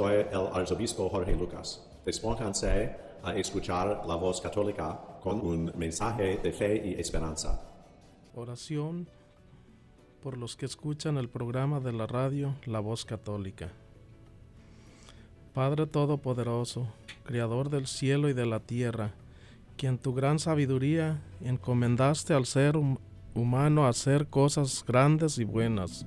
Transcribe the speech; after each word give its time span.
Soy 0.00 0.24
el 0.32 0.46
arzobispo 0.54 1.10
Jorge 1.10 1.36
Lucas. 1.36 1.86
Despónganse 2.06 2.96
a 3.22 3.36
escuchar 3.36 4.02
la 4.06 4.14
voz 4.14 4.40
católica 4.40 4.98
con 5.22 5.46
un 5.46 5.70
mensaje 5.76 6.38
de 6.38 6.52
fe 6.52 6.80
y 6.86 6.98
esperanza. 6.98 7.60
Oración 8.34 9.06
por 10.22 10.38
los 10.38 10.56
que 10.56 10.64
escuchan 10.64 11.18
el 11.18 11.28
programa 11.28 11.80
de 11.80 11.92
la 11.92 12.06
radio 12.06 12.54
La 12.64 12.80
Voz 12.80 13.04
Católica. 13.04 13.68
Padre 15.52 15.86
Todopoderoso, 15.86 16.86
Creador 17.24 17.68
del 17.68 17.86
cielo 17.86 18.30
y 18.30 18.32
de 18.32 18.46
la 18.46 18.60
tierra, 18.60 19.12
quien 19.76 19.98
tu 19.98 20.14
gran 20.14 20.38
sabiduría 20.38 21.20
encomendaste 21.42 22.32
al 22.32 22.46
ser 22.46 22.74
humano 23.34 23.84
a 23.84 23.90
hacer 23.90 24.28
cosas 24.28 24.82
grandes 24.86 25.36
y 25.36 25.44
buenas. 25.44 26.06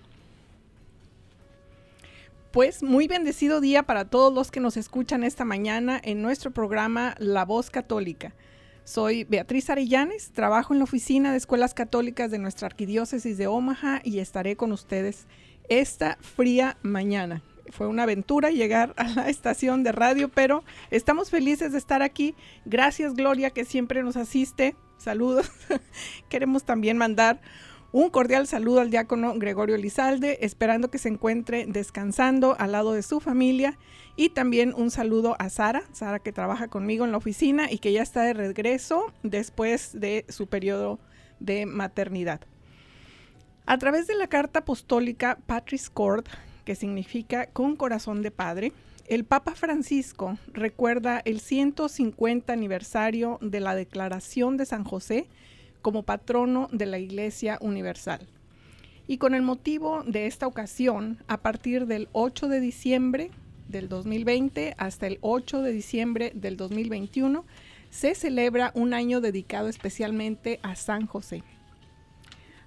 Pues 2.51 2.83
muy 2.83 3.07
bendecido 3.07 3.61
día 3.61 3.83
para 3.83 4.03
todos 4.03 4.33
los 4.33 4.51
que 4.51 4.59
nos 4.59 4.75
escuchan 4.75 5.23
esta 5.23 5.45
mañana 5.45 6.01
en 6.03 6.21
nuestro 6.21 6.51
programa 6.51 7.15
La 7.17 7.45
Voz 7.45 7.69
Católica. 7.69 8.35
Soy 8.83 9.23
Beatriz 9.23 9.69
Arellanes, 9.69 10.33
trabajo 10.33 10.73
en 10.73 10.79
la 10.79 10.83
oficina 10.83 11.31
de 11.31 11.37
escuelas 11.37 11.73
católicas 11.73 12.29
de 12.29 12.39
nuestra 12.39 12.65
arquidiócesis 12.65 13.37
de 13.37 13.47
Omaha 13.47 14.01
y 14.03 14.19
estaré 14.19 14.57
con 14.57 14.73
ustedes 14.73 15.27
esta 15.69 16.17
fría 16.19 16.75
mañana. 16.81 17.41
Fue 17.69 17.87
una 17.87 18.03
aventura 18.03 18.51
llegar 18.51 18.93
a 18.97 19.07
la 19.07 19.29
estación 19.29 19.83
de 19.83 19.93
radio, 19.93 20.27
pero 20.27 20.65
estamos 20.89 21.29
felices 21.29 21.71
de 21.71 21.77
estar 21.77 22.01
aquí. 22.01 22.35
Gracias 22.65 23.13
Gloria 23.13 23.51
que 23.51 23.63
siempre 23.63 24.03
nos 24.03 24.17
asiste. 24.17 24.75
Saludos. 24.97 25.49
Queremos 26.27 26.65
también 26.65 26.97
mandar 26.97 27.39
un 27.91 28.09
cordial 28.09 28.47
saludo 28.47 28.79
al 28.79 28.89
diácono 28.89 29.33
Gregorio 29.35 29.75
Lizalde, 29.77 30.39
esperando 30.41 30.89
que 30.89 30.97
se 30.97 31.09
encuentre 31.09 31.65
descansando 31.67 32.55
al 32.57 32.71
lado 32.71 32.93
de 32.93 33.03
su 33.03 33.19
familia. 33.19 33.77
Y 34.15 34.29
también 34.29 34.73
un 34.75 34.91
saludo 34.91 35.35
a 35.39 35.49
Sara, 35.49 35.83
Sara 35.91 36.19
que 36.19 36.31
trabaja 36.31 36.67
conmigo 36.67 37.03
en 37.03 37.11
la 37.11 37.17
oficina 37.17 37.71
y 37.71 37.79
que 37.79 37.91
ya 37.91 38.01
está 38.01 38.23
de 38.23 38.33
regreso 38.33 39.11
después 39.23 39.99
de 39.99 40.25
su 40.29 40.47
periodo 40.47 40.99
de 41.39 41.65
maternidad. 41.65 42.41
A 43.65 43.77
través 43.77 44.07
de 44.07 44.15
la 44.15 44.27
carta 44.27 44.59
apostólica 44.59 45.37
Patris 45.45 45.89
Cord, 45.89 46.25
que 46.65 46.75
significa 46.75 47.47
con 47.47 47.75
corazón 47.75 48.21
de 48.21 48.31
padre, 48.31 48.71
el 49.07 49.25
Papa 49.25 49.55
Francisco 49.55 50.37
recuerda 50.53 51.21
el 51.25 51.41
150 51.41 52.53
aniversario 52.53 53.37
de 53.41 53.59
la 53.59 53.75
Declaración 53.75 54.55
de 54.55 54.65
San 54.65 54.85
José 54.85 55.27
como 55.81 56.03
patrono 56.03 56.69
de 56.71 56.85
la 56.85 56.99
Iglesia 56.99 57.57
Universal. 57.61 58.27
Y 59.07 59.17
con 59.17 59.33
el 59.33 59.41
motivo 59.41 60.03
de 60.05 60.27
esta 60.27 60.47
ocasión, 60.47 61.17
a 61.27 61.37
partir 61.37 61.85
del 61.87 62.07
8 62.13 62.47
de 62.47 62.59
diciembre 62.59 63.31
del 63.67 63.89
2020 63.89 64.75
hasta 64.77 65.07
el 65.07 65.17
8 65.21 65.61
de 65.61 65.71
diciembre 65.71 66.31
del 66.35 66.57
2021, 66.57 67.45
se 67.89 68.15
celebra 68.15 68.71
un 68.73 68.93
año 68.93 69.21
dedicado 69.21 69.67
especialmente 69.67 70.59
a 70.63 70.75
San 70.75 71.07
José. 71.07 71.43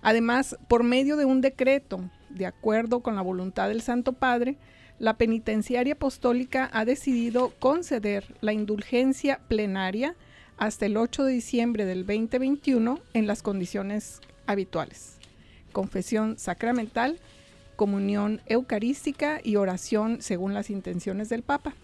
Además, 0.02 0.56
por 0.69 0.82
medio 0.82 1.16
de 1.16 1.25
un 1.25 1.41
decreto, 1.41 2.10
de 2.28 2.46
acuerdo 2.46 3.00
con 3.00 3.16
la 3.16 3.22
voluntad 3.22 3.69
del 3.69 3.81
Santo 3.81 4.12
Padre, 4.12 4.58
la 4.98 5.16
penitenciaria 5.16 5.94
apostólica 5.94 6.69
ha 6.72 6.84
decidido 6.84 7.54
conceder 7.58 8.34
la 8.41 8.52
indulgencia 8.52 9.41
plenaria 9.48 10.14
hasta 10.56 10.87
el 10.87 10.97
8 10.97 11.25
de 11.25 11.32
diciembre 11.32 11.84
del 11.84 12.06
2021 12.06 12.98
en 13.12 13.26
las 13.26 13.42
condiciones 13.42 14.20
habituales. 14.47 15.19
Confesión 15.72 16.38
sacramental, 16.38 17.19
comunión 17.76 18.41
eucarística 18.47 19.41
y 19.43 19.56
oración 19.56 20.22
según 20.22 20.54
las 20.54 20.70
intenciones 20.70 21.28
del 21.28 21.43
Papa. 21.43 21.75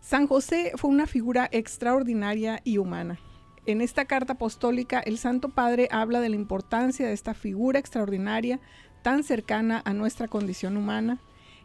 San 0.00 0.26
José 0.26 0.72
fue 0.76 0.90
una 0.90 1.06
figura 1.06 1.48
extraordinaria 1.50 2.60
y 2.64 2.78
humana. 2.78 3.18
En 3.66 3.80
esta 3.80 4.04
carta 4.04 4.34
apostólica, 4.34 5.00
el 5.00 5.18
Santo 5.18 5.48
Padre 5.48 5.88
habla 5.90 6.20
de 6.20 6.28
la 6.28 6.36
importancia 6.36 7.08
de 7.08 7.12
esta 7.12 7.34
figura 7.34 7.80
extraordinaria 7.80 8.60
tan 9.02 9.24
cercana 9.24 9.82
a 9.84 9.92
nuestra 9.92 10.28
condición 10.28 10.76
humana 10.76 11.18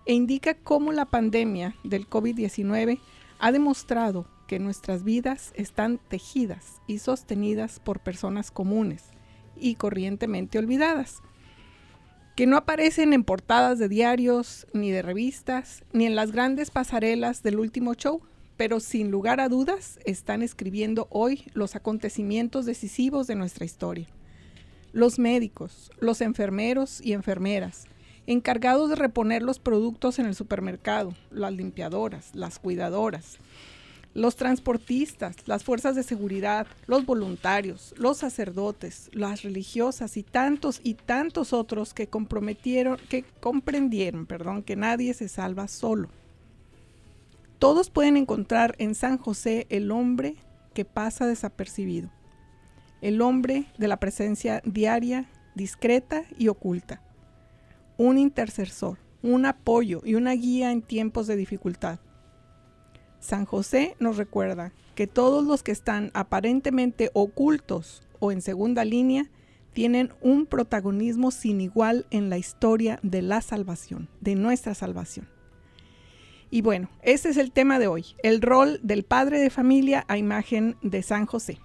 e 0.05 0.13
indica 0.13 0.55
cómo 0.55 0.91
la 0.91 1.05
pandemia 1.05 1.75
del 1.83 2.09
COVID-19 2.09 2.99
ha 3.39 3.51
demostrado 3.51 4.25
que 4.51 4.59
nuestras 4.59 5.05
vidas 5.05 5.53
están 5.55 5.97
tejidas 6.09 6.81
y 6.85 6.97
sostenidas 6.97 7.79
por 7.79 8.01
personas 8.01 8.51
comunes 8.51 9.05
y 9.55 9.75
corrientemente 9.75 10.59
olvidadas, 10.59 11.21
que 12.35 12.47
no 12.47 12.57
aparecen 12.57 13.13
en 13.13 13.23
portadas 13.23 13.79
de 13.79 13.87
diarios, 13.87 14.67
ni 14.73 14.91
de 14.91 15.03
revistas, 15.03 15.85
ni 15.93 16.05
en 16.05 16.17
las 16.17 16.33
grandes 16.33 16.69
pasarelas 16.69 17.43
del 17.43 17.59
último 17.59 17.93
show, 17.93 18.23
pero 18.57 18.81
sin 18.81 19.09
lugar 19.09 19.39
a 19.39 19.47
dudas 19.47 20.01
están 20.03 20.41
escribiendo 20.41 21.07
hoy 21.11 21.45
los 21.53 21.77
acontecimientos 21.77 22.65
decisivos 22.65 23.27
de 23.27 23.35
nuestra 23.35 23.63
historia. 23.63 24.07
Los 24.91 25.17
médicos, 25.17 25.93
los 26.01 26.19
enfermeros 26.19 26.99
y 26.99 27.13
enfermeras, 27.13 27.85
encargados 28.27 28.89
de 28.89 28.97
reponer 28.97 29.43
los 29.43 29.59
productos 29.59 30.19
en 30.19 30.25
el 30.25 30.35
supermercado, 30.35 31.13
las 31.29 31.53
limpiadoras, 31.53 32.35
las 32.35 32.59
cuidadoras, 32.59 33.39
los 34.13 34.35
transportistas, 34.35 35.35
las 35.45 35.63
fuerzas 35.63 35.95
de 35.95 36.03
seguridad, 36.03 36.67
los 36.87 37.05
voluntarios, 37.05 37.93
los 37.97 38.17
sacerdotes, 38.17 39.09
las 39.13 39.43
religiosas 39.43 40.17
y 40.17 40.23
tantos 40.23 40.81
y 40.83 40.95
tantos 40.95 41.53
otros 41.53 41.93
que 41.93 42.07
comprometieron, 42.07 42.97
que 43.09 43.23
comprendieron, 43.39 44.25
perdón, 44.25 44.63
que 44.63 44.75
nadie 44.75 45.13
se 45.13 45.27
salva 45.27 45.67
solo. 45.67 46.09
Todos 47.57 47.89
pueden 47.89 48.17
encontrar 48.17 48.75
en 48.79 48.95
San 48.95 49.17
José 49.17 49.67
el 49.69 49.91
hombre 49.91 50.35
que 50.73 50.83
pasa 50.83 51.27
desapercibido, 51.27 52.09
el 53.01 53.21
hombre 53.21 53.65
de 53.77 53.87
la 53.87 53.97
presencia 53.97 54.61
diaria, 54.65 55.29
discreta 55.55 56.23
y 56.37 56.47
oculta, 56.47 57.01
un 57.97 58.17
intercesor, 58.17 58.97
un 59.21 59.45
apoyo 59.45 60.01
y 60.03 60.15
una 60.15 60.31
guía 60.31 60.71
en 60.71 60.81
tiempos 60.81 61.27
de 61.27 61.35
dificultad 61.35 61.99
San 63.21 63.45
José 63.45 63.95
nos 63.99 64.17
recuerda 64.17 64.73
que 64.95 65.07
todos 65.07 65.45
los 65.45 65.63
que 65.63 65.71
están 65.71 66.11
aparentemente 66.13 67.11
ocultos 67.13 68.03
o 68.19 68.31
en 68.31 68.41
segunda 68.41 68.83
línea 68.83 69.29
tienen 69.73 70.11
un 70.21 70.45
protagonismo 70.45 71.31
sin 71.31 71.61
igual 71.61 72.07
en 72.09 72.29
la 72.29 72.37
historia 72.37 72.99
de 73.03 73.21
la 73.21 73.41
salvación, 73.41 74.09
de 74.19 74.35
nuestra 74.35 74.73
salvación. 74.73 75.29
Y 76.49 76.61
bueno, 76.61 76.89
ese 77.03 77.29
es 77.29 77.37
el 77.37 77.51
tema 77.51 77.79
de 77.79 77.87
hoy, 77.87 78.05
el 78.23 78.41
rol 78.41 78.79
del 78.83 79.03
padre 79.03 79.39
de 79.39 79.49
familia 79.49 80.03
a 80.09 80.17
imagen 80.17 80.75
de 80.81 81.01
San 81.03 81.25
José. 81.25 81.59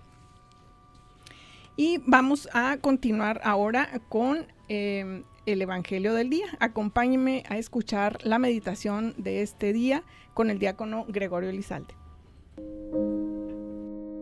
Y 1.76 2.00
vamos 2.06 2.48
a 2.52 2.76
continuar 2.76 3.40
ahora 3.42 4.00
con 4.08 4.46
eh, 4.68 5.24
el 5.46 5.62
Evangelio 5.62 6.14
del 6.14 6.30
día. 6.30 6.46
Acompáñenme 6.60 7.44
a 7.48 7.58
escuchar 7.58 8.18
la 8.24 8.38
meditación 8.38 9.14
de 9.16 9.42
este 9.42 9.72
día 9.72 10.04
con 10.36 10.50
el 10.50 10.58
diácono 10.58 11.06
Gregorio 11.08 11.48
Elizalde. 11.48 11.94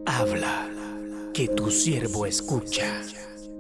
Habla, 0.07 0.69
que 1.35 1.49
tu 1.49 1.73
siervo 1.73 2.25
escucha. 2.25 3.03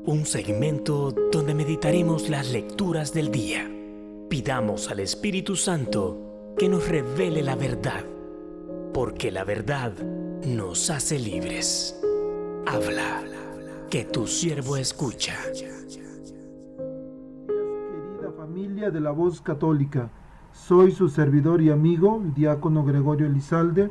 Un 0.07 0.25
segmento 0.25 1.11
donde 1.33 1.53
meditaremos 1.53 2.29
las 2.29 2.53
lecturas 2.53 3.13
del 3.13 3.33
día. 3.33 3.69
Pidamos 4.31 4.89
al 4.89 5.01
Espíritu 5.01 5.57
Santo 5.57 6.55
que 6.57 6.69
nos 6.69 6.89
revele 6.89 7.43
la 7.43 7.57
verdad, 7.57 8.05
porque 8.93 9.33
la 9.33 9.43
verdad 9.43 9.93
nos 10.47 10.91
hace 10.91 11.19
libres. 11.19 12.01
Habla, 12.67 13.25
que 13.91 14.05
tu 14.05 14.29
siervo 14.29 14.77
escucha. 14.77 15.35
Querida 17.49 18.33
familia 18.37 18.93
de 18.93 19.01
la 19.01 19.11
voz 19.11 19.41
católica, 19.41 20.09
soy 20.55 20.93
su 20.93 21.09
servidor 21.09 21.61
y 21.61 21.71
amigo, 21.71 22.23
el 22.25 22.33
diácono 22.33 22.85
Gregorio 22.85 23.27
Elizalde. 23.27 23.91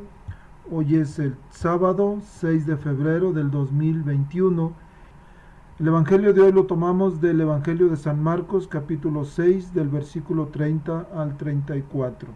Hoy 0.72 0.96
es 0.96 1.18
el 1.18 1.36
sábado 1.50 2.18
6 2.22 2.66
de 2.66 2.78
febrero 2.78 3.32
del 3.32 3.50
2021. 3.50 4.72
El 5.78 5.86
Evangelio 5.86 6.32
de 6.32 6.40
hoy 6.40 6.52
lo 6.52 6.64
tomamos 6.64 7.20
del 7.20 7.42
Evangelio 7.42 7.88
de 7.88 7.96
San 7.96 8.22
Marcos 8.22 8.66
capítulo 8.66 9.24
6 9.24 9.74
del 9.74 9.88
versículo 9.88 10.46
30 10.46 11.06
al 11.14 11.36
34. 11.36 12.30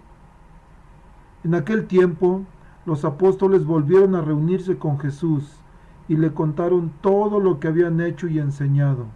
En 1.44 1.54
aquel 1.54 1.86
tiempo 1.86 2.42
los 2.84 3.06
apóstoles 3.06 3.64
volvieron 3.64 4.14
a 4.14 4.20
reunirse 4.20 4.76
con 4.76 5.00
Jesús 5.00 5.56
y 6.06 6.16
le 6.16 6.32
contaron 6.32 6.92
todo 7.00 7.40
lo 7.40 7.58
que 7.58 7.69
habían 7.69 8.00
hecho 8.02 8.28
y 8.28 8.38
enseñado. 8.38 9.06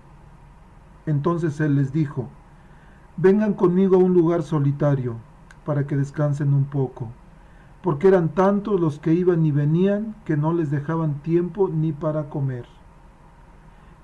Entonces 1.04 1.60
él 1.60 1.76
les 1.76 1.92
dijo, 1.92 2.28
vengan 3.16 3.54
conmigo 3.54 3.96
a 3.96 3.98
un 3.98 4.14
lugar 4.14 4.42
solitario 4.42 5.16
para 5.66 5.86
que 5.86 5.96
descansen 5.96 6.54
un 6.54 6.64
poco, 6.64 7.08
porque 7.82 8.08
eran 8.08 8.30
tantos 8.30 8.80
los 8.80 8.98
que 8.98 9.12
iban 9.12 9.44
y 9.44 9.52
venían 9.52 10.14
que 10.24 10.36
no 10.36 10.52
les 10.52 10.70
dejaban 10.70 11.14
tiempo 11.22 11.68
ni 11.68 11.92
para 11.92 12.28
comer. 12.30 12.66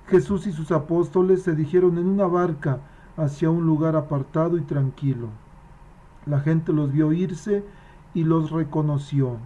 Jesús 0.08 0.46
y 0.46 0.52
sus 0.52 0.72
apóstoles 0.72 1.42
se 1.42 1.54
dijeron 1.54 1.98
en 1.98 2.06
una 2.06 2.26
barca 2.26 2.80
hacia 3.16 3.50
un 3.50 3.66
lugar 3.66 3.96
apartado 3.96 4.56
y 4.56 4.62
tranquilo. 4.62 5.28
La 6.24 6.40
gente 6.40 6.72
los 6.72 6.92
vio 6.92 7.12
irse 7.12 7.64
y 8.14 8.24
los 8.24 8.50
reconoció. 8.50 9.36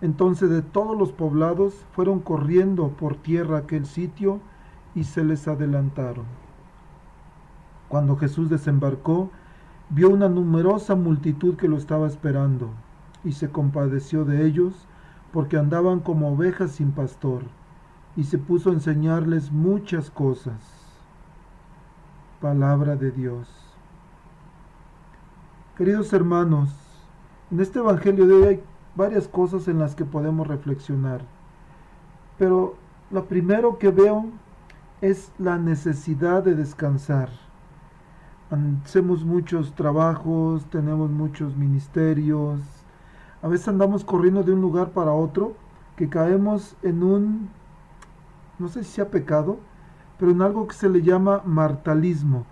Entonces 0.00 0.50
de 0.50 0.62
todos 0.62 0.98
los 0.98 1.12
poblados 1.12 1.84
fueron 1.92 2.20
corriendo 2.20 2.88
por 2.88 3.16
tierra 3.16 3.58
aquel 3.58 3.86
sitio 3.86 4.40
y 4.94 5.04
se 5.04 5.24
les 5.24 5.46
adelantaron. 5.48 6.41
Cuando 7.92 8.16
Jesús 8.16 8.48
desembarcó, 8.48 9.28
vio 9.90 10.08
una 10.08 10.26
numerosa 10.26 10.94
multitud 10.94 11.56
que 11.56 11.68
lo 11.68 11.76
estaba 11.76 12.06
esperando, 12.06 12.70
y 13.22 13.32
se 13.32 13.50
compadeció 13.50 14.24
de 14.24 14.46
ellos, 14.46 14.72
porque 15.30 15.58
andaban 15.58 16.00
como 16.00 16.32
ovejas 16.32 16.70
sin 16.70 16.92
pastor, 16.92 17.42
y 18.16 18.24
se 18.24 18.38
puso 18.38 18.70
a 18.70 18.72
enseñarles 18.72 19.52
muchas 19.52 20.10
cosas. 20.10 20.54
Palabra 22.40 22.96
de 22.96 23.10
Dios. 23.10 23.46
Queridos 25.76 26.14
hermanos, 26.14 26.70
en 27.50 27.60
este 27.60 27.80
Evangelio 27.80 28.26
de 28.26 28.32
hoy 28.32 28.44
hay 28.44 28.62
varias 28.96 29.28
cosas 29.28 29.68
en 29.68 29.78
las 29.78 29.94
que 29.94 30.06
podemos 30.06 30.46
reflexionar, 30.46 31.20
pero 32.38 32.74
lo 33.10 33.26
primero 33.26 33.76
que 33.76 33.90
veo 33.90 34.30
es 35.02 35.30
la 35.36 35.58
necesidad 35.58 36.42
de 36.42 36.54
descansar 36.54 37.28
hacemos 38.84 39.24
muchos 39.24 39.74
trabajos, 39.74 40.64
tenemos 40.66 41.10
muchos 41.10 41.56
ministerios, 41.56 42.60
a 43.40 43.48
veces 43.48 43.68
andamos 43.68 44.04
corriendo 44.04 44.42
de 44.42 44.52
un 44.52 44.60
lugar 44.60 44.90
para 44.90 45.12
otro, 45.12 45.54
que 45.96 46.08
caemos 46.08 46.76
en 46.82 47.02
un, 47.02 47.48
no 48.58 48.68
sé 48.68 48.84
si 48.84 48.92
sea 48.92 49.10
pecado, 49.10 49.58
pero 50.18 50.30
en 50.32 50.42
algo 50.42 50.66
que 50.66 50.74
se 50.74 50.88
le 50.88 51.02
llama 51.02 51.42
martalismo. 51.44 52.44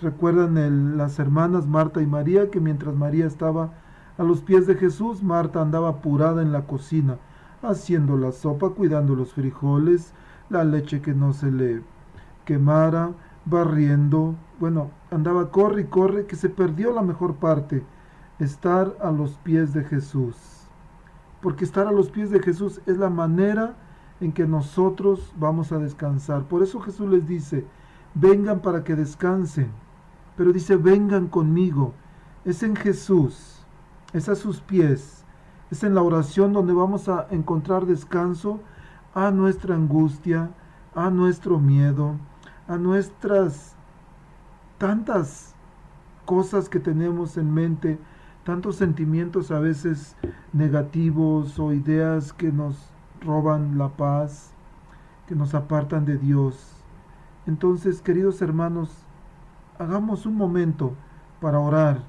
Recuerdan 0.00 0.96
las 0.96 1.18
hermanas 1.18 1.66
Marta 1.66 2.00
y 2.00 2.06
María, 2.06 2.50
que 2.50 2.60
mientras 2.60 2.94
María 2.94 3.26
estaba 3.26 3.72
a 4.16 4.22
los 4.22 4.40
pies 4.40 4.66
de 4.66 4.76
Jesús, 4.76 5.22
Marta 5.22 5.60
andaba 5.60 5.88
apurada 5.88 6.40
en 6.40 6.52
la 6.52 6.62
cocina, 6.62 7.18
haciendo 7.62 8.16
la 8.16 8.32
sopa, 8.32 8.70
cuidando 8.70 9.16
los 9.16 9.32
frijoles, 9.32 10.12
la 10.50 10.64
leche 10.64 11.02
que 11.02 11.14
no 11.14 11.32
se 11.32 11.50
le 11.50 11.82
quemara, 12.44 13.10
barriendo, 13.48 14.34
bueno, 14.60 14.90
andaba 15.10 15.50
corre 15.50 15.82
y 15.82 15.84
corre, 15.84 16.26
que 16.26 16.36
se 16.36 16.48
perdió 16.48 16.92
la 16.92 17.02
mejor 17.02 17.36
parte, 17.36 17.84
estar 18.38 18.96
a 19.00 19.10
los 19.10 19.32
pies 19.38 19.72
de 19.72 19.84
Jesús. 19.84 20.36
Porque 21.40 21.64
estar 21.64 21.86
a 21.86 21.92
los 21.92 22.10
pies 22.10 22.30
de 22.30 22.40
Jesús 22.40 22.80
es 22.86 22.98
la 22.98 23.10
manera 23.10 23.76
en 24.20 24.32
que 24.32 24.46
nosotros 24.46 25.32
vamos 25.36 25.72
a 25.72 25.78
descansar. 25.78 26.44
Por 26.44 26.62
eso 26.62 26.80
Jesús 26.80 27.08
les 27.08 27.26
dice, 27.26 27.64
vengan 28.14 28.60
para 28.60 28.84
que 28.84 28.96
descansen. 28.96 29.70
Pero 30.36 30.52
dice, 30.52 30.76
vengan 30.76 31.28
conmigo. 31.28 31.94
Es 32.44 32.62
en 32.62 32.76
Jesús, 32.76 33.64
es 34.12 34.28
a 34.28 34.34
sus 34.34 34.60
pies, 34.60 35.24
es 35.70 35.82
en 35.82 35.94
la 35.94 36.02
oración 36.02 36.52
donde 36.52 36.72
vamos 36.72 37.08
a 37.08 37.26
encontrar 37.30 37.86
descanso 37.86 38.60
a 39.14 39.30
nuestra 39.30 39.74
angustia, 39.74 40.50
a 40.94 41.10
nuestro 41.10 41.58
miedo, 41.58 42.14
a 42.68 42.76
nuestras 42.76 43.74
tantas 44.76 45.54
cosas 46.26 46.68
que 46.68 46.78
tenemos 46.78 47.38
en 47.38 47.52
mente, 47.52 47.98
tantos 48.44 48.76
sentimientos 48.76 49.50
a 49.50 49.58
veces 49.58 50.14
negativos 50.52 51.58
o 51.58 51.72
ideas 51.72 52.34
que 52.34 52.52
nos 52.52 52.90
roban 53.24 53.78
la 53.78 53.88
paz, 53.88 54.52
que 55.26 55.34
nos 55.34 55.54
apartan 55.54 56.04
de 56.04 56.18
Dios. 56.18 56.84
Entonces, 57.46 58.02
queridos 58.02 58.42
hermanos, 58.42 58.90
hagamos 59.78 60.26
un 60.26 60.36
momento 60.36 60.92
para 61.40 61.58
orar, 61.60 62.02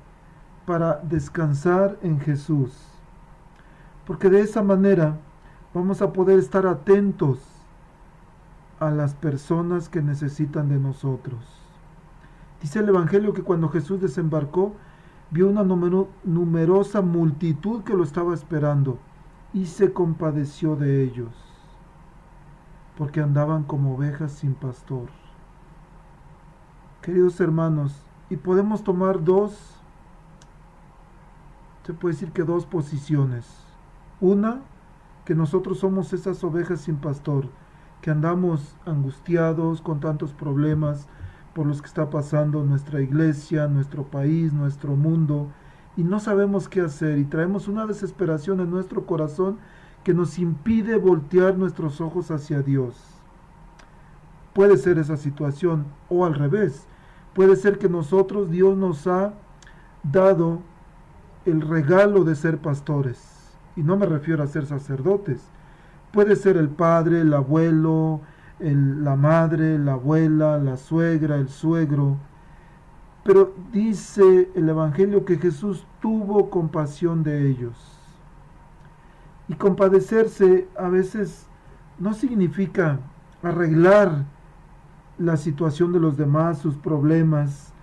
para 0.66 0.98
descansar 0.98 1.98
en 2.02 2.20
Jesús, 2.20 2.74
porque 4.06 4.30
de 4.30 4.42
esa 4.42 4.62
manera 4.62 5.18
vamos 5.74 6.02
a 6.02 6.12
poder 6.12 6.38
estar 6.38 6.68
atentos 6.68 7.49
a 8.80 8.90
las 8.92 9.14
personas 9.14 9.90
que 9.90 10.02
necesitan 10.02 10.70
de 10.70 10.80
nosotros. 10.80 11.40
Dice 12.62 12.80
el 12.80 12.90
Evangelio 12.90 13.34
que 13.34 13.44
cuando 13.44 13.70
Jesús 13.70 14.02
desembarcó, 14.02 14.74
vio 15.32 15.50
una 15.50 15.64
numerosa 15.64 17.02
multitud 17.02 17.84
que 17.84 17.94
lo 17.94 18.04
estaba 18.04 18.34
esperando 18.34 18.98
y 19.54 19.66
se 19.66 19.94
compadeció 19.94 20.76
de 20.76 21.04
ellos, 21.04 21.34
porque 22.98 23.22
andaban 23.22 23.64
como 23.64 23.96
ovejas 23.96 24.32
sin 24.32 24.54
pastor. 24.54 25.10
Queridos 27.02 27.40
hermanos, 27.40 28.04
y 28.30 28.38
podemos 28.38 28.84
tomar 28.84 29.24
dos, 29.24 29.76
se 31.86 31.94
puede 31.94 32.14
decir 32.14 32.32
que 32.32 32.44
dos 32.44 32.66
posiciones. 32.66 33.48
Una, 34.22 34.62
que 35.26 35.34
nosotros 35.34 35.80
somos 35.80 36.14
esas 36.14 36.44
ovejas 36.44 36.82
sin 36.82 36.98
pastor, 36.98 37.48
que 38.02 38.12
andamos 38.12 38.76
angustiados 38.86 39.82
con 39.82 40.00
tantos 40.00 40.34
problemas, 40.34 41.08
por 41.54 41.66
los 41.66 41.82
que 41.82 41.88
está 41.88 42.10
pasando 42.10 42.64
nuestra 42.64 43.02
iglesia, 43.02 43.68
nuestro 43.68 44.04
país, 44.04 44.54
nuestro 44.54 44.96
mundo, 44.96 45.48
y 45.98 46.04
no 46.04 46.20
sabemos 46.20 46.70
qué 46.70 46.82
hacer 46.82 47.18
y 47.18 47.26
traemos 47.26 47.68
una 47.68 47.86
desesperación 47.86 48.62
en 48.62 48.70
nuestro 48.70 49.06
corazón 49.06 49.58
que 50.04 50.14
nos 50.14 50.40
impide 50.40 50.96
voltear 50.98 51.58
nuestros 51.58 52.00
ojos 52.00 52.32
hacia 52.32 52.62
Dios. 52.62 52.96
Puede 54.54 54.78
ser 54.78 54.98
esa 54.98 55.18
situación 55.18 55.86
o 56.08 56.26
al 56.26 56.36
revés. 56.36 56.88
Puede 57.34 57.56
ser 57.56 57.78
que 57.80 57.90
nosotros 57.90 58.50
Dios 58.50 58.78
nos 58.78 59.08
ha 59.08 59.34
dado 60.04 60.62
el 61.46 61.62
regalo 61.62 62.24
de 62.24 62.36
ser 62.36 62.60
pastores. 62.60 63.58
Y 63.76 63.84
no 63.84 63.98
me 63.98 64.06
refiero 64.06 64.44
a 64.44 64.48
ser 64.48 64.66
sacerdotes. 64.66 65.42
Puede 66.12 66.36
ser 66.36 66.58
el 66.58 66.70
padre, 66.70 67.22
el 67.22 67.34
abuelo, 67.34 68.22
la 68.60 69.16
madre, 69.16 69.78
la 69.78 69.94
abuela, 69.94 70.58
la 70.58 70.78
suegra, 70.78 71.36
el 71.36 71.50
suegro. 71.50 72.18
Pero 73.24 73.54
dice 73.72 74.50
el 74.56 74.70
Evangelio 74.70 75.26
que 75.26 75.38
Jesús 75.38 75.86
tuvo 76.02 76.50
compasión 76.50 77.24
de 77.24 77.50
ellos. 77.50 77.98
Y 79.48 79.56
compadecerse 79.56 80.68
a 80.78 80.90
veces 80.90 81.48
no 81.98 82.14
significa 82.14 83.00
arreglar 83.44 84.26
la 85.18 85.38
situación 85.38 85.92
de 85.92 86.00
los 86.00 86.18
demás, 86.18 86.60
sus 86.60 86.76
problemas. 86.76 87.74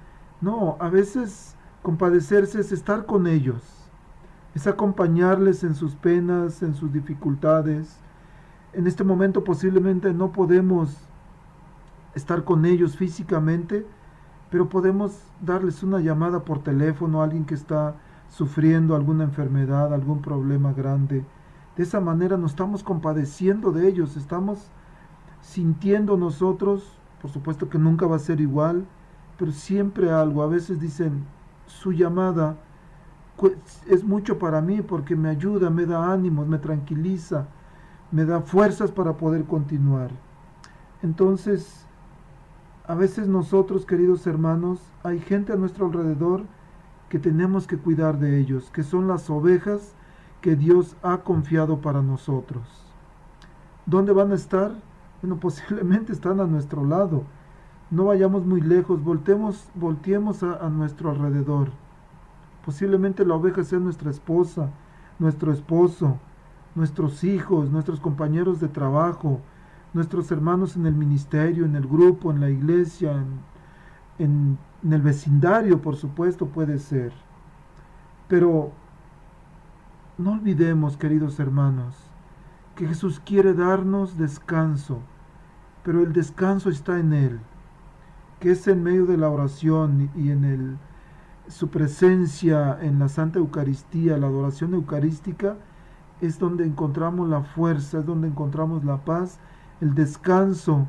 No, 0.41 0.77
a 0.81 0.89
veces 0.89 1.57
compadecerse 1.83 2.61
es 2.61 2.73
estar 2.73 3.07
con 3.07 3.27
ellos, 3.27 3.63
es 4.55 4.67
acompañarles 4.67 5.63
en 5.63 5.75
sus 5.75 5.95
penas, 5.95 6.63
en 6.63 6.75
sus 6.75 6.93
dificultades. 6.93 8.01
En 8.77 8.87
este 8.87 9.05
momento 9.05 9.43
posiblemente 9.43 10.13
no 10.13 10.33
podemos 10.33 10.99
estar 12.15 12.45
con 12.45 12.67
ellos 12.67 12.95
físicamente, 12.95 13.87
pero 14.51 14.69
podemos 14.69 15.19
darles 15.41 15.83
una 15.83 15.99
llamada 15.99 16.45
por 16.45 16.63
teléfono 16.63 17.23
a 17.23 17.25
alguien 17.25 17.47
que 17.47 17.55
está 17.55 17.95
sufriendo 18.29 18.95
alguna 18.95 19.25
enfermedad, 19.25 19.95
algún 19.95 20.21
problema 20.21 20.75
grande. 20.75 21.25
De 21.75 21.85
esa 21.85 22.01
manera 22.01 22.37
nos 22.37 22.51
estamos 22.51 22.83
compadeciendo 22.83 23.73
de 23.73 23.89
ellos, 23.89 24.15
estamos 24.15 24.71
sintiendo 25.41 26.19
nosotros, 26.19 26.99
por 27.23 27.31
supuesto 27.31 27.71
que 27.71 27.79
nunca 27.79 28.07
va 28.07 28.17
a 28.17 28.19
ser 28.19 28.43
igual, 28.43 28.85
pero 29.39 29.53
siempre 29.53 30.11
algo. 30.11 30.43
A 30.43 30.49
veces 30.49 30.81
dicen, 30.81 31.25
su 31.65 31.93
llamada 31.93 32.59
es 33.89 34.05
mucho 34.05 34.39
para 34.39 34.61
mí 34.61 34.83
porque 34.83 35.17
me 35.17 35.31
ayuda, 35.31 35.71
me 35.71 35.87
da 35.87 36.13
ánimos, 36.13 36.47
me 36.47 36.59
tranquiliza, 36.59 37.49
me 38.17 38.25
da 38.25 38.41
fuerzas 38.41 38.93
para 38.93 39.19
poder 39.19 39.45
continuar. 39.45 40.11
Entonces, 41.03 41.85
a 42.87 42.95
veces 42.95 43.29
nosotros, 43.29 43.85
queridos 43.85 44.27
hermanos, 44.27 44.81
hay 45.03 45.21
gente 45.21 45.53
a 45.53 45.57
nuestro 45.57 45.85
alrededor 45.85 46.45
que 47.11 47.19
tenemos 47.19 47.67
que 47.67 47.77
cuidar 47.77 48.19
de 48.19 48.39
ellos, 48.41 48.71
que 48.71 48.85
son 48.85 49.07
las 49.07 49.29
ovejas 49.29 49.93
que 50.41 50.57
Dios 50.57 50.97
ha 51.03 51.19
confiado 51.19 51.83
para 51.83 52.01
nosotros. 52.01 52.63
¿Dónde 53.85 54.13
van 54.13 54.33
a 54.33 54.37
estar? 54.37 54.73
Bueno, 55.21 55.37
posiblemente 55.41 56.15
están 56.15 56.41
a 56.41 56.47
nuestro 56.47 56.87
lado. 56.87 57.25
No 57.91 58.07
vayamos 58.07 58.47
muy 58.47 58.63
lejos, 58.63 59.05
voltemos, 59.05 59.69
volteemos 59.75 60.43
a, 60.43 60.55
a 60.65 60.71
nuestro 60.71 61.11
alrededor. 61.11 61.69
Posiblemente 62.65 63.27
la 63.27 63.35
oveja 63.35 63.63
sea 63.63 63.79
nuestra 63.79 64.11
esposa, 64.11 64.71
nuestro 65.19 65.53
esposo, 65.53 66.19
nuestros 66.77 67.25
hijos, 67.25 67.71
nuestros 67.71 67.99
compañeros 67.99 68.61
de 68.61 68.69
trabajo, 68.69 69.41
nuestros 69.95 70.31
hermanos 70.31 70.77
en 70.77 70.87
el 70.87 70.95
ministerio, 70.95 71.65
en 71.65 71.75
el 71.75 71.87
grupo, 71.87 72.31
en 72.31 72.41
la 72.41 72.51
iglesia, 72.51 73.25
en, 74.19 74.59
el 74.89 75.03
vecindario, 75.03 75.81
por 75.81 75.97
supuesto, 75.97 76.47
puede 76.47 76.79
ser. 76.79 77.13
Pero 78.29 78.73
no 80.19 80.33
olvidemos, 80.33 80.97
queridos 80.97 81.41
hermanos, 81.41 81.97
que 82.77 82.87
Jesús 82.87 83.21
quiere 83.25 83.55
darnos 83.55 84.19
descanso, 84.19 85.01
pero 85.83 86.03
el 86.03 86.13
descanso 86.13 86.69
está 86.69 86.99
en 87.01 87.15
Él, 87.15 87.41
que 88.39 88.51
es 88.51 88.69
en 88.69 88.83
medio 88.83 89.07
de 89.07 89.17
la 89.17 89.31
oración 89.31 90.11
y 90.15 90.31
en 90.31 90.45
el, 90.45 90.77
su 91.49 91.69
presencia 91.69 92.79
en 92.83 92.99
la 92.99 93.09
Santa 93.09 93.39
Eucaristía, 93.39 94.19
la 94.19 94.27
adoración 94.27 94.75
eucarística, 94.75 95.57
es 96.21 96.39
donde 96.39 96.65
encontramos 96.65 97.29
la 97.29 97.43
fuerza, 97.43 97.99
es 97.99 98.07
donde 98.07 98.29
encontramos 98.29 98.85
la 98.85 99.05
paz 99.05 99.39
el 99.81 99.95
descanso 99.95 100.87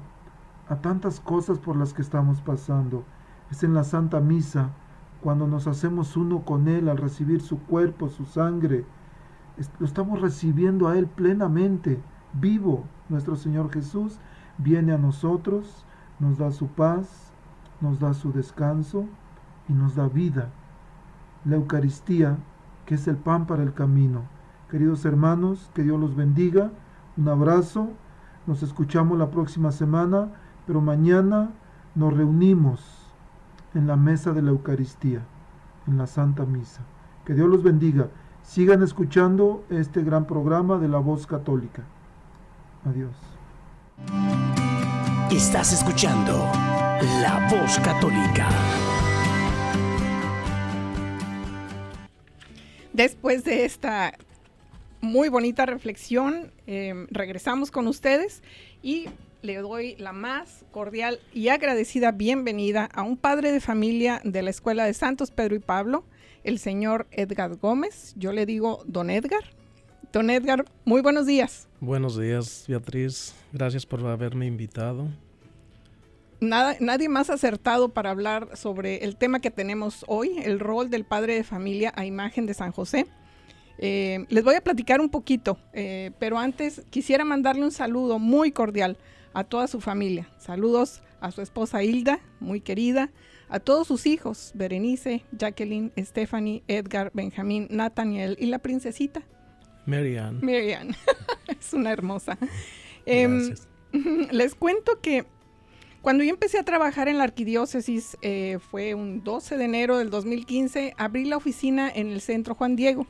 a 0.69 0.77
tantas 0.77 1.19
cosas 1.19 1.59
por 1.59 1.75
las 1.75 1.93
que 1.93 2.01
estamos 2.01 2.41
pasando. 2.41 3.03
Es 3.51 3.63
en 3.63 3.73
la 3.73 3.83
Santa 3.83 4.19
Misa, 4.19 4.69
cuando 5.21 5.47
nos 5.47 5.67
hacemos 5.67 6.15
uno 6.15 6.41
con 6.41 6.67
Él 6.67 6.89
al 6.89 6.97
recibir 6.97 7.41
su 7.41 7.59
cuerpo, 7.59 8.09
su 8.09 8.25
sangre. 8.25 8.85
Lo 9.79 9.85
estamos 9.85 10.21
recibiendo 10.21 10.87
a 10.87 10.97
Él 10.97 11.07
plenamente, 11.07 11.99
vivo. 12.33 12.85
Nuestro 13.09 13.35
Señor 13.35 13.71
Jesús 13.71 14.19
viene 14.57 14.93
a 14.93 14.97
nosotros, 14.97 15.85
nos 16.19 16.37
da 16.37 16.51
su 16.51 16.67
paz, 16.67 17.31
nos 17.81 17.99
da 17.99 18.13
su 18.13 18.31
descanso 18.31 19.05
y 19.67 19.73
nos 19.73 19.95
da 19.95 20.07
vida. 20.07 20.49
La 21.45 21.55
Eucaristía, 21.55 22.37
que 22.85 22.95
es 22.95 23.07
el 23.07 23.17
pan 23.17 23.47
para 23.47 23.63
el 23.63 23.73
camino. 23.73 24.36
Queridos 24.69 25.05
hermanos, 25.05 25.69
que 25.73 25.83
Dios 25.83 25.99
los 25.99 26.15
bendiga. 26.15 26.71
Un 27.15 27.29
abrazo 27.29 27.89
nos 28.47 28.63
escuchamos 28.63 29.19
la 29.19 29.29
próxima 29.29 29.73
semana, 29.73 30.29
pero 30.65 30.79
mañana 30.79 31.49
nos 31.95 32.15
reunimos 32.15 32.81
en 33.73 33.85
la 33.87 33.97
mesa 33.97 34.31
de 34.31 34.41
la 34.41 34.51
Eucaristía, 34.51 35.21
en 35.85 35.97
la 35.97 36.07
Santa 36.07 36.45
Misa. 36.45 36.81
Que 37.25 37.33
Dios 37.33 37.49
los 37.49 37.61
bendiga. 37.61 38.07
Sigan 38.43 38.83
escuchando 38.83 39.65
este 39.69 40.01
gran 40.01 40.25
programa 40.25 40.77
de 40.77 40.87
la 40.87 40.99
voz 40.99 41.27
católica. 41.27 41.83
Adiós. 42.85 43.15
Estás 45.29 45.73
escuchando 45.73 46.31
La 47.21 47.49
Voz 47.51 47.77
Católica. 47.79 48.47
Después 52.93 53.43
de 53.43 53.65
esta 53.65 54.13
muy 55.01 55.29
bonita 55.29 55.65
reflexión. 55.65 56.51
Em, 56.65 57.07
regresamos 57.11 57.71
con 57.71 57.87
ustedes 57.87 58.41
y 58.81 59.07
le 59.41 59.57
doy 59.57 59.95
la 59.97 60.13
más 60.13 60.65
cordial 60.71 61.19
y 61.33 61.49
agradecida 61.49 62.11
bienvenida 62.11 62.89
a 62.93 63.03
un 63.03 63.17
padre 63.17 63.51
de 63.51 63.59
familia 63.59 64.21
de 64.23 64.41
la 64.41 64.49
Escuela 64.49 64.85
de 64.85 64.93
Santos 64.93 65.31
Pedro 65.31 65.55
y 65.55 65.59
Pablo, 65.59 66.03
el 66.43 66.59
señor 66.59 67.07
Edgar 67.11 67.55
Gómez. 67.55 68.13
Yo 68.17 68.31
le 68.31 68.45
digo 68.45 68.83
don 68.85 69.09
Edgar. 69.09 69.43
Don 70.11 70.29
Edgar, 70.29 70.65
muy 70.85 71.01
buenos 71.01 71.25
días. 71.25 71.67
Buenos 71.79 72.17
días, 72.17 72.65
Beatriz. 72.67 73.35
Gracias 73.51 73.85
por 73.85 74.05
haberme 74.05 74.45
invitado. 74.45 75.07
Nada, 76.39 76.75
nadie 76.79 77.09
más 77.09 77.29
acertado 77.29 77.89
para 77.89 78.11
hablar 78.11 78.55
sobre 78.55 79.03
el 79.03 79.15
tema 79.15 79.39
que 79.39 79.49
tenemos 79.51 80.05
hoy, 80.07 80.37
el 80.43 80.59
rol 80.59 80.89
del 80.89 81.03
padre 81.03 81.33
de 81.33 81.43
familia 81.43 81.91
a 81.95 82.05
imagen 82.05 82.45
de 82.45 82.53
San 82.53 82.71
José. 82.71 83.07
Eh, 83.79 84.25
les 84.29 84.43
voy 84.43 84.55
a 84.55 84.61
platicar 84.61 85.01
un 85.01 85.09
poquito, 85.09 85.57
eh, 85.73 86.11
pero 86.19 86.39
antes 86.39 86.81
quisiera 86.89 87.25
mandarle 87.25 87.63
un 87.63 87.71
saludo 87.71 88.17
muy 88.19 88.51
cordial 88.51 88.97
a 89.33 89.43
toda 89.43 89.67
su 89.67 89.81
familia. 89.81 90.27
Saludos 90.39 91.01
a 91.21 91.31
su 91.31 91.41
esposa 91.41 91.83
Hilda, 91.83 92.19
muy 92.39 92.61
querida, 92.61 93.11
a 93.49 93.59
todos 93.59 93.87
sus 93.87 94.07
hijos, 94.07 94.51
Berenice, 94.55 95.23
Jacqueline, 95.31 95.91
Stephanie, 95.97 96.63
Edgar, 96.67 97.11
Benjamín, 97.13 97.67
Nathaniel 97.69 98.35
y 98.39 98.47
la 98.47 98.59
princesita. 98.59 99.21
Marianne. 99.85 100.39
Marianne, 100.41 100.95
es 101.47 101.73
una 101.73 101.91
hermosa. 101.91 102.37
Em, 103.05 103.53
les 104.31 104.55
cuento 104.55 104.99
que 105.01 105.25
cuando 106.01 106.23
yo 106.23 106.31
empecé 106.31 106.57
a 106.57 106.63
trabajar 106.63 107.07
en 107.09 107.17
la 107.17 107.25
arquidiócesis, 107.25 108.17
eh, 108.21 108.59
fue 108.59 108.95
un 108.95 109.23
12 109.23 109.57
de 109.57 109.65
enero 109.65 109.97
del 109.97 110.09
2015, 110.09 110.93
abrí 110.97 111.25
la 111.25 111.37
oficina 111.37 111.91
en 111.93 112.07
el 112.07 112.21
centro 112.21 112.55
Juan 112.55 112.75
Diego 112.75 113.07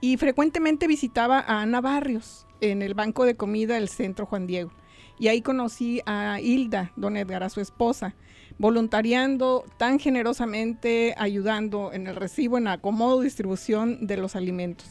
y 0.00 0.16
frecuentemente 0.16 0.86
visitaba 0.86 1.38
a 1.38 1.62
Ana 1.62 1.80
Barrios 1.80 2.46
en 2.60 2.82
el 2.82 2.94
banco 2.94 3.24
de 3.24 3.36
comida 3.36 3.74
del 3.74 3.88
centro 3.88 4.26
Juan 4.26 4.46
Diego. 4.46 4.70
Y 5.18 5.28
ahí 5.28 5.40
conocí 5.40 6.02
a 6.04 6.40
Hilda, 6.40 6.92
don 6.96 7.16
Edgar, 7.16 7.42
a 7.42 7.48
su 7.48 7.60
esposa, 7.60 8.14
voluntariando 8.58 9.64
tan 9.78 9.98
generosamente, 9.98 11.14
ayudando 11.16 11.92
en 11.92 12.06
el 12.06 12.16
recibo, 12.16 12.58
en 12.58 12.64
la 12.64 12.72
acomodo, 12.72 13.22
distribución 13.22 14.06
de 14.06 14.18
los 14.18 14.36
alimentos. 14.36 14.86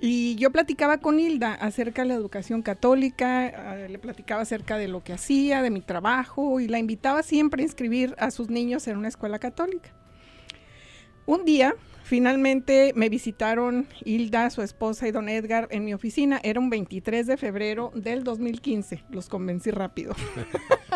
Y 0.00 0.34
yo 0.36 0.50
platicaba 0.50 0.98
con 0.98 1.20
Hilda 1.20 1.54
acerca 1.54 2.02
de 2.02 2.08
la 2.08 2.14
educación 2.14 2.62
católica, 2.62 3.46
eh, 3.76 3.88
le 3.88 3.98
platicaba 3.98 4.42
acerca 4.42 4.76
de 4.76 4.88
lo 4.88 5.04
que 5.04 5.12
hacía, 5.12 5.62
de 5.62 5.70
mi 5.70 5.80
trabajo, 5.80 6.58
y 6.60 6.68
la 6.68 6.78
invitaba 6.78 7.22
siempre 7.22 7.62
a 7.62 7.66
inscribir 7.66 8.14
a 8.18 8.30
sus 8.30 8.50
niños 8.50 8.86
en 8.88 8.96
una 8.96 9.08
escuela 9.08 9.38
católica. 9.38 9.90
Un 11.26 11.44
día 11.44 11.74
Finalmente 12.04 12.92
me 12.94 13.08
visitaron 13.08 13.88
Hilda, 14.04 14.50
su 14.50 14.60
esposa 14.60 15.08
y 15.08 15.10
don 15.10 15.30
Edgar 15.30 15.68
en 15.70 15.86
mi 15.86 15.94
oficina. 15.94 16.38
Era 16.42 16.60
un 16.60 16.68
23 16.68 17.26
de 17.26 17.38
febrero 17.38 17.92
del 17.94 18.24
2015. 18.24 19.04
Los 19.08 19.30
convencí 19.30 19.70
rápido. 19.70 20.14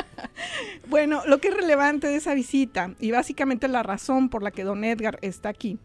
bueno, 0.91 1.23
lo 1.25 1.38
que 1.38 1.49
es 1.49 1.57
relevante 1.57 2.09
de 2.09 2.17
esa 2.17 2.35
visita 2.35 2.95
y 3.00 3.11
básicamente 3.11 3.69
la 3.69 3.83
razón 3.83 4.29
por 4.29 4.43
la 4.43 4.50
que 4.50 4.65
don 4.65 4.85
Edgar 4.85 5.19
está 5.23 5.49
aquí 5.49 5.79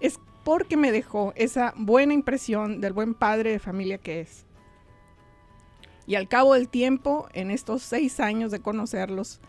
es 0.00 0.18
porque 0.44 0.78
me 0.78 0.92
dejó 0.92 1.34
esa 1.36 1.74
buena 1.76 2.14
impresión 2.14 2.80
del 2.80 2.94
buen 2.94 3.12
padre 3.12 3.52
de 3.52 3.58
familia 3.58 3.98
que 3.98 4.22
es. 4.22 4.46
Y 6.06 6.14
al 6.14 6.26
cabo 6.26 6.54
del 6.54 6.70
tiempo, 6.70 7.28
en 7.34 7.50
estos 7.50 7.82
seis 7.82 8.18
años 8.18 8.50
de 8.50 8.60
conocerlos, 8.60 9.42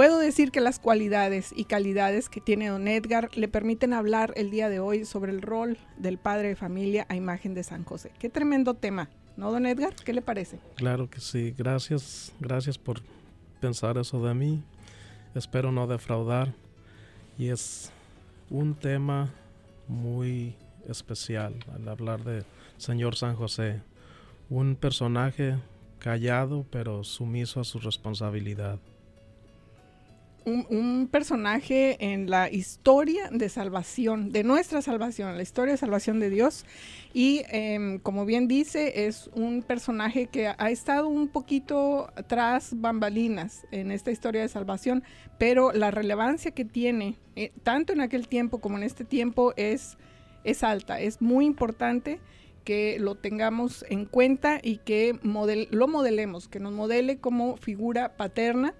Puedo 0.00 0.18
decir 0.18 0.50
que 0.50 0.62
las 0.62 0.78
cualidades 0.78 1.52
y 1.54 1.64
calidades 1.64 2.30
que 2.30 2.40
tiene 2.40 2.68
don 2.68 2.88
Edgar 2.88 3.28
le 3.36 3.48
permiten 3.48 3.92
hablar 3.92 4.32
el 4.34 4.50
día 4.50 4.70
de 4.70 4.80
hoy 4.80 5.04
sobre 5.04 5.30
el 5.30 5.42
rol 5.42 5.76
del 5.98 6.16
padre 6.16 6.48
de 6.48 6.56
familia 6.56 7.04
a 7.10 7.16
imagen 7.16 7.52
de 7.52 7.62
San 7.62 7.84
José. 7.84 8.10
Qué 8.18 8.30
tremendo 8.30 8.72
tema, 8.72 9.10
¿no, 9.36 9.52
don 9.52 9.66
Edgar? 9.66 9.94
¿Qué 9.94 10.14
le 10.14 10.22
parece? 10.22 10.58
Claro 10.76 11.10
que 11.10 11.20
sí. 11.20 11.54
Gracias, 11.54 12.32
gracias 12.40 12.78
por 12.78 13.02
pensar 13.60 13.98
eso 13.98 14.24
de 14.24 14.32
mí. 14.32 14.62
Espero 15.34 15.70
no 15.70 15.86
defraudar. 15.86 16.54
Y 17.36 17.48
es 17.48 17.92
un 18.48 18.74
tema 18.76 19.28
muy 19.86 20.54
especial 20.88 21.56
al 21.74 21.86
hablar 21.86 22.24
de 22.24 22.44
Señor 22.78 23.16
San 23.16 23.36
José. 23.36 23.82
Un 24.48 24.76
personaje 24.76 25.58
callado 25.98 26.64
pero 26.70 27.04
sumiso 27.04 27.60
a 27.60 27.64
su 27.64 27.80
responsabilidad. 27.80 28.78
Un, 30.44 31.08
personaje 31.10 31.96
en 32.12 32.30
la 32.30 32.50
historia 32.50 33.28
de 33.30 33.48
salvación, 33.48 34.32
de 34.32 34.44
nuestra 34.44 34.82
salvación, 34.82 35.36
la 35.36 35.42
historia 35.42 35.72
de 35.72 35.78
salvación 35.78 36.20
de 36.20 36.30
Dios. 36.30 36.64
Y 37.12 37.42
em, 37.48 37.98
como 37.98 38.24
bien 38.24 38.48
dice, 38.48 39.06
es 39.06 39.30
un 39.34 39.62
personaje 39.62 40.26
que 40.26 40.48
ha 40.48 40.70
estado 40.70 41.08
un 41.08 41.28
poquito 41.28 42.12
tras 42.28 42.80
bambalinas 42.80 43.66
en 43.70 43.90
esta 43.90 44.10
historia 44.10 44.42
de 44.42 44.48
salvación, 44.48 45.02
pero 45.38 45.72
la 45.72 45.90
relevancia 45.90 46.52
que 46.52 46.64
tiene, 46.64 47.16
eh, 47.36 47.52
tanto 47.62 47.92
en 47.92 48.00
aquel 48.00 48.28
tiempo 48.28 48.60
como 48.60 48.76
en 48.76 48.84
este 48.84 49.04
tiempo, 49.04 49.52
es, 49.56 49.96
es 50.44 50.62
alta, 50.62 51.00
es 51.00 51.20
muy 51.20 51.46
importante 51.46 52.20
que 52.64 52.98
lo 53.00 53.14
tengamos 53.14 53.84
en 53.88 54.04
cuenta 54.04 54.60
y 54.62 54.76
que 54.78 55.18
lo 55.22 55.88
modelemos, 55.88 56.48
que 56.48 56.60
nos 56.60 56.72
modele 56.72 57.18
como 57.18 57.56
figura 57.56 58.16
paterna 58.16 58.74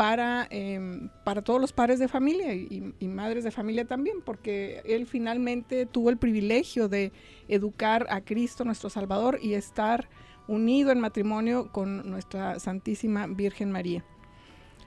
para, 0.00 0.46
em, 0.48 1.10
para 1.24 1.42
todos 1.42 1.60
los 1.60 1.74
padres 1.74 1.98
de 1.98 2.08
familia 2.08 2.54
y, 2.54 3.06
madres 3.06 3.44
de 3.44 3.50
familia 3.50 3.84
también, 3.84 4.22
porque 4.24 4.80
él 4.86 5.06
finalmente 5.06 5.84
tuvo 5.84 6.08
el 6.08 6.16
privilegio 6.16 6.88
de 6.88 7.12
educar 7.48 8.06
a 8.08 8.22
Cristo 8.22 8.64
nuestro 8.64 8.88
Salvador 8.88 9.38
y 9.42 9.52
estar 9.52 10.08
unido 10.48 10.90
en 10.90 11.00
matrimonio 11.00 11.70
con 11.70 12.08
nuestra 12.08 12.58
Santísima 12.60 13.26
Virgen 13.26 13.70
María. 13.70 14.02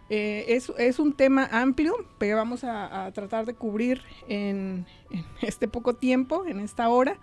Eh, 0.09 0.45
es, 0.47 0.97
un 0.97 1.13
tema 1.13 1.47
amplio, 1.51 1.93
pero 2.17 2.37
vamos 2.37 2.63
a, 2.63 3.11
tratar 3.13 3.45
de 3.45 3.53
cubrir 3.53 4.01
en, 4.27 4.87
este 5.43 5.67
poco 5.67 5.93
tiempo, 5.93 6.43
en 6.47 6.59
esta 6.59 6.89
hora, 6.89 7.19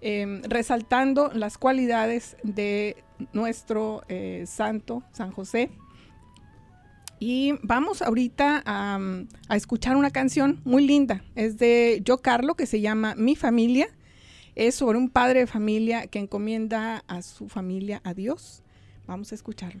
em, 0.00 0.40
resaltando 0.42 1.30
las 1.34 1.58
cualidades 1.58 2.38
de 2.42 3.04
nuestro 3.34 4.04
eh, 4.08 4.44
santo, 4.46 5.02
San 5.12 5.32
José, 5.32 5.70
y 7.18 7.54
vamos 7.62 8.02
ahorita 8.02 8.62
a, 8.66 8.98
escuchar 9.54 9.96
una 9.96 10.10
canción 10.10 10.60
muy 10.64 10.86
linda. 10.86 11.24
Es 11.34 11.58
de 11.58 12.00
Yo 12.04 12.18
Carlo 12.18 12.54
que 12.54 12.66
se 12.66 12.80
llama 12.80 13.14
Mi 13.16 13.36
familia. 13.36 13.88
Es 14.54 14.74
sobre 14.74 14.98
un 14.98 15.10
padre 15.10 15.40
de 15.40 15.46
familia 15.46 16.06
que 16.06 16.18
encomienda 16.18 17.04
a 17.08 17.22
su 17.22 17.48
familia 17.48 18.00
a 18.04 18.14
Dios. 18.14 18.62
Vamos 19.06 19.32
a 19.32 19.34
escucharlo. 19.34 19.80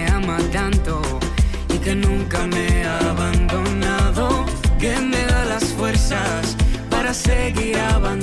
que 1.83 1.95
nunca 1.95 2.45
me 2.47 2.83
ha 2.85 2.99
abandonado, 3.09 4.45
que 4.79 4.95
me 4.99 5.25
da 5.25 5.45
las 5.45 5.63
fuerzas 5.73 6.55
para 6.89 7.13
seguir 7.13 7.77
avanzando, 7.77 8.20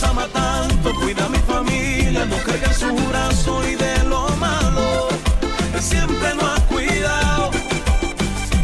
los 0.00 0.10
ama 0.10 0.26
tanto, 0.28 0.94
cuida 0.94 1.26
a 1.26 1.28
mi 1.28 1.38
familia, 1.38 2.24
no 2.24 2.36
carga 2.38 2.72
su 2.72 2.94
brazo 3.08 3.68
y 3.68 3.74
de 3.74 4.04
lo 4.04 4.28
malo, 4.36 5.08
siempre 5.80 6.34
nos 6.34 6.44
ha 6.44 6.60
cuidado. 6.66 7.50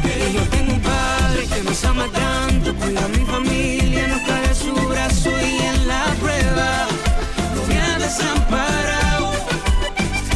Que 0.03 0.33
yo 0.33 0.43
tengo 0.51 0.73
un 0.75 0.81
padre 0.81 1.47
que 1.47 1.63
nos 1.63 1.85
ama 1.85 2.07
tanto, 2.13 2.75
cuida 2.77 3.05
a 3.05 3.09
mi 3.09 3.25
familia, 3.25 4.09
no 4.09 4.27
carga 4.27 4.55
su 4.55 4.75
brazo 4.89 5.31
y 5.31 5.59
en 5.71 5.89
la 5.89 6.05
prueba, 6.21 6.87
no 7.55 7.67
me 7.67 7.81
ha 7.81 7.99
desamparado. 7.99 9.33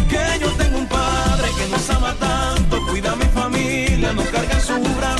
Que 0.08 0.38
yo 0.40 0.50
tengo 0.52 0.78
un 0.78 0.86
padre 0.86 1.48
que 1.58 1.66
nos 1.68 1.90
ama 1.90 2.14
tanto, 2.18 2.86
cuida 2.86 3.12
a 3.12 3.16
mi 3.16 3.26
familia, 3.26 4.12
no 4.12 4.22
carga 4.24 4.60
su 4.60 4.78
brazo. 4.98 5.19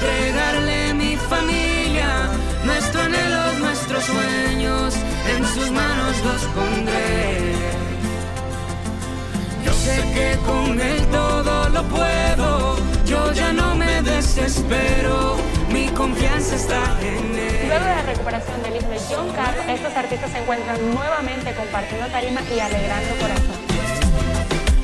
entregarle 0.00 0.94
mi 0.94 1.16
familia, 1.16 2.30
nuestro 2.64 3.02
anhelo, 3.02 3.52
nuestros 3.58 4.04
sueños, 4.04 4.94
en 5.28 5.44
sus 5.44 5.70
manos 5.70 6.16
los 6.24 6.42
pondré. 6.56 7.52
Yo 9.64 9.72
sé 9.74 9.96
que 10.14 10.38
con 10.46 10.80
él 10.80 11.06
todo 11.08 11.68
lo 11.68 11.82
puedo, 11.84 12.78
yo 13.04 13.32
ya 13.32 13.52
no 13.52 13.74
me 13.74 14.00
desespero, 14.02 15.36
mi 15.70 15.88
confianza 15.88 16.56
está 16.56 16.82
en 17.02 17.38
él. 17.38 17.68
Luego 17.68 17.84
de 17.84 17.94
la 17.94 18.02
recuperación 18.02 18.62
del 18.62 18.76
hijo 18.76 18.88
de 18.88 19.00
John 19.10 19.28
Carr, 19.34 19.54
estos 19.68 19.94
artistas 19.94 20.30
se 20.30 20.38
encuentran 20.38 20.78
nuevamente 20.94 21.52
compartiendo 21.54 22.06
tarima 22.06 22.40
y 22.56 22.58
alegrando 22.58 23.14
corazón. 23.20 23.60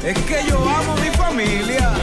Es 0.04 0.18
que 0.18 0.44
yo 0.48 0.58
amo 0.58 0.94
mi 0.96 1.10
familia. 1.16 1.94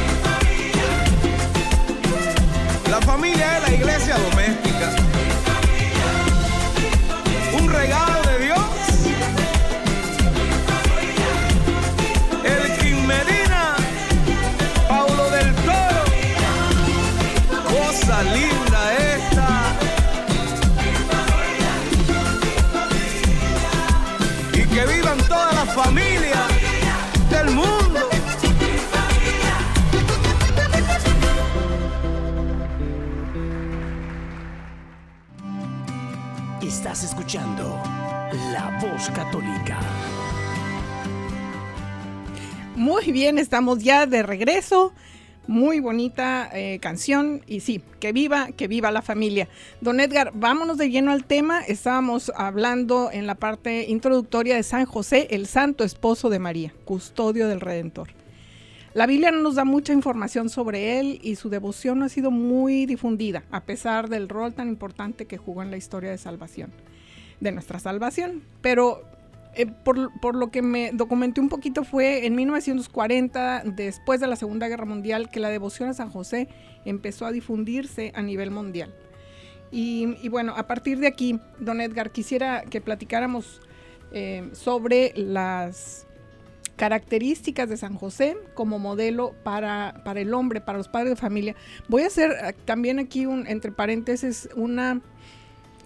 La 2.94 3.02
familia 3.02 3.58
es 3.58 3.64
la 3.64 3.74
iglesia 3.74 4.16
doméstica. 4.20 4.73
Bien, 43.14 43.38
estamos 43.38 43.84
ya 43.84 44.06
de 44.08 44.24
regreso. 44.24 44.92
Muy 45.46 45.80
bonita 45.80 46.50
eh, 46.52 46.80
canción 46.80 47.42
y 47.46 47.60
sí, 47.60 47.82
que 48.00 48.12
viva, 48.12 48.48
que 48.54 48.68
viva 48.68 48.92
la 48.92 49.02
familia. 49.02 49.48
Don 49.82 50.00
Edgar, 50.00 50.32
vámonos 50.34 50.78
de 50.78 50.90
lleno 50.90 51.12
al 51.12 51.26
tema. 51.26 51.62
Estábamos 51.62 52.32
hablando 52.36 53.10
en 53.12 53.28
la 53.28 53.36
parte 53.36 53.86
introductoria 53.88 54.56
de 54.56 54.64
San 54.64 54.86
José, 54.86 55.28
el 55.32 55.46
santo 55.48 55.84
esposo 55.84 56.30
de 56.30 56.40
María, 56.40 56.74
custodio 56.86 57.48
del 57.48 57.62
Redentor. 57.62 58.10
La 58.94 59.06
Biblia 59.06 59.32
no 59.32 59.42
nos 59.42 59.56
da 59.56 59.64
mucha 59.64 59.94
información 59.94 60.50
sobre 60.50 61.00
él 61.00 61.20
y 61.22 61.36
su 61.36 61.50
devoción 61.50 62.00
no 62.00 62.06
ha 62.06 62.10
sido 62.10 62.32
muy 62.32 62.86
difundida, 62.86 63.44
a 63.52 63.62
pesar 63.62 64.10
del 64.10 64.30
rol 64.30 64.54
tan 64.54 64.70
importante 64.70 65.26
que 65.26 65.38
jugó 65.38 65.62
en 65.62 65.72
la 65.72 65.78
historia 65.78 66.10
de 66.10 66.18
salvación, 66.18 66.72
de 67.40 67.52
nuestra 67.52 67.80
salvación. 67.80 68.42
Pero 68.62 69.04
eh, 69.56 69.68
por, 69.68 70.36
lo 70.36 70.52
que 70.52 70.62
me 70.62 70.92
documenté 70.94 71.42
un 71.42 71.50
poquito 71.50 71.84
fue 71.84 72.26
en 72.26 72.36
1940, 72.36 73.64
después 73.66 74.20
de 74.20 74.28
la 74.28 74.36
Segunda 74.36 74.68
Guerra 74.68 74.86
Mundial, 74.86 75.30
que 75.30 75.40
la 75.40 75.50
devoción 75.50 75.90
a 75.90 75.94
San 75.94 76.10
José 76.10 76.48
empezó 76.86 77.26
a 77.26 77.32
difundirse 77.32 78.12
a 78.16 78.22
nivel 78.22 78.52
mundial. 78.52 78.94
Y, 79.72 80.18
y 80.22 80.30
bueno, 80.30 80.54
a 80.56 80.68
partir 80.68 81.00
de 81.00 81.08
aquí, 81.08 81.40
don 81.60 81.82
Edgar, 81.82 82.12
quisiera 82.12 82.64
que 82.64 82.82
platicáramos 82.82 83.62
eh, 84.12 84.50
sobre 84.54 85.12
las 85.16 86.06
características 86.76 87.70
de 87.70 87.78
San 87.78 87.96
José 87.96 88.38
como 88.54 88.78
modelo 88.78 89.34
para, 89.44 90.02
para 90.04 90.22
el 90.22 90.34
hombre, 90.34 90.62
para 90.62 90.78
los 90.78 90.88
padres 90.88 91.12
de 91.12 91.16
familia. 91.16 91.56
Voy 91.88 92.04
a 92.04 92.08
hacer 92.08 92.32
eh, 92.32 92.54
también 92.66 93.00
aquí, 93.00 93.26
un, 93.26 93.48
entre 93.48 93.72
paréntesis, 93.72 94.50
una 94.56 95.02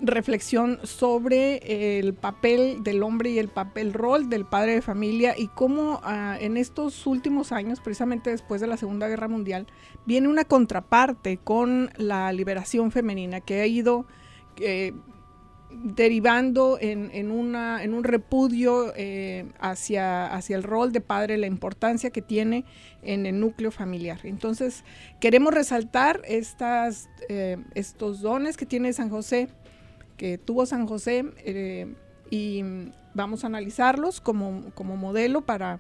reflexión 0.02 0.80
sobre 0.84 2.00
el 2.00 2.14
papel 2.14 2.84
del 2.84 3.04
hombre 3.04 3.32
y 3.32 3.40
el 3.40 3.48
papel, 3.48 3.94
rol 3.94 4.30
del 4.30 4.46
padre 4.46 4.76
de 4.76 4.82
familia 4.82 5.34
y 5.38 5.48
cómo 5.48 6.00
ah, 6.04 6.38
en 6.40 6.58
estos 6.58 7.08
últimos 7.08 7.52
años, 7.52 7.80
precisamente 7.80 8.30
después 8.30 8.62
de 8.62 8.68
la 8.68 8.78
Segunda 8.78 9.08
Guerra 9.08 9.28
Mundial, 9.28 9.68
viene 10.06 10.28
una 10.28 10.46
contraparte 10.46 11.38
con 11.38 11.92
la 11.98 12.32
liberación 12.32 12.92
femenina 12.92 13.42
que 13.42 13.62
ha 13.62 13.66
ido 13.66 14.06
eh, 14.60 14.94
derivando 15.70 16.78
en, 16.80 17.10
en, 17.14 17.32
una, 17.32 17.84
en 17.84 17.94
un 17.94 18.04
repudio 18.04 18.94
eh, 18.96 19.46
hacia, 19.60 20.28
hacia 20.28 20.56
el 20.56 20.64
rol 20.64 20.92
de 20.92 21.02
padre, 21.02 21.38
la 21.38 21.48
importancia 21.48 22.10
que 22.10 22.22
tiene 22.22 22.66
en 23.02 23.26
el 23.26 23.40
núcleo 23.40 23.72
familiar. 23.72 24.20
Entonces, 24.24 24.84
queremos 25.20 25.54
resaltar 25.54 26.22
estas, 26.26 27.10
eh, 27.30 27.58
estos 27.76 28.22
dones 28.22 28.58
que 28.58 28.66
tiene 28.66 28.94
San 28.94 29.10
José, 29.10 29.50
que 30.18 30.38
tuvo 30.38 30.66
San 30.66 30.88
José, 30.88 31.26
eh, 31.38 31.94
y 32.30 32.64
vamos 33.14 33.44
a 33.44 33.48
analizarlos 33.48 34.20
como, 34.20 34.72
como 34.74 34.98
modelo 34.98 35.42
para, 35.42 35.80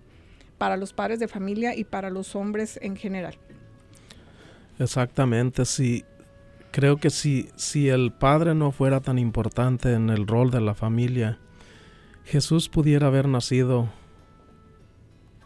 para 0.57 0.77
los 0.77 0.93
padres 0.93 1.19
de 1.19 1.27
familia 1.27 1.75
y 1.75 1.83
para 1.83 2.09
los 2.09 2.35
hombres 2.35 2.79
en 2.81 2.95
general. 2.95 3.37
Exactamente, 4.79 5.65
sí. 5.65 6.05
Creo 6.71 6.97
que 6.97 7.09
si, 7.09 7.49
si 7.55 7.89
el 7.89 8.11
padre 8.11 8.53
no 8.53 8.71
fuera 8.71 8.99
tan 8.99 9.17
importante 9.17 9.93
en 9.93 10.09
el 10.09 10.27
rol 10.27 10.51
de 10.51 10.61
la 10.61 10.75
familia, 10.75 11.39
Jesús 12.23 12.69
pudiera 12.69 13.07
haber 13.07 13.27
nacido, 13.27 13.89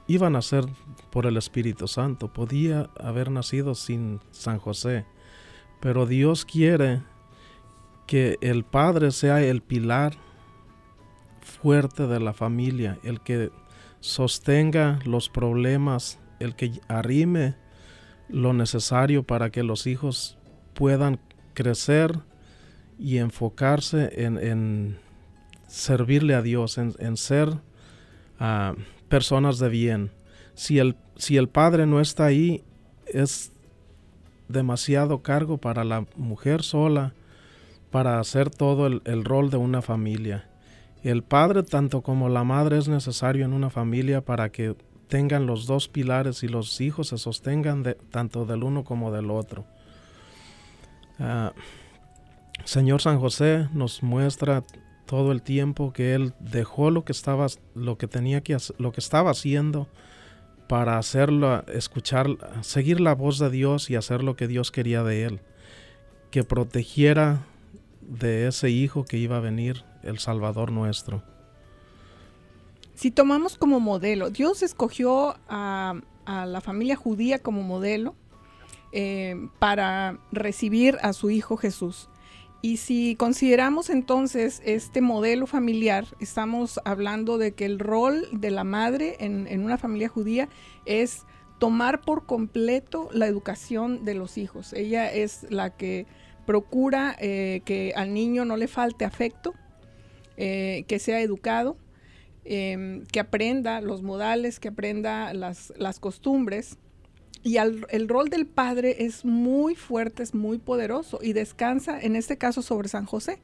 iba 0.08 0.28
a 0.28 0.32
nacer 0.32 0.66
por 1.12 1.26
el 1.26 1.38
Espíritu 1.38 1.88
Santo, 1.88 2.34
podía 2.34 2.90
haber 3.00 3.32
nacido 3.32 3.76
sin 3.76 4.20
San 4.32 4.58
José, 4.58 5.06
pero 5.80 6.06
Dios 6.06 6.44
quiere 6.44 7.02
que 8.12 8.38
el 8.42 8.66
padre 8.66 9.12
sea 9.12 9.42
el 9.42 9.62
pilar 9.62 10.18
fuerte 11.40 12.08
de 12.08 12.20
la 12.20 12.34
familia, 12.34 12.98
el 13.06 13.22
que 13.22 13.52
sostenga 14.02 15.00
los 15.06 15.30
problemas, 15.30 16.20
el 16.42 16.54
que 16.54 16.74
arrime 16.90 17.56
lo 18.28 18.52
necesario 18.52 19.24
para 19.24 19.50
que 19.50 19.64
los 19.64 19.88
hijos 19.88 20.38
puedan 20.74 21.22
crecer 21.54 22.20
y 23.00 23.20
enfocarse 23.20 24.26
en, 24.26 24.98
servirle 25.70 26.36
a 26.36 26.42
Dios, 26.42 26.78
en, 26.78 27.16
ser 27.16 27.48
uh, 27.48 28.76
personas 29.08 29.58
de 29.58 29.70
bien. 29.70 30.12
Si 30.54 30.80
el, 30.80 30.98
si 31.16 31.38
el 31.38 31.48
padre 31.48 31.86
no 31.86 32.02
está 32.02 32.26
ahí, 32.26 32.62
es 33.06 33.54
demasiado 34.50 35.22
cargo 35.22 35.60
para 35.60 35.86
la 35.86 36.06
mujer 36.18 36.62
sola 36.62 37.14
para 37.92 38.20
hacer 38.20 38.50
todo 38.50 38.88
el, 38.88 39.26
rol 39.26 39.52
de 39.52 39.58
una 39.58 39.82
familia. 39.82 40.48
El 41.04 41.24
padre 41.24 41.64
tanto 41.64 42.02
como 42.02 42.30
la 42.30 42.44
madre 42.44 42.78
es 42.78 42.88
necesario 42.88 43.46
en 43.46 43.54
una 43.54 43.70
familia 43.70 44.22
para 44.22 44.50
que 44.50 44.76
tengan 45.08 45.46
los 45.46 45.68
dos 45.68 45.90
pilares 45.90 46.42
y 46.44 46.48
los 46.48 46.80
hijos 46.80 47.10
se 47.10 47.18
sostengan 47.18 47.84
tanto 48.10 48.46
del 48.46 48.64
uno 48.64 48.86
como 48.86 49.12
del 49.12 49.30
otro. 49.30 49.66
Uh, 51.20 51.52
Señor 52.64 53.02
San 53.02 53.20
José 53.20 53.68
nos 53.74 54.04
muestra 54.04 54.64
todo 55.06 55.34
el 55.34 55.42
tiempo 55.42 55.92
que 55.92 56.14
él 56.16 56.34
dejó 56.40 56.90
lo 56.92 57.04
que 57.04 57.12
estaba 57.12 57.48
lo 57.76 57.98
que 57.98 58.08
tenía 58.08 58.42
que 58.42 58.56
lo 58.78 58.92
que 58.92 59.02
estaba 59.02 59.32
haciendo 59.32 59.90
para 60.70 60.98
hacerlo 60.98 61.66
escuchar 61.68 62.28
seguir 62.62 63.02
la 63.02 63.14
voz 63.14 63.38
de 63.40 63.50
Dios 63.50 63.90
y 63.90 63.96
hacer 63.96 64.24
lo 64.24 64.36
que 64.36 64.48
Dios 64.48 64.72
quería 64.72 65.04
de 65.04 65.26
él 65.26 65.42
que 66.30 66.44
protegiera 66.44 67.42
de 68.12 68.48
ese 68.48 68.70
hijo 68.70 69.06
que 69.06 69.18
iba 69.18 69.38
a 69.38 69.40
venir 69.40 69.84
el 70.04 70.20
Salvador 70.20 70.72
nuestro 70.72 71.24
si 72.94 73.10
tomamos 73.10 73.58
como 73.58 73.80
modelo 73.80 74.30
Dios 74.30 74.62
escogió 74.62 75.36
a, 75.48 75.96
la 76.26 76.62
familia 76.62 76.96
judía 76.96 77.40
como 77.40 77.64
modelo 77.64 78.16
eh, 78.92 79.36
para 79.60 80.20
recibir 80.32 80.98
a 81.02 81.14
su 81.14 81.30
hijo 81.30 81.58
Jesús. 81.58 82.10
Y 82.62 82.78
si 82.78 83.16
consideramos 83.16 83.90
entonces 83.90 84.62
este 84.64 85.02
modelo 85.02 85.48
familiar, 85.48 86.06
estamos 86.20 86.80
hablando 86.86 87.38
de 87.38 87.54
que 87.54 87.66
el 87.66 87.80
rol 87.80 88.28
de 88.32 88.52
la 88.52 88.64
madre 88.64 89.18
en 89.20 89.64
una 89.64 89.78
familia 89.78 90.10
judía 90.10 90.48
es 90.86 91.26
tomar 91.62 92.02
por 92.02 92.26
completo 92.26 93.08
la 93.14 93.28
educación 93.28 94.04
de 94.04 94.16
los 94.16 94.40
hijos. 94.40 94.74
Ella 94.74 95.14
es 95.14 95.46
la 95.52 95.70
que 95.70 96.08
procura 96.46 97.16
eh, 97.20 97.62
que 97.66 97.94
al 97.96 98.14
niño 98.14 98.46
no 98.46 98.58
le 98.58 98.68
falte 98.68 99.06
afecto, 99.06 99.54
eh, 100.38 100.86
que 100.88 101.00
sea 101.00 101.22
educado, 101.22 101.78
eh, 102.46 103.04
que 103.12 103.20
aprenda 103.20 103.82
los 103.82 104.02
modales, 104.02 104.60
que 104.60 104.70
aprenda 104.70 105.34
las, 105.34 105.74
las 105.78 106.00
costumbres 106.00 106.78
y 107.44 107.58
el 107.58 108.08
rol 108.08 108.30
del 108.30 108.46
padre 108.46 108.98
es 109.06 109.26
muy 109.26 109.74
fuerte, 109.74 110.22
es 110.22 110.36
muy 110.36 110.60
poderoso 110.60 111.20
y 111.24 111.34
descansa 111.34 112.00
en 112.00 112.16
este 112.16 112.38
caso 112.38 112.62
sobre 112.62 112.88
San 112.88 113.06
José. 113.06 113.40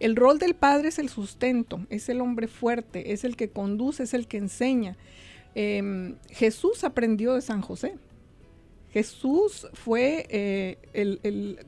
El 0.00 0.16
rol 0.16 0.38
del 0.38 0.54
padre 0.54 0.88
es 0.88 0.98
el 0.98 1.08
sustento, 1.08 1.80
es 1.88 2.08
el 2.10 2.20
hombre 2.20 2.46
fuerte, 2.46 3.12
es 3.12 3.24
el 3.24 3.36
que 3.36 3.48
conduce, 3.48 4.02
es 4.02 4.12
el 4.12 4.28
que 4.28 4.36
enseña. 4.36 4.96
Em, 5.54 6.16
Jesús 6.28 6.84
aprendió 6.84 7.34
de 7.34 7.40
San 7.40 7.62
José. 7.62 7.96
Jesús 8.92 9.66
fue 9.74 10.26
eh, 10.30 10.78
el, 10.92 11.58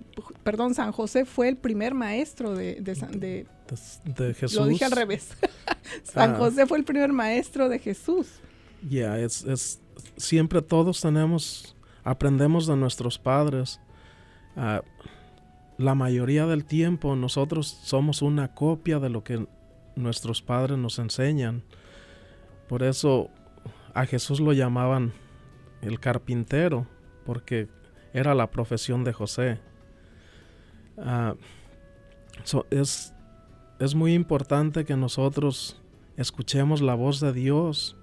perdón, 0.42 0.74
San 0.74 0.92
José 0.92 1.24
fue 1.24 1.48
el 1.48 1.56
primer 1.56 1.94
maestro 1.94 2.54
de, 2.54 2.80
de, 2.80 4.34
Jesús. 4.34 4.58
Lo 4.58 4.66
dije 4.66 4.84
al 4.84 4.92
revés. 4.92 5.36
San 6.02 6.34
ah. 6.34 6.38
José 6.38 6.66
fue 6.66 6.78
el 6.78 6.84
primer 6.84 7.12
maestro 7.12 7.68
de 7.68 7.78
Jesús. 7.78 8.28
Ya, 8.88 9.18
es, 9.18 9.44
es, 9.44 9.80
siempre 10.16 10.62
todos 10.62 11.00
tenemos, 11.00 11.76
aprendemos 12.04 12.66
de 12.66 12.76
nuestros 12.76 13.18
padres. 13.18 13.80
Ah, 14.56 14.82
la 15.76 15.94
mayoría 15.94 16.46
del 16.46 16.64
tiempo 16.64 17.16
nosotros 17.16 17.66
somos 17.82 18.22
una 18.22 18.54
copia 18.54 18.98
de 18.98 19.08
lo 19.08 19.24
que 19.24 19.46
nuestros 19.94 20.42
padres 20.42 20.78
nos 20.78 20.98
enseñan. 20.98 21.62
Por 22.68 22.82
eso 22.82 23.30
a 23.94 24.06
Jesús 24.06 24.40
lo 24.40 24.52
llamaban 24.52 25.12
el 25.82 25.98
carpintero, 25.98 26.86
porque 27.30 27.68
era 28.12 28.34
la 28.34 28.50
profesión 28.50 29.04
de 29.04 29.12
José. 29.12 29.60
Ah, 30.98 31.36
es, 32.70 33.14
es 33.78 33.94
muy 33.94 34.14
importante 34.14 34.84
que 34.84 34.96
nosotros 34.96 35.80
escuchemos 36.16 36.82
la 36.82 36.96
voz 36.96 37.20
de 37.20 37.32
Dios 37.32 37.96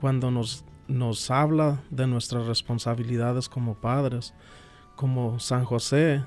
cuando 0.00 0.30
nos, 0.30 0.64
nos 0.86 1.32
habla 1.32 1.82
de 1.90 2.06
nuestras 2.06 2.46
responsabilidades 2.46 3.48
como 3.48 3.74
padres. 3.74 4.34
Como 4.94 5.40
San 5.40 5.64
José, 5.64 6.24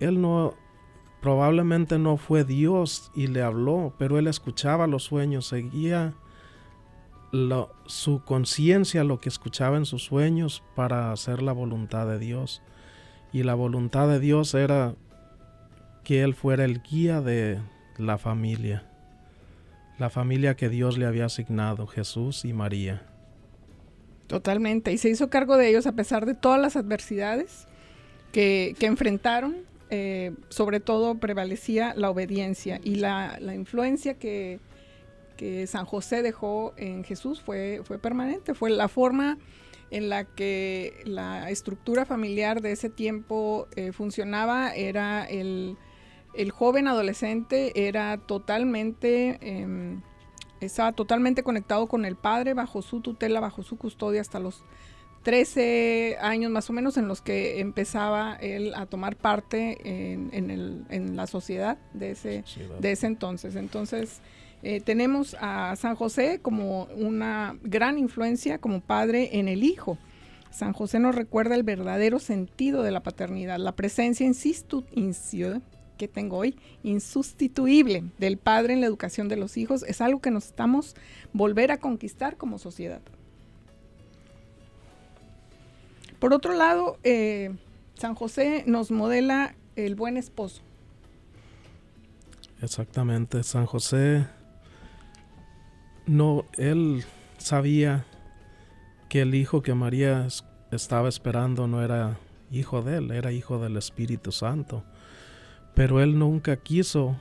él 0.00 0.20
no, 0.20 0.54
probablemente 1.22 2.00
no 2.00 2.16
fue 2.16 2.42
Dios 2.42 3.12
y 3.14 3.28
le 3.28 3.42
habló, 3.42 3.94
pero 3.96 4.18
él 4.18 4.26
escuchaba 4.26 4.88
los 4.88 5.04
sueños, 5.04 5.46
seguía 5.46 6.14
su 7.86 8.22
conciencia, 8.24 9.04
lo 9.04 9.20
que 9.20 9.28
escuchaba 9.28 9.76
en 9.76 9.84
sus 9.84 10.04
sueños 10.04 10.62
para 10.74 11.12
hacer 11.12 11.42
la 11.42 11.52
voluntad 11.52 12.06
de 12.06 12.18
Dios. 12.18 12.62
Y 13.32 13.42
la 13.42 13.54
voluntad 13.54 14.08
de 14.08 14.20
Dios 14.20 14.54
era 14.54 14.94
que 16.04 16.22
él 16.22 16.34
fuera 16.34 16.64
el 16.64 16.82
guía 16.82 17.20
de 17.20 17.60
la 17.98 18.16
familia, 18.16 18.86
la 19.98 20.08
familia 20.08 20.56
que 20.56 20.68
Dios 20.68 20.96
le 20.96 21.04
había 21.04 21.26
asignado, 21.26 21.86
Jesús 21.86 22.44
y 22.44 22.52
María. 22.52 23.02
Totalmente, 24.26 24.92
y 24.92 24.98
se 24.98 25.10
hizo 25.10 25.28
cargo 25.30 25.56
de 25.56 25.68
ellos 25.68 25.86
a 25.86 25.92
pesar 25.92 26.26
de 26.26 26.34
todas 26.34 26.60
las 26.60 26.76
adversidades 26.76 27.66
que, 28.32 28.74
que 28.78 28.86
enfrentaron 28.86 29.68
eh, 29.90 30.34
sobre 30.50 30.80
todo 30.80 31.14
prevalecía 31.14 31.94
la 31.96 32.10
obediencia 32.10 32.78
y 32.84 32.96
la, 32.96 33.38
influencia 33.54 34.14
que, 34.14 34.60
San 35.66 35.86
José 35.86 36.22
dejó 36.22 36.74
en 36.76 37.04
Jesús 37.04 37.40
fue, 37.40 37.82
fue 37.84 37.98
permanente, 37.98 38.54
fue 38.54 38.70
la 38.70 38.88
forma 38.88 39.38
en 39.90 40.08
la 40.08 40.24
que 40.24 41.02
la 41.04 41.50
estructura 41.50 42.04
familiar 42.04 42.60
de 42.60 42.72
ese 42.72 42.90
tiempo 42.90 43.68
eh, 43.74 43.92
funcionaba, 43.92 44.74
era 44.74 45.24
el, 45.24 45.76
joven 46.52 46.88
adolescente, 46.88 47.88
era 47.88 48.18
totalmente, 48.18 49.38
em, 49.40 50.02
estaba 50.60 50.92
totalmente 50.92 51.42
conectado 51.42 51.86
con 51.86 52.04
el 52.04 52.16
padre, 52.16 52.54
bajo 52.54 52.82
su 52.82 53.00
tutela, 53.00 53.40
bajo 53.40 53.62
su 53.62 53.76
custodia 53.76 54.20
hasta 54.20 54.38
los 54.38 54.64
13 55.22 56.16
años 56.20 56.50
más 56.50 56.70
o 56.70 56.72
menos 56.72 56.96
en 56.96 57.08
los 57.08 57.22
que 57.22 57.60
empezaba 57.60 58.36
él 58.36 58.72
a 58.74 58.86
tomar 58.86 59.16
parte 59.16 59.78
en, 59.84 61.16
la 61.16 61.26
sociedad 61.26 61.76
de 61.92 62.12
ese, 62.12 62.44
de 62.78 62.92
ese 62.92 63.06
entonces. 63.08 63.56
Entonces, 63.56 64.20
eh, 64.62 64.80
tenemos 64.80 65.36
a 65.40 65.76
San 65.76 65.94
José 65.94 66.40
como 66.40 66.84
una 66.96 67.56
gran 67.62 67.98
influencia 67.98 68.58
como 68.58 68.80
padre 68.80 69.38
en 69.38 69.48
el 69.48 69.62
hijo. 69.62 69.98
San 70.50 70.72
José 70.72 70.98
nos 70.98 71.14
recuerda 71.14 71.54
el 71.54 71.62
verdadero 71.62 72.18
sentido 72.18 72.82
de 72.82 72.90
la 72.90 73.02
paternidad, 73.02 73.58
la 73.58 73.76
presencia 73.76 74.26
insisto, 74.26 74.84
que 75.96 76.08
tengo 76.08 76.38
hoy, 76.38 76.56
insustituible 76.82 78.04
del 78.18 78.38
padre 78.38 78.72
en 78.72 78.80
la 78.80 78.86
educación 78.86 79.28
de 79.28 79.36
los 79.36 79.56
hijos, 79.56 79.82
es 79.82 80.00
algo 80.00 80.20
que 80.20 80.30
nos 80.30 80.46
estamos 80.46 80.96
volver 81.32 81.70
a 81.70 81.78
conquistar 81.78 82.36
como 82.36 82.58
sociedad. 82.58 83.00
Por 86.18 86.32
otro 86.32 86.54
lado, 86.54 86.98
eh, 87.04 87.54
San 87.94 88.14
José 88.14 88.64
nos 88.66 88.90
modela 88.90 89.54
el 89.76 89.94
buen 89.94 90.16
esposo. 90.16 90.62
Exactamente, 92.60 93.44
San 93.44 93.66
José 93.66 94.26
no, 96.08 96.44
él 96.56 97.04
sabía 97.36 98.04
que 99.08 99.22
el 99.22 99.34
hijo 99.34 99.62
que 99.62 99.74
María 99.74 100.26
estaba 100.70 101.08
esperando 101.08 101.66
no 101.66 101.82
era 101.82 102.18
hijo 102.50 102.82
de 102.82 102.96
él, 102.96 103.10
era 103.10 103.32
hijo 103.32 103.58
del 103.58 103.76
Espíritu 103.76 104.32
Santo. 104.32 104.84
Pero 105.74 106.00
él 106.00 106.18
nunca 106.18 106.56
quiso 106.56 107.16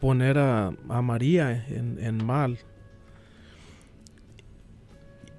poner 0.00 0.38
a, 0.38 0.72
María 1.02 1.66
en, 1.68 1.98
en, 2.00 2.24
mal. 2.24 2.58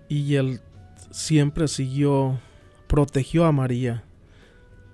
Y 0.07 0.35
él 0.35 0.59
siempre 1.09 1.67
siguió 1.67 2.39
protegió 2.87 3.45
a 3.45 3.51
María. 3.51 4.03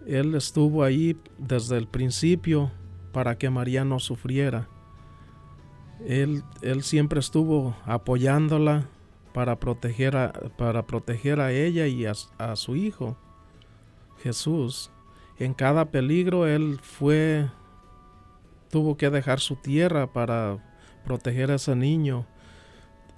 Él 0.06 0.36
estuvo 0.36 0.84
ahí 0.84 1.17
desde 1.38 1.78
el 1.78 1.88
principio 1.88 2.72
para 3.12 3.38
que 3.38 3.50
María 3.50 3.84
no 3.84 4.00
sufriera. 4.00 4.70
Él, 6.06 6.44
él 6.62 6.84
siempre 6.84 7.20
estuvo 7.20 7.76
apoyándola 7.86 8.86
para 9.34 9.60
proteger 9.60 10.16
a, 10.16 10.32
para 10.58 10.86
proteger 10.86 11.40
a 11.40 11.52
ella 11.52 11.88
y 11.88 12.06
a, 12.06 12.14
a 12.38 12.56
su 12.56 12.76
hijo, 12.76 13.18
Jesús. 14.22 14.92
En 15.40 15.54
cada 15.54 15.86
peligro 15.86 16.48
él 16.48 16.80
fue, 16.82 17.48
tuvo 18.70 18.98
que 18.98 19.10
dejar 19.10 19.40
su 19.40 19.56
tierra 19.56 20.08
para 20.12 20.58
proteger 21.06 21.52
a 21.52 21.56
ese 21.56 21.76
niño. 21.76 22.26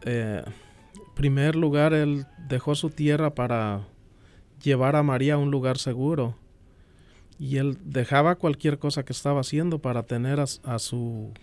Eh, 0.03 0.43
primer 1.15 1.55
lugar, 1.55 1.93
él 1.93 2.27
dejó 2.47 2.75
su 2.75 2.89
tierra 2.89 3.35
para 3.35 3.87
llevar 4.63 4.95
a 4.95 5.03
María 5.03 5.33
a 5.33 5.37
un 5.37 5.51
lugar 5.51 5.77
seguro. 5.77 6.35
Y 7.37 7.57
él 7.57 7.77
dejaba 7.83 8.35
cualquier 8.35 8.79
cosa 8.79 9.03
que 9.03 9.13
estaba 9.13 9.41
haciendo 9.41 9.79
para 9.79 10.03
tener 10.03 10.39
a, 10.39 10.79
su 10.79 11.33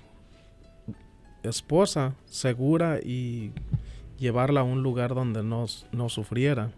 esposa 1.50 2.14
segura 2.26 3.00
y 3.02 3.52
llevarla 4.18 4.60
a 4.60 4.64
un 4.64 4.82
lugar 4.82 5.14
donde 5.14 5.42
no, 5.42 5.66
no 5.92 6.08
sufriera. 6.08 6.72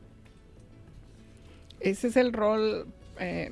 Ese 1.80 2.08
es 2.08 2.16
el 2.16 2.32
rol 2.32 2.86
eh, 3.20 3.50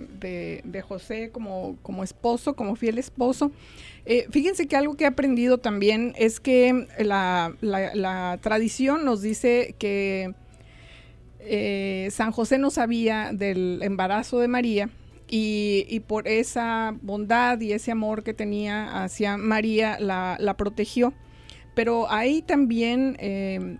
de, 0.64 0.82
José 0.82 1.30
como, 1.30 1.76
como, 1.82 2.02
esposo, 2.04 2.54
como 2.54 2.76
fiel 2.76 2.98
esposo. 2.98 3.52
Eh, 4.04 4.26
fíjense 4.30 4.66
que 4.66 4.76
algo 4.76 4.96
que 4.96 5.04
he 5.04 5.08
aprendido 5.08 5.58
también 5.58 6.14
es 6.16 6.40
que 6.40 6.86
la, 6.98 7.54
la 7.60 8.38
tradición 8.42 9.04
nos 9.04 9.22
dice 9.22 9.74
que 9.78 10.34
eh, 11.40 12.08
San 12.10 12.32
José 12.32 12.58
no 12.58 12.70
sabía 12.70 13.30
del 13.32 13.80
embarazo 13.82 14.40
de 14.40 14.48
María 14.48 14.90
y, 15.28 16.00
por 16.06 16.28
esa 16.28 16.94
bondad 17.02 17.60
y 17.60 17.72
ese 17.72 17.90
amor 17.90 18.22
que 18.22 18.34
tenía 18.34 19.02
hacia 19.02 19.36
María 19.36 19.98
la, 19.98 20.54
protegió. 20.56 21.12
Pero 21.74 22.10
hay 22.10 22.42
también 22.42 23.16
eh, 23.18 23.78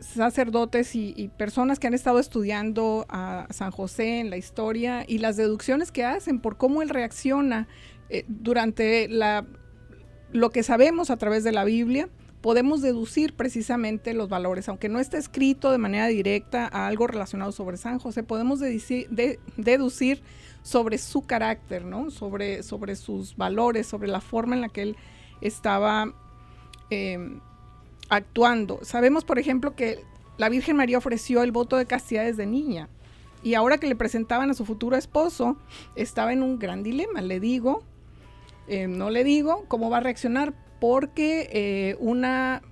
sacerdotes 0.00 0.94
y, 0.94 1.30
personas 1.36 1.78
que 1.78 1.86
han 1.86 1.94
estado 1.94 2.18
estudiando 2.18 3.06
a 3.08 3.46
San 3.50 3.70
José 3.70 4.20
en 4.20 4.30
la 4.30 4.36
historia 4.36 5.04
y 5.06 5.18
las 5.18 5.36
deducciones 5.36 5.92
que 5.92 6.04
hacen 6.04 6.40
por 6.40 6.56
cómo 6.56 6.82
él 6.82 6.88
reacciona 6.88 7.68
eh, 8.08 8.24
durante 8.28 9.08
la, 9.08 9.46
lo 10.32 10.50
que 10.50 10.62
sabemos 10.62 11.10
a 11.10 11.16
través 11.16 11.44
de 11.44 11.52
la 11.52 11.64
Biblia 11.64 12.08
podemos 12.40 12.80
deducir 12.80 13.34
precisamente 13.34 14.14
los 14.14 14.28
valores, 14.28 14.68
aunque 14.68 14.88
no 14.88 14.98
esté 14.98 15.18
escrito 15.18 15.70
de 15.70 15.78
manera 15.78 16.06
directa 16.06 16.68
a 16.72 16.86
algo 16.86 17.06
relacionado 17.06 17.52
sobre 17.52 17.76
San 17.76 17.98
José, 17.98 18.22
podemos 18.22 18.60
deducir 18.60 20.22
sobre 20.62 20.98
su 20.98 21.22
carácter, 21.22 21.84
¿no? 21.84 22.10
Sobre, 22.10 22.62
sobre 22.62 22.96
sus 22.96 23.36
valores, 23.36 23.86
sobre 23.86 24.08
la 24.08 24.20
forma 24.20 24.54
en 24.54 24.60
la 24.60 24.68
que 24.68 24.82
él 24.82 24.96
estaba 25.40 26.12
em, 26.90 27.40
actuando. 28.08 28.80
Sabemos, 28.82 29.24
por 29.24 29.38
ejemplo, 29.38 29.74
que 29.74 30.04
la 30.36 30.48
Virgen 30.48 30.76
María 30.76 30.98
ofreció 30.98 31.42
el 31.42 31.52
voto 31.52 31.76
de 31.76 31.86
castidad 31.86 32.24
desde 32.24 32.46
niña. 32.46 32.88
Y 33.42 33.54
ahora 33.54 33.78
que 33.78 33.86
le 33.86 33.96
presentaban 33.96 34.50
a 34.50 34.54
su 34.54 34.66
futuro 34.66 34.96
esposo, 34.96 35.56
estaba 35.96 36.32
en 36.32 36.42
un 36.42 36.58
gran 36.58 36.82
dilema. 36.82 37.22
Le 37.22 37.40
digo, 37.40 37.82
em, 38.68 38.96
no 38.96 39.10
le 39.10 39.24
digo, 39.24 39.64
cómo 39.68 39.88
va 39.88 39.98
a 39.98 40.00
reaccionar, 40.00 40.52
porque 40.78 41.48
eh, 41.52 41.96
una, 42.00 42.62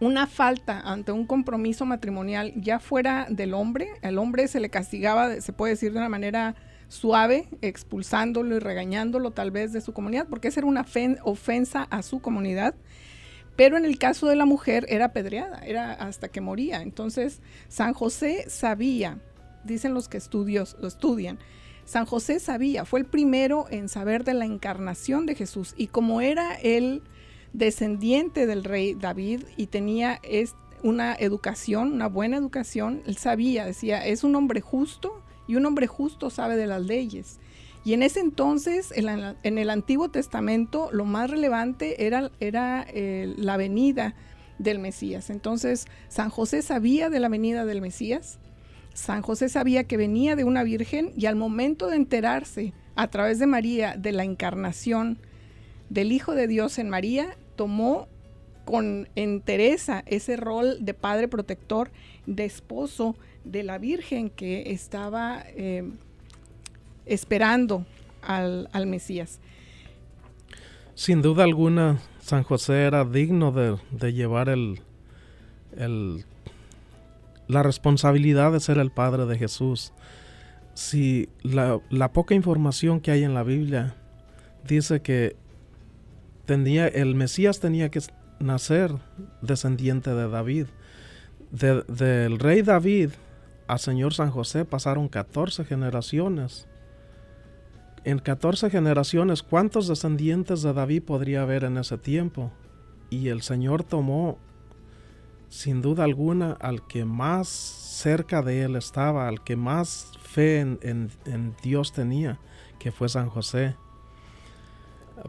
una 0.00 0.26
falta 0.26 0.80
ante 0.80 1.12
un 1.12 1.26
compromiso 1.26 1.86
matrimonial 1.86 2.52
ya 2.56 2.78
fuera 2.78 3.26
del 3.30 3.54
hombre, 3.54 3.88
al 4.02 4.18
hombre 4.18 4.48
se 4.48 4.60
le 4.60 4.68
castigaba, 4.68 5.40
se 5.40 5.52
puede 5.52 5.74
decir 5.74 5.92
de 5.92 5.98
una 5.98 6.08
manera 6.08 6.56
suave, 6.88 7.48
expulsándolo 7.62 8.56
y 8.56 8.58
regañándolo 8.58 9.30
tal 9.30 9.50
vez 9.50 9.72
de 9.72 9.80
su 9.80 9.92
comunidad, 9.92 10.26
porque 10.28 10.48
esa 10.48 10.60
era 10.60 10.66
una 10.66 10.86
ofensa 11.22 11.82
a 11.90 12.02
su 12.02 12.20
comunidad. 12.20 12.74
Pero 13.56 13.76
en 13.76 13.84
el 13.84 13.98
caso 13.98 14.26
de 14.26 14.36
la 14.36 14.46
mujer 14.46 14.84
era 14.88 15.06
apedreada, 15.06 15.58
era 15.64 15.92
hasta 15.92 16.28
que 16.28 16.40
moría. 16.40 16.82
Entonces, 16.82 17.40
San 17.68 17.94
José 17.94 18.46
sabía, 18.48 19.18
dicen 19.62 19.94
los 19.94 20.08
que 20.08 20.16
estudios, 20.16 20.76
lo 20.80 20.88
estudian, 20.88 21.38
San 21.84 22.06
José 22.06 22.40
sabía, 22.40 22.84
fue 22.84 23.00
el 23.00 23.06
primero 23.06 23.66
en 23.70 23.88
saber 23.88 24.24
de 24.24 24.34
la 24.34 24.44
encarnación 24.44 25.26
de 25.26 25.34
Jesús. 25.34 25.74
Y 25.76 25.86
como 25.88 26.20
era 26.20 26.54
el 26.54 27.02
descendiente 27.54 28.46
del 28.46 28.64
rey 28.64 28.94
David 28.94 29.44
y 29.56 29.68
tenía 29.68 30.20
una 30.82 31.14
educación, 31.14 31.92
una 31.92 32.08
buena 32.08 32.36
educación, 32.36 33.02
él 33.06 33.16
sabía, 33.16 33.64
decía, 33.64 34.04
es 34.04 34.22
un 34.24 34.34
hombre 34.34 34.60
justo 34.60 35.22
y 35.46 35.56
un 35.56 35.64
hombre 35.64 35.86
justo 35.86 36.28
sabe 36.28 36.56
de 36.56 36.66
las 36.66 36.82
leyes. 36.82 37.38
Y 37.84 37.92
en 37.92 38.02
ese 38.02 38.20
entonces, 38.20 38.92
en, 38.94 39.58
el 39.58 39.70
Antiguo 39.70 40.10
Testamento, 40.10 40.90
lo 40.92 41.04
más 41.04 41.30
relevante 41.30 42.06
era, 42.06 42.30
era 42.40 42.86
eh, 42.88 43.34
la 43.36 43.56
venida 43.56 44.14
del 44.58 44.78
Mesías. 44.78 45.30
Entonces, 45.30 45.86
San 46.08 46.30
José 46.30 46.62
sabía 46.62 47.10
de 47.10 47.20
la 47.20 47.28
venida 47.28 47.64
del 47.64 47.80
Mesías, 47.80 48.38
San 48.94 49.22
José 49.22 49.48
sabía 49.48 49.84
que 49.84 49.96
venía 49.96 50.36
de 50.36 50.44
una 50.44 50.62
virgen 50.62 51.12
y 51.16 51.26
al 51.26 51.36
momento 51.36 51.88
de 51.88 51.96
enterarse 51.96 52.72
a 52.94 53.08
través 53.08 53.38
de 53.38 53.46
María 53.46 53.96
de 53.96 54.12
la 54.12 54.24
encarnación 54.24 55.18
del 55.90 56.12
Hijo 56.12 56.34
de 56.34 56.46
Dios 56.46 56.78
en 56.78 56.88
María, 56.88 57.36
tomó 57.56 58.08
con 58.64 59.08
entereza 59.14 60.02
ese 60.06 60.36
rol 60.36 60.78
de 60.80 60.94
padre 60.94 61.28
protector, 61.28 61.90
de 62.26 62.44
esposo 62.44 63.14
de 63.44 63.62
la 63.62 63.78
Virgen 63.78 64.30
que 64.30 64.72
estaba 64.72 65.42
eh, 65.48 65.90
esperando 67.06 67.84
al, 68.22 68.86
Mesías. 68.86 69.38
Sin 70.94 71.20
duda 71.22 71.44
alguna, 71.44 71.98
San 72.20 72.42
José 72.42 72.84
era 72.84 73.04
digno 73.04 73.52
de, 73.52 74.12
llevar 74.12 74.48
el, 74.48 74.80
la 77.46 77.62
responsabilidad 77.62 78.52
de 78.52 78.60
ser 78.60 78.78
el 78.78 78.90
padre 78.90 79.26
de 79.26 79.36
Jesús. 79.36 79.92
Si 80.72 81.28
la, 81.42 81.80
la, 81.90 82.12
poca 82.12 82.34
información 82.34 83.00
que 83.00 83.10
hay 83.10 83.24
en 83.24 83.34
la 83.34 83.42
Biblia 83.42 83.94
dice 84.66 85.02
que 85.02 85.36
el 86.46 87.14
Mesías 87.14 87.60
tenía 87.60 87.90
que 87.90 88.00
nacer 88.38 88.92
descendiente 89.40 90.14
de 90.14 90.28
David. 90.28 90.66
del 91.50 92.38
rey 92.38 92.62
David 92.62 93.10
a 93.66 93.78
Señor 93.78 94.12
San 94.12 94.30
José 94.30 94.64
pasaron 94.64 95.08
14 95.08 95.64
generaciones. 95.64 96.68
En 98.04 98.18
14 98.18 98.68
generaciones, 98.68 99.42
¿cuántos 99.42 99.88
descendientes 99.88 100.60
de 100.62 100.74
David 100.74 101.04
podría 101.04 101.42
haber 101.42 101.64
en 101.64 101.78
ese 101.78 101.96
tiempo? 101.96 102.52
Y 103.08 103.28
el 103.28 103.40
Señor 103.40 103.82
tomó, 103.82 104.38
sin 105.48 105.80
duda 105.80 106.04
alguna, 106.04 106.52
al 106.60 106.86
que 106.86 107.06
más 107.06 107.48
cerca 107.48 108.42
de 108.42 108.64
él 108.64 108.76
estaba, 108.76 109.26
al 109.28 109.42
que 109.42 109.56
más 109.56 110.12
fe 110.20 110.60
en, 110.60 111.10
Dios 111.62 111.92
tenía, 111.92 112.38
que 112.78 112.92
fue 112.92 113.08
San 113.08 113.30
José, 113.30 113.76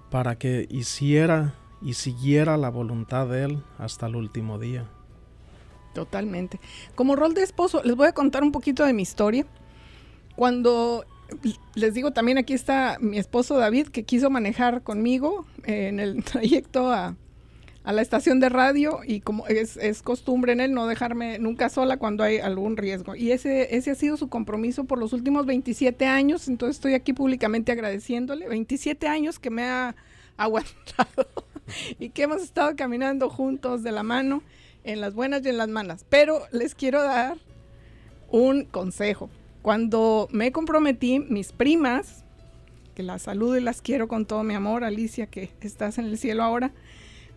para 0.10 0.38
que 0.38 0.68
hiciera 0.70 1.54
y 1.82 1.94
siguiera 1.94 2.58
la 2.58 2.70
voluntad 2.70 3.28
de 3.28 3.44
él 3.44 3.64
hasta 3.78 4.08
el 4.08 4.16
último 4.16 4.60
día. 4.60 4.86
Totalmente. 5.94 6.60
Como 6.96 7.16
rol 7.16 7.34
de 7.34 7.44
esposo, 7.44 7.82
les 7.84 7.96
voy 7.96 8.08
a 8.08 8.14
contar 8.14 8.44
un 8.44 8.52
poquito 8.52 8.84
de 8.84 8.94
mi 8.94 9.04
historia. 9.04 9.46
Cuando 10.36 11.06
les 11.74 11.94
digo, 11.94 12.12
también 12.12 12.38
aquí 12.38 12.54
está 12.54 12.98
mi 13.00 13.18
esposo 13.18 13.58
David, 13.58 13.88
que 13.88 14.04
quiso 14.04 14.30
manejar 14.30 14.84
conmigo 14.84 15.46
eh, 15.64 15.88
en 15.88 16.00
el 16.00 16.24
trayecto 16.26 16.92
a, 16.92 17.16
la 17.92 18.02
estación 18.02 18.40
de 18.40 18.50
radio 18.50 19.02
y 19.06 19.22
como 19.22 19.46
es, 19.48 20.02
costumbre 20.02 20.54
en 20.54 20.60
él 20.60 20.74
no 20.74 20.88
dejarme 20.88 21.38
nunca 21.38 21.70
sola 21.70 21.98
cuando 21.98 22.24
hay 22.24 22.40
algún 22.40 22.78
riesgo. 22.78 23.16
Y 23.16 23.32
ese, 23.32 23.76
ese 23.76 23.92
ha 23.92 23.96
sido 23.96 24.18
su 24.18 24.28
compromiso 24.28 24.86
por 24.86 24.98
los 24.98 25.14
últimos 25.14 25.46
27 25.46 26.08
años, 26.08 26.48
entonces 26.48 26.78
estoy 26.78 26.96
aquí 26.96 27.14
públicamente 27.14 27.72
agradeciéndole. 27.72 28.50
27 28.50 29.08
años 29.08 29.38
que 29.38 29.52
me 29.52 29.64
ha 29.64 29.96
aguantado 30.38 31.28
y 32.00 32.10
que 32.10 32.24
hemos 32.24 32.42
estado 32.42 32.76
caminando 32.76 33.30
juntos 33.30 33.84
de 33.84 33.92
la 33.92 34.04
mano 34.04 34.42
en 34.84 35.00
las 35.00 35.14
buenas 35.14 35.46
y 35.46 35.50
en 35.50 35.58
las 35.58 35.70
malas. 35.70 36.06
Pero 36.10 36.42
les 36.52 36.74
quiero 36.74 37.04
dar 37.04 37.38
un 38.30 38.66
consejo. 38.66 39.30
Cuando 39.62 40.28
me 40.32 40.52
comprometí, 40.52 41.20
mis 41.20 41.52
primas, 41.52 42.24
que 42.96 43.04
las 43.04 43.24
saludo 43.24 43.58
y 43.58 43.62
las 43.62 43.82
quiero 43.82 44.08
con 44.08 44.26
todo 44.26 44.44
mi 44.44 44.56
amor, 44.56 44.84
Alicia, 44.84 45.28
que 45.28 45.52
estás 45.62 45.98
en 46.00 46.06
el 46.06 46.18
cielo 46.18 46.44
ahora, 46.44 46.72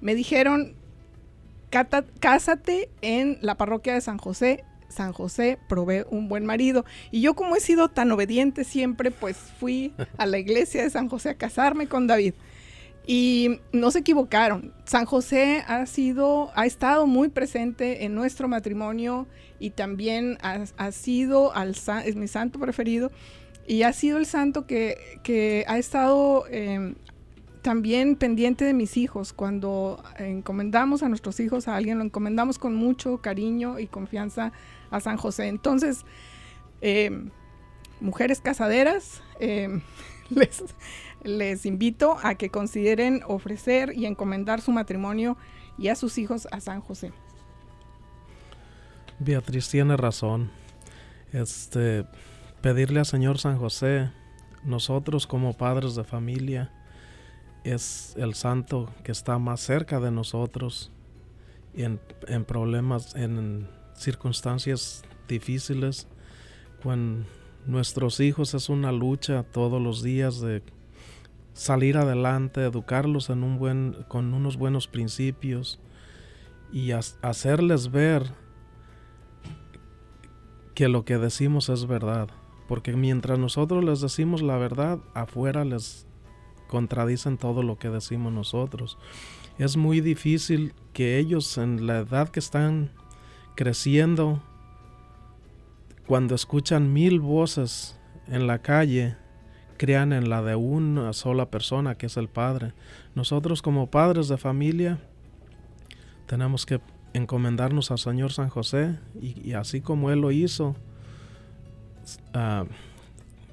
me 0.01 0.15
dijeron, 0.15 0.75
cásate 1.71 2.89
en 3.03 3.39
la 3.41 3.57
parroquia 3.57 3.95
de 3.95 4.01
San 4.01 4.19
José. 4.19 4.65
San 4.89 5.13
José 5.13 5.59
provee 5.69 6.05
un 6.11 6.29
buen 6.29 6.47
marido. 6.47 6.85
Y 7.11 7.21
yo 7.21 7.35
como 7.35 7.57
he 7.57 7.61
sido 7.61 7.89
tan 7.89 8.11
obediente 8.11 8.65
siempre, 8.65 9.11
pues 9.11 9.37
fui 9.37 9.93
a 10.17 10.27
la 10.27 10.39
iglesia 10.39 10.83
de 10.83 10.91
San 10.91 11.09
José 11.09 11.31
a 11.31 11.35
casarme 11.35 11.89
con 11.89 12.07
David. 12.07 12.35
Y 13.07 13.61
no 13.73 13.91
se 13.91 14.01
equivocaron. 14.01 14.75
San 14.85 15.07
José 15.07 15.65
ha 15.67 15.87
sido, 15.87 16.51
ha 16.55 16.67
estado 16.67 17.07
muy 17.07 17.29
presente 17.29 18.05
en 18.05 18.15
nuestro 18.15 18.49
matrimonio 18.49 19.27
y 19.59 19.71
también 19.71 20.39
ha, 20.43 20.93
sido 20.93 21.53
es 22.05 22.17
mi 22.17 22.29
santo 22.29 22.59
preferido 22.59 23.11
y 23.67 23.83
ha 23.83 23.93
sido 23.93 24.19
el 24.19 24.27
santo 24.27 24.67
que, 24.67 25.65
ha 25.67 25.79
estado 25.79 26.47
em, 26.49 26.95
también 27.69 28.17
pendiente 28.17 28.65
de 28.65 28.73
mis 28.73 28.97
hijos. 28.97 29.35
Cuando 29.35 30.03
encomendamos 30.19 31.03
a 31.03 31.11
nuestros 31.11 31.39
hijos 31.39 31.69
a 31.69 31.77
alguien, 31.77 31.99
lo 31.99 32.05
encomendamos 32.05 32.59
con 32.59 32.75
mucho 32.75 33.19
cariño 33.19 33.79
y 33.79 33.89
confianza 33.89 34.53
a 34.91 35.01
San 35.01 35.19
José. 35.19 35.49
Entonces, 35.49 36.07
em, 36.81 37.29
mujeres 38.01 38.41
casaderas, 38.41 39.23
em, 39.39 39.83
les 40.31 40.65
les 41.23 41.67
invito 41.67 42.17
a 42.23 42.37
que 42.37 42.49
consideren 42.49 43.21
ofrecer 43.27 43.93
y 43.95 44.07
encomendar 44.07 44.63
su 44.63 44.73
matrimonio 44.73 45.37
y 45.77 45.89
a 45.89 45.95
sus 45.95 46.17
hijos 46.17 46.49
a 46.51 46.61
San 46.61 46.81
José. 46.81 47.13
Beatriz 49.19 49.69
tiene 49.69 49.99
razón. 49.99 50.51
Este 51.35 52.07
pedirle 52.63 53.01
al 53.01 53.05
Señor 53.05 53.37
San 53.37 53.59
José, 53.59 54.11
nosotros 54.65 55.27
como 55.27 55.53
padres 55.53 55.97
de 55.97 56.05
familia, 56.05 56.73
es 57.65 58.15
el 58.17 58.35
santo 58.35 58.89
que 59.05 59.13
está 59.13 59.39
más 59.39 59.61
cerca 59.61 60.01
de 60.01 60.11
nosotros 60.11 60.91
en, 61.75 62.01
en 62.27 62.45
problemas, 62.45 63.15
en 63.15 63.69
circunstancias 63.95 65.03
difíciles, 65.29 66.09
con 66.83 67.27
nuestros 67.67 68.21
hijos 68.21 68.55
es 68.55 68.69
una 68.69 68.93
lucha 68.93 69.43
todos 69.43 69.81
los 69.81 70.03
días 70.03 70.41
de 70.41 70.63
salir 71.53 71.99
adelante, 71.99 72.65
educarlos 72.65 73.31
en 73.31 73.43
un 73.43 73.59
buen, 73.59 74.05
con 74.09 74.33
unos 74.33 74.57
buenos 74.57 74.87
principios 74.87 75.81
y 76.73 76.93
hacerles 76.93 77.91
ver 77.91 78.23
que 80.75 80.89
lo 80.89 81.05
que 81.05 81.19
decimos 81.19 81.69
es 81.69 81.87
verdad. 81.87 82.29
Porque 82.69 82.95
mientras 82.95 83.39
nosotros 83.39 83.85
les 83.85 84.01
decimos 84.01 84.41
la 84.41 84.57
verdad, 84.57 85.01
afuera 85.15 85.65
les 85.65 86.07
contradicen 86.69 87.39
todo 87.39 87.63
lo 87.63 87.79
que 87.79 87.91
decimos 87.91 88.33
nosotros. 88.33 88.99
Es 89.59 89.77
muy 89.77 90.01
difícil 90.01 90.73
que 90.93 91.19
ellos 91.19 91.59
en 91.59 91.87
la 91.87 91.99
edad 91.99 92.29
que 92.29 92.39
están 92.39 92.91
creciendo, 93.57 94.41
cuando 96.07 96.37
escuchan 96.37 96.93
mil 96.93 97.19
voces 97.19 97.99
en 98.29 98.47
la 98.47 98.61
calle, 98.61 99.17
crean 99.79 100.13
en 100.13 100.29
la 100.29 100.43
de 100.43 100.55
una 100.55 101.13
sola 101.13 101.51
persona 101.51 101.97
que 101.97 102.07
es 102.07 102.17
el 102.17 102.29
Padre. 102.29 102.73
Nosotros 103.15 103.63
como 103.63 103.91
padres 103.91 104.29
de 104.29 104.37
familia 104.37 104.99
tenemos 106.27 106.67
que 106.67 106.81
encomendarnos 107.15 107.91
al 107.91 107.99
Señor 107.99 108.33
San 108.33 108.49
José 108.49 108.99
y, 109.21 109.55
así 109.55 109.81
como 109.81 110.11
Él 110.11 110.21
lo 110.21 110.31
hizo, 110.31 110.77
ah, 112.35 112.65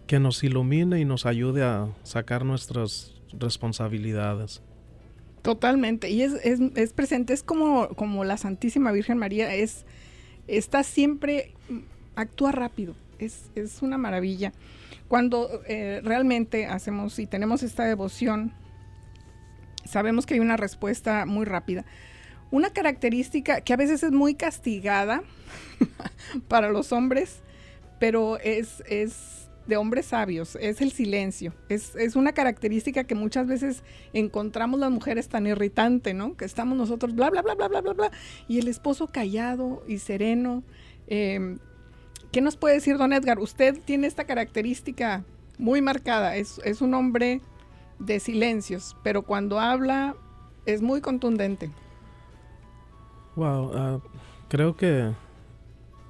que 0.08 0.20
nos 0.20 0.44
ilumine 0.44 1.00
y 1.00 1.06
nos 1.06 1.26
ayude 1.26 1.64
a 1.64 1.88
sacar 2.04 2.46
nuestras 2.46 3.14
responsabilidades. 3.34 4.62
Totalmente, 5.42 6.10
y 6.10 6.24
es, 6.24 6.34
es, 6.44 6.94
presente, 6.94 7.34
es 7.34 7.44
como, 7.44 7.90
como 7.90 8.24
la 8.24 8.38
Santísima 8.38 8.92
Virgen 8.92 9.20
María, 9.20 9.54
es, 9.54 9.86
está 10.48 10.82
siempre, 10.84 11.54
actúa 12.16 12.52
rápido, 12.52 12.96
es, 13.20 13.52
es 13.54 13.84
una 13.84 14.00
maravilla. 14.00 14.54
Cuando 15.08 15.62
eh, 15.68 16.02
realmente 16.04 16.66
hacemos 16.66 17.20
y 17.20 17.28
tenemos 17.28 17.62
esta 17.62 17.84
devoción, 17.84 18.54
sabemos 19.86 20.26
que 20.26 20.34
hay 20.34 20.40
una 20.40 20.58
respuesta 20.58 21.26
muy 21.28 21.46
rápida. 21.46 21.86
Una 22.50 22.72
característica 22.72 23.62
que 23.62 23.74
a 23.74 23.78
veces 23.78 24.02
es 24.02 24.12
muy 24.12 24.34
castigada 24.34 25.22
para 26.48 26.70
los 26.70 26.92
hombres, 26.92 27.42
pero 28.00 28.40
es, 28.40 28.82
es 28.88 29.45
de 29.68 29.78
hombres 29.78 30.07
sabios, 30.07 30.57
es 30.61 30.82
el 30.82 30.91
silencio. 30.91 31.53
Es, 31.70 31.95
es, 31.95 32.16
una 32.16 32.34
característica 32.34 33.03
que 33.05 33.16
muchas 33.16 33.47
veces 33.47 33.84
encontramos 34.13 34.80
las 34.80 34.91
mujeres 34.91 35.28
tan 35.28 35.47
irritante, 35.47 36.13
¿no? 36.13 36.36
Que 36.36 36.45
estamos 36.45 36.78
nosotros 36.78 37.16
bla, 37.16 37.30
bla, 37.30 37.41
bla, 37.41 37.55
bla, 37.55 37.68
bla, 37.68 37.82
bla, 37.82 37.93
bla, 37.93 38.11
y 38.47 38.59
el 38.59 38.68
esposo 38.68 39.07
callado 39.07 39.84
y 39.88 39.97
sereno. 39.97 40.63
Eh, 41.07 41.57
¿Qué 42.32 42.41
nos 42.41 42.57
puede 42.57 42.76
decir, 42.76 42.97
don 42.97 43.13
Edgar? 43.13 43.39
Usted 43.39 43.80
tiene 43.86 44.07
esta 44.07 44.26
característica 44.26 45.24
muy 45.57 45.82
marcada, 45.82 46.36
es, 46.36 46.59
es 46.63 46.82
un 46.82 46.93
hombre 46.93 47.41
de 47.99 48.20
silencios, 48.20 48.95
pero 49.03 49.22
cuando 49.22 49.59
habla 49.59 50.16
es 50.66 50.82
muy 50.82 51.01
contundente. 51.01 51.72
Wow, 53.36 53.72
ah, 53.74 53.99
creo 54.49 54.76
que, 54.76 55.11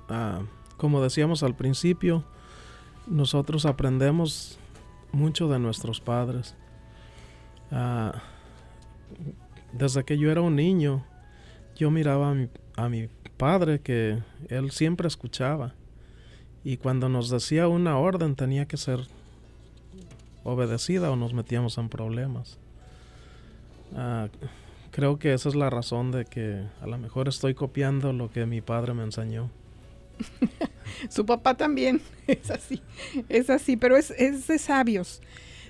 ah, 0.09 0.41
como 0.77 1.01
decíamos 1.01 1.43
al 1.43 1.55
principio, 1.55 2.23
nosotros 3.07 3.65
aprendemos 3.65 4.57
mucho 5.11 5.47
de 5.47 5.59
nuestros 5.59 6.01
padres. 6.01 6.55
Ah, 7.71 8.21
desde 9.71 10.03
que 10.03 10.17
yo 10.17 10.31
era 10.31 10.41
un 10.41 10.55
niño, 10.55 11.03
yo 11.75 11.91
miraba 11.91 12.35
a 12.75 12.89
mi, 12.89 13.09
padre 13.37 13.81
que 13.81 14.19
él 14.47 14.71
siempre 14.71 15.07
escuchaba. 15.07 15.73
Y 16.63 16.77
cuando 16.77 17.09
nos 17.09 17.29
decía 17.29 17.67
una 17.67 17.97
orden 17.97 18.35
tenía 18.35 18.65
que 18.65 18.77
ser 18.77 19.01
obedecida 20.43 21.11
o 21.11 21.15
nos 21.15 21.33
metíamos 21.33 21.77
en 21.77 21.89
problemas. 21.89 22.57
Uh, 23.91 24.29
creo 24.91 25.19
que 25.19 25.33
esa 25.33 25.49
es 25.49 25.55
la 25.55 25.69
razón 25.69 26.11
de 26.11 26.25
que 26.25 26.65
a 26.81 26.87
lo 26.87 26.97
mejor 26.97 27.27
estoy 27.27 27.53
copiando 27.53 28.13
lo 28.13 28.31
que 28.31 28.45
mi 28.45 28.61
padre 28.61 28.93
me 28.93 29.03
enseñó. 29.03 29.49
Su 31.09 31.25
papá 31.25 31.55
también 31.55 32.01
es 32.27 32.51
así, 32.51 32.81
es 33.29 33.49
así, 33.49 33.77
pero 33.77 33.97
es, 33.97 34.11
es 34.11 34.47
de 34.47 34.57
sabios. 34.57 35.21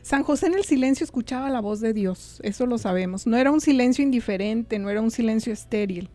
San 0.02 0.24
José 0.24 0.48
en 0.48 0.54
el 0.54 0.64
silencio 0.66 1.04
escuchaba 1.04 1.50
la 1.50 1.62
voz 1.62 1.80
de 1.80 1.94
Dios, 1.94 2.40
eso 2.44 2.68
lo 2.68 2.78
sabemos. 2.78 3.26
No 3.26 3.38
era 3.38 3.52
un 3.52 3.62
silencio 3.62 4.04
indiferente, 4.04 4.78
no 4.78 4.90
era 4.90 5.02
un 5.02 5.10
silencio 5.10 5.52
estéril, 5.52 6.10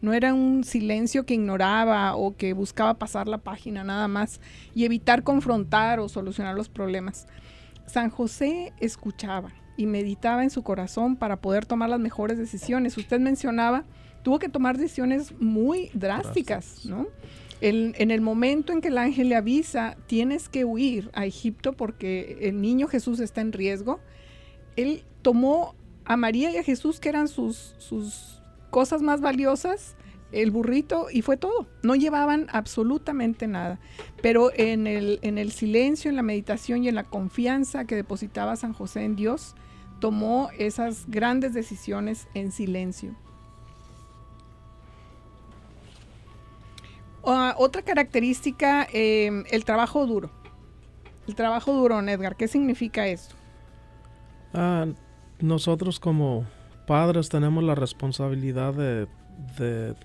no 0.00 0.12
era 0.12 0.34
un 0.34 0.64
silencio 0.64 1.24
que 1.24 1.34
ignoraba 1.34 2.16
o 2.16 2.36
que 2.36 2.52
buscaba 2.52 2.94
pasar 2.94 3.28
la 3.28 3.38
página 3.38 3.84
nada 3.84 4.08
más 4.08 4.40
y 4.74 4.84
evitar 4.84 5.22
confrontar 5.22 6.00
o 6.00 6.08
solucionar 6.08 6.56
los 6.56 6.68
problemas. 6.68 7.26
San 7.86 8.10
José 8.10 8.72
escuchaba 8.80 9.52
y 9.76 9.86
meditaba 9.86 10.42
en 10.42 10.50
su 10.50 10.62
corazón 10.62 11.16
para 11.16 11.36
poder 11.36 11.66
tomar 11.66 11.88
las 11.88 12.00
mejores 12.00 12.38
decisiones. 12.38 12.96
Usted 12.96 13.20
mencionaba, 13.20 13.84
tuvo 14.26 14.40
que 14.40 14.48
tomar 14.48 14.76
decisiones 14.76 15.32
muy 15.38 15.88
drásticas, 15.94 16.84
¿no? 16.84 17.06
en 17.60 18.10
el 18.10 18.20
momento 18.20 18.72
en 18.72 18.80
que 18.80 18.88
el 18.88 18.98
ángel 18.98 19.28
le 19.28 19.36
avisa, 19.36 19.96
tienes 20.08 20.48
que 20.48 20.64
huir 20.64 21.10
a 21.12 21.26
Egipto 21.26 21.74
porque 21.74 22.36
el 22.40 22.60
niño 22.60 22.88
Jesús 22.88 23.20
está 23.20 23.40
en 23.40 23.52
riesgo, 23.52 24.00
él 24.74 25.04
tomó 25.22 25.76
a 26.04 26.16
María 26.16 26.50
y 26.50 26.56
a 26.56 26.64
Jesús, 26.64 26.98
que 26.98 27.08
eran 27.08 27.28
sus, 27.28 27.76
sus 27.78 28.42
cosas 28.70 29.00
más 29.00 29.20
valiosas, 29.20 29.94
el 30.32 30.50
burrito 30.50 31.06
y 31.08 31.22
fue 31.22 31.36
todo. 31.36 31.68
No 31.84 31.94
llevaban 31.94 32.48
absolutamente 32.50 33.46
nada. 33.46 33.78
Pero 34.22 34.50
en 34.56 34.88
el, 34.88 35.20
en 35.22 35.38
el 35.38 35.52
silencio, 35.52 36.08
en 36.08 36.16
la 36.16 36.24
meditación 36.24 36.82
y 36.82 36.88
en 36.88 36.96
la 36.96 37.04
confianza 37.04 37.84
que 37.84 37.94
depositaba 37.94 38.56
San 38.56 38.72
José 38.72 39.04
en 39.04 39.14
Dios, 39.14 39.54
tomó 40.00 40.50
esas 40.58 41.08
grandes 41.08 41.54
decisiones 41.54 42.26
en 42.34 42.50
silencio. 42.50 43.14
Uh, 47.26 47.50
otra 47.56 47.82
característica, 47.82 48.86
eh, 48.92 49.42
el 49.50 49.64
trabajo 49.64 50.06
duro. 50.06 50.30
El 51.26 51.34
trabajo 51.34 51.72
duro, 51.72 52.00
Edgar, 52.00 52.36
¿qué 52.36 52.46
significa 52.46 53.08
esto? 53.08 53.34
Ah, 54.54 54.86
nosotros 55.40 55.98
como 55.98 56.46
padres 56.86 57.28
tenemos 57.28 57.64
la 57.64 57.74
responsabilidad 57.74 58.74
de, 58.74 59.96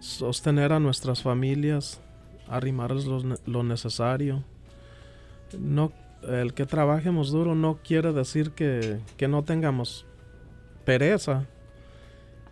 sostener 0.00 0.72
a 0.72 0.80
nuestras 0.80 1.22
familias, 1.22 2.00
arrimarles 2.48 3.04
lo, 3.04 3.62
necesario. 3.62 4.42
No, 5.56 5.92
el 6.28 6.52
que 6.52 6.66
trabajemos 6.66 7.30
duro 7.30 7.54
no 7.54 7.78
quiere 7.80 8.12
decir 8.12 8.50
que 8.50 9.28
no 9.28 9.44
tengamos 9.44 10.04
pereza. 10.84 11.46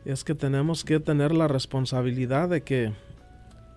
Es 0.05 0.23
que 0.23 0.37
tenemos 0.37 0.85
que 0.85 1.01
tener 1.01 1.33
la 1.33 1.49
responsabilidad 1.49 2.49
de 2.49 2.61
que 2.63 2.93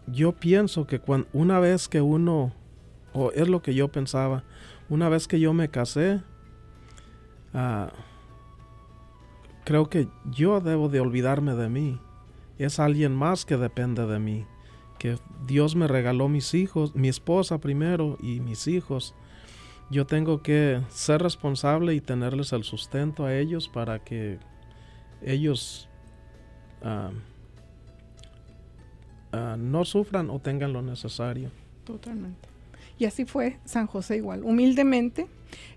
yo 0.07 0.33
pienso 0.33 0.87
que 0.87 0.99
cuando, 0.99 1.27
una 1.33 1.59
vez 1.59 1.87
que 1.87 2.01
uno, 2.01 2.53
o 3.13 3.31
es 3.31 3.47
lo 3.47 3.61
que 3.61 3.73
yo 3.73 3.89
pensaba, 3.89 4.43
una 4.89 5.09
vez 5.09 5.27
que 5.27 5.39
yo 5.39 5.53
me 5.53 5.69
casé, 5.69 6.21
uh, 7.53 7.87
creo 9.63 9.89
que 9.89 10.07
yo 10.31 10.59
debo 10.59 10.89
de 10.89 10.99
olvidarme 10.99 11.55
de 11.55 11.69
mí 11.69 11.99
es 12.57 12.79
alguien 12.79 13.15
más 13.15 13.45
que 13.45 13.57
depende 13.57 14.05
de 14.05 14.19
mí. 14.19 14.45
Que 14.99 15.17
Dios 15.45 15.75
me 15.75 15.87
regaló 15.87 16.29
mis 16.29 16.53
hijos, 16.53 16.95
mi 16.95 17.09
esposa 17.09 17.59
primero 17.59 18.17
y 18.21 18.39
mis 18.39 18.67
hijos. 18.67 19.15
Yo 19.89 20.05
tengo 20.05 20.41
que 20.41 20.81
ser 20.89 21.21
responsable 21.21 21.93
y 21.93 22.01
tenerles 22.01 22.53
el 22.53 22.63
sustento 22.63 23.25
a 23.25 23.35
ellos 23.35 23.67
para 23.67 23.99
que 23.99 24.39
ellos 25.21 25.89
ah, 26.83 27.11
ah, 29.33 29.57
no 29.59 29.83
sufran 29.83 30.29
o 30.29 30.39
tengan 30.39 30.71
lo 30.71 30.81
necesario. 30.81 31.49
Totalmente. 31.83 32.53
Y 32.97 33.05
así 33.05 33.25
fue 33.25 33.57
San 33.65 33.87
José 33.87 34.17
igual, 34.17 34.43
humildemente. 34.43 35.27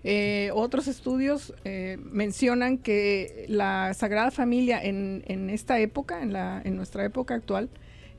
Eh, 0.03 0.49
otros 0.53 0.87
estudios 0.87 1.53
eh, 1.65 1.97
mencionan 2.01 2.77
que 2.77 3.45
la 3.49 3.93
Sagrada 3.93 4.31
Familia 4.31 4.81
en, 4.81 5.23
en 5.27 5.49
esta 5.49 5.79
época, 5.79 6.21
en, 6.21 6.33
la, 6.33 6.61
en, 6.63 6.75
nuestra 6.75 7.03
época 7.05 7.35
actual, 7.35 7.69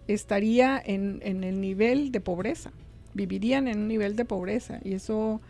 estaría 0.08 0.80
en, 0.84 1.20
el 1.22 1.60
nivel 1.60 2.12
de 2.12 2.20
pobreza, 2.20 2.72
vivirían 3.14 3.68
en 3.68 3.78
un 3.80 3.88
nivel 3.88 4.16
de 4.16 4.24
pobreza 4.24 4.80
y 4.82 4.94
eso, 4.94 5.40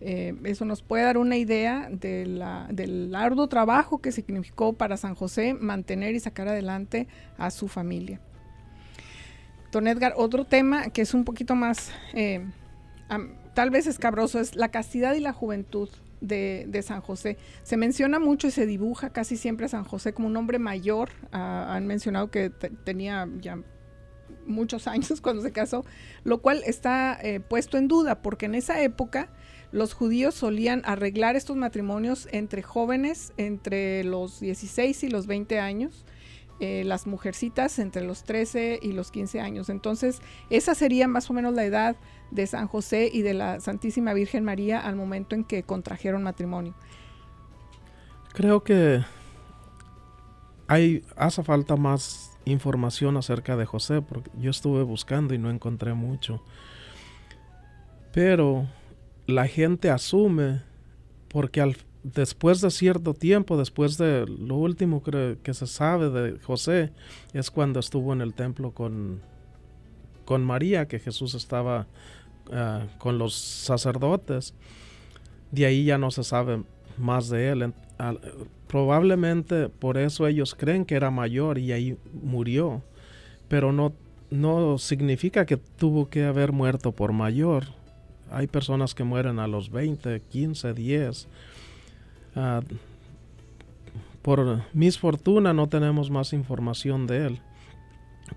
eh, 0.00 0.34
eso 0.44 0.64
nos 0.64 0.82
puede 0.82 1.04
dar 1.04 1.18
una 1.18 1.36
idea 1.36 1.88
de 1.90 2.26
la, 2.26 2.66
del 2.70 3.14
arduo 3.14 3.48
trabajo 3.48 3.98
que 3.98 4.12
significó 4.12 4.72
para 4.72 4.96
San 4.96 5.14
José 5.14 5.54
mantener 5.54 6.14
y 6.14 6.20
sacar 6.20 6.48
adelante 6.48 7.06
a 7.36 7.50
su 7.50 7.68
familia. 7.68 8.20
Don 9.72 9.86
Edgar, 9.86 10.14
otro 10.16 10.44
tema 10.44 10.90
que 10.90 11.02
es 11.02 11.14
un 11.14 11.24
poquito 11.24 11.54
más 11.54 11.90
tal 13.58 13.70
vez 13.70 13.88
escabroso 13.88 14.38
es 14.38 14.54
la 14.54 14.68
castidad 14.68 15.14
y 15.14 15.20
la 15.20 15.32
juventud 15.32 15.88
de, 16.20 16.80
San 16.86 17.00
José. 17.00 17.36
Se 17.64 17.76
menciona 17.76 18.18
mucho 18.18 18.46
y 18.46 18.50
se 18.50 18.66
dibuja 18.66 19.10
casi 19.10 19.36
siempre 19.36 19.66
a 19.66 19.68
San 19.68 19.82
José 19.84 20.12
como 20.12 20.28
un 20.28 20.36
hombre 20.36 20.58
mayor. 20.60 21.10
Ah, 21.32 21.74
han 21.74 21.86
mencionado 21.86 22.30
que 22.30 22.50
tenía 22.50 23.28
ya 23.40 23.58
muchos 24.46 24.86
años 24.86 25.20
cuando 25.20 25.42
se 25.42 25.50
casó, 25.50 25.84
lo 26.24 26.40
cual 26.40 26.62
está 26.66 27.18
eh, 27.20 27.40
puesto 27.40 27.78
en 27.78 27.88
duda 27.88 28.22
porque 28.22 28.46
en 28.46 28.54
esa 28.54 28.80
época 28.80 29.28
los 29.72 29.92
judíos 29.92 30.34
solían 30.34 30.82
arreglar 30.84 31.36
estos 31.36 31.56
matrimonios 31.56 32.28
entre 32.32 32.62
jóvenes 32.62 33.32
entre 33.36 34.02
los 34.04 34.40
16 34.40 35.02
y 35.02 35.08
los 35.08 35.26
20 35.26 35.58
años 35.58 36.04
eh, 36.60 36.82
las 36.84 37.06
mujercitas 37.06 37.78
entre 37.78 38.02
los 38.02 38.24
13 38.24 38.80
y 38.82 38.92
los 38.92 39.10
15 39.10 39.40
años. 39.40 39.68
Entonces, 39.68 40.20
esa 40.50 40.74
sería 40.74 41.06
más 41.06 41.30
o 41.30 41.32
menos 41.32 41.54
la 41.54 41.64
edad 41.64 41.96
de 42.30 42.46
San 42.46 42.66
José 42.66 43.10
y 43.12 43.22
de 43.22 43.34
la 43.34 43.60
Santísima 43.60 44.12
Virgen 44.12 44.44
María 44.44 44.80
al 44.80 44.96
momento 44.96 45.34
en 45.34 45.44
que 45.44 45.62
contrajeron 45.62 46.22
matrimonio. 46.22 46.74
Creo 48.32 48.62
que 48.64 49.02
hay, 50.66 51.04
hace 51.16 51.42
falta 51.42 51.76
más 51.76 52.36
información 52.44 53.16
acerca 53.16 53.56
de 53.56 53.64
José, 53.64 54.02
porque 54.02 54.30
yo 54.38 54.50
estuve 54.50 54.82
buscando 54.82 55.34
y 55.34 55.38
no 55.38 55.50
encontré 55.50 55.94
mucho. 55.94 56.42
Pero 58.12 58.66
la 59.26 59.46
gente 59.46 59.90
asume, 59.90 60.62
porque 61.28 61.60
al, 61.60 61.76
después 62.02 62.60
de 62.60 62.70
cierto 62.70 63.14
tiempo, 63.14 63.56
después 63.56 63.98
de 63.98 64.26
lo 64.26 64.56
último 64.56 65.02
que, 65.02 65.54
se 65.54 65.66
sabe 65.66 66.10
de 66.10 66.38
José, 66.38 66.92
es 67.32 67.50
cuando 67.50 67.80
estuvo 67.80 68.12
en 68.12 68.20
el 68.20 68.34
templo 68.34 68.70
con, 68.70 69.20
con 70.24 70.44
María, 70.44 70.86
que 70.86 70.98
Jesús 70.98 71.34
estaba 71.34 71.86
uh, 72.50 72.98
con 72.98 73.18
los 73.18 73.34
sacerdotes. 73.34 74.54
De 75.50 75.66
ahí 75.66 75.84
ya 75.84 75.98
no 75.98 76.10
se 76.10 76.24
sabe 76.24 76.62
más 76.96 77.28
de 77.28 77.48
él. 77.50 77.72
probablemente 78.66 79.68
por 79.68 79.96
eso 79.96 80.26
ellos 80.26 80.54
creen 80.54 80.84
que 80.84 80.94
era 80.94 81.10
mayor 81.10 81.58
y 81.58 81.72
ahí 81.72 81.96
murió. 82.22 82.82
Pero 83.48 83.72
no, 83.72 83.94
no 84.30 84.78
significa 84.78 85.46
que 85.46 85.56
tuvo 85.56 86.08
que 86.10 86.24
haber 86.24 86.52
muerto 86.52 86.92
por 86.92 87.12
mayor. 87.12 87.64
Hay 88.30 88.46
personas 88.46 88.94
que 88.94 89.04
mueren 89.04 89.38
a 89.38 89.46
los 89.46 89.70
20, 89.70 90.20
15, 90.20 90.74
10 90.74 91.28
Ah, 92.40 92.60
por 94.22 94.62
misfortuna 94.72 95.52
no 95.52 95.68
tenemos 95.68 96.08
más 96.08 96.32
información 96.32 97.08
de 97.08 97.26
él. 97.26 97.40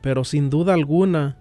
Pero 0.01 0.23
sin 0.23 0.49
duda 0.49 0.73
alguna, 0.73 1.37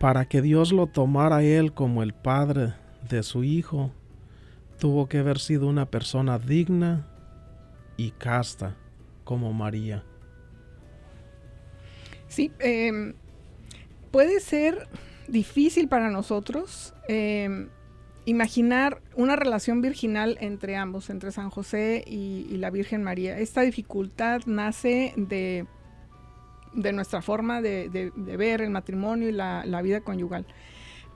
para 0.00 0.24
que 0.24 0.42
Dios 0.42 0.72
lo 0.72 0.88
tomara 0.88 1.36
a 1.36 1.42
él 1.44 1.72
como 1.72 2.02
el 2.02 2.14
padre 2.14 2.74
de 3.08 3.22
su 3.22 3.44
hijo, 3.44 3.92
tuvo 4.80 5.08
que 5.08 5.18
haber 5.18 5.38
sido 5.38 5.68
una 5.68 5.86
persona 5.86 6.40
digna 6.40 7.06
y 7.96 8.10
casta 8.10 8.74
como 9.22 9.52
María. 9.52 10.02
Sí, 12.26 12.50
em, 12.58 13.14
puede 14.10 14.40
ser 14.40 14.88
difícil 15.28 15.86
para 15.88 16.10
nosotros 16.10 16.92
em, 17.06 17.68
imaginar 18.26 19.00
una 19.14 19.36
relación 19.36 19.80
virginal 19.80 20.36
entre 20.40 20.76
ambos, 20.76 21.08
entre 21.10 21.30
San 21.30 21.48
José 21.48 22.04
y, 22.06 22.56
la 22.58 22.70
Virgen 22.70 23.02
María. 23.02 23.38
Esta 23.38 23.62
dificultad 23.62 24.42
nace 24.46 25.14
de, 25.16 25.66
de 26.74 26.92
nuestra 26.92 27.22
forma 27.22 27.62
de, 27.62 28.12
ver 28.16 28.60
el 28.60 28.70
matrimonio 28.70 29.28
y 29.28 29.32
la, 29.32 29.64
la, 29.64 29.80
vida 29.80 30.00
conyugal. 30.00 30.44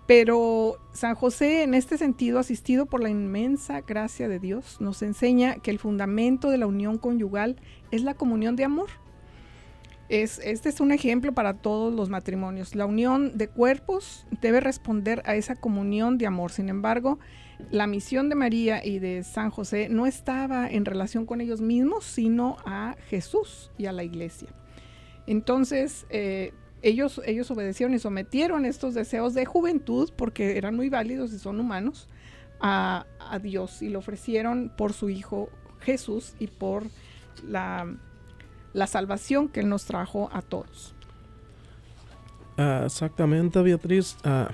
Pero 0.06 0.78
San 0.92 1.14
José, 1.16 1.62
en 1.64 1.74
este 1.74 1.98
sentido, 1.98 2.38
asistido 2.38 2.86
por 2.86 3.02
la 3.02 3.10
inmensa 3.10 3.80
gracia 3.80 4.28
de 4.28 4.38
Dios, 4.38 4.80
nos 4.80 5.02
enseña 5.02 5.56
que 5.56 5.70
el 5.72 5.78
fundamento 5.78 6.50
de 6.50 6.58
la 6.58 6.66
unión 6.66 6.96
conyugal 6.96 7.56
es 7.90 8.02
la 8.02 8.14
comunión 8.14 8.54
de 8.54 8.64
amor 8.64 8.88
este 10.10 10.68
es 10.68 10.80
un 10.80 10.90
ejemplo 10.90 11.32
para 11.32 11.54
todos 11.54 11.94
los 11.94 12.08
matrimonios. 12.08 12.74
La 12.74 12.84
unión 12.84 13.38
de 13.38 13.46
cuerpos 13.46 14.26
debe 14.40 14.60
responder 14.60 15.22
a 15.24 15.36
esa 15.36 15.54
comunión 15.54 16.18
de 16.18 16.26
amor. 16.26 16.50
Sin 16.50 16.68
embargo, 16.68 17.20
la 17.70 17.86
misión 17.86 18.28
de 18.28 18.34
María 18.34 18.84
y 18.84 18.98
de 18.98 19.22
San 19.22 19.50
José 19.50 19.88
no 19.88 20.06
estaba 20.06 20.68
en 20.68 20.84
relación 20.84 21.26
con 21.26 21.40
ellos 21.40 21.60
mismos, 21.60 22.04
sino 22.04 22.56
a 22.66 22.96
Jesús 23.08 23.70
y 23.78 23.86
a 23.86 23.92
la 23.92 24.02
iglesia. 24.02 24.48
Entonces, 25.28 26.06
eh, 26.10 26.52
ellos, 26.82 27.20
ellos 27.24 27.48
obedecieron 27.52 27.94
y 27.94 28.00
sometieron 28.00 28.64
estos 28.64 28.94
deseos 28.94 29.32
de 29.34 29.44
juventud, 29.44 30.10
porque 30.16 30.56
eran 30.56 30.74
muy 30.74 30.88
válidos 30.88 31.32
y 31.32 31.38
son 31.38 31.60
humanos, 31.60 32.08
a, 32.58 33.06
a 33.20 33.38
Dios 33.38 33.80
y 33.80 33.88
lo 33.88 34.00
ofrecieron 34.00 34.72
por 34.76 34.92
su 34.92 35.08
Hijo 35.08 35.50
Jesús 35.78 36.34
y 36.40 36.48
por 36.48 36.84
la 37.46 37.96
la 38.72 38.86
salvación 38.86 39.48
que 39.48 39.60
Él 39.60 39.68
nos 39.68 39.84
trajo 39.84 40.30
a 40.32 40.42
todos. 40.42 40.94
Ah, 42.56 42.82
exactamente, 42.84 43.60
Beatriz. 43.62 44.16
Ah, 44.24 44.50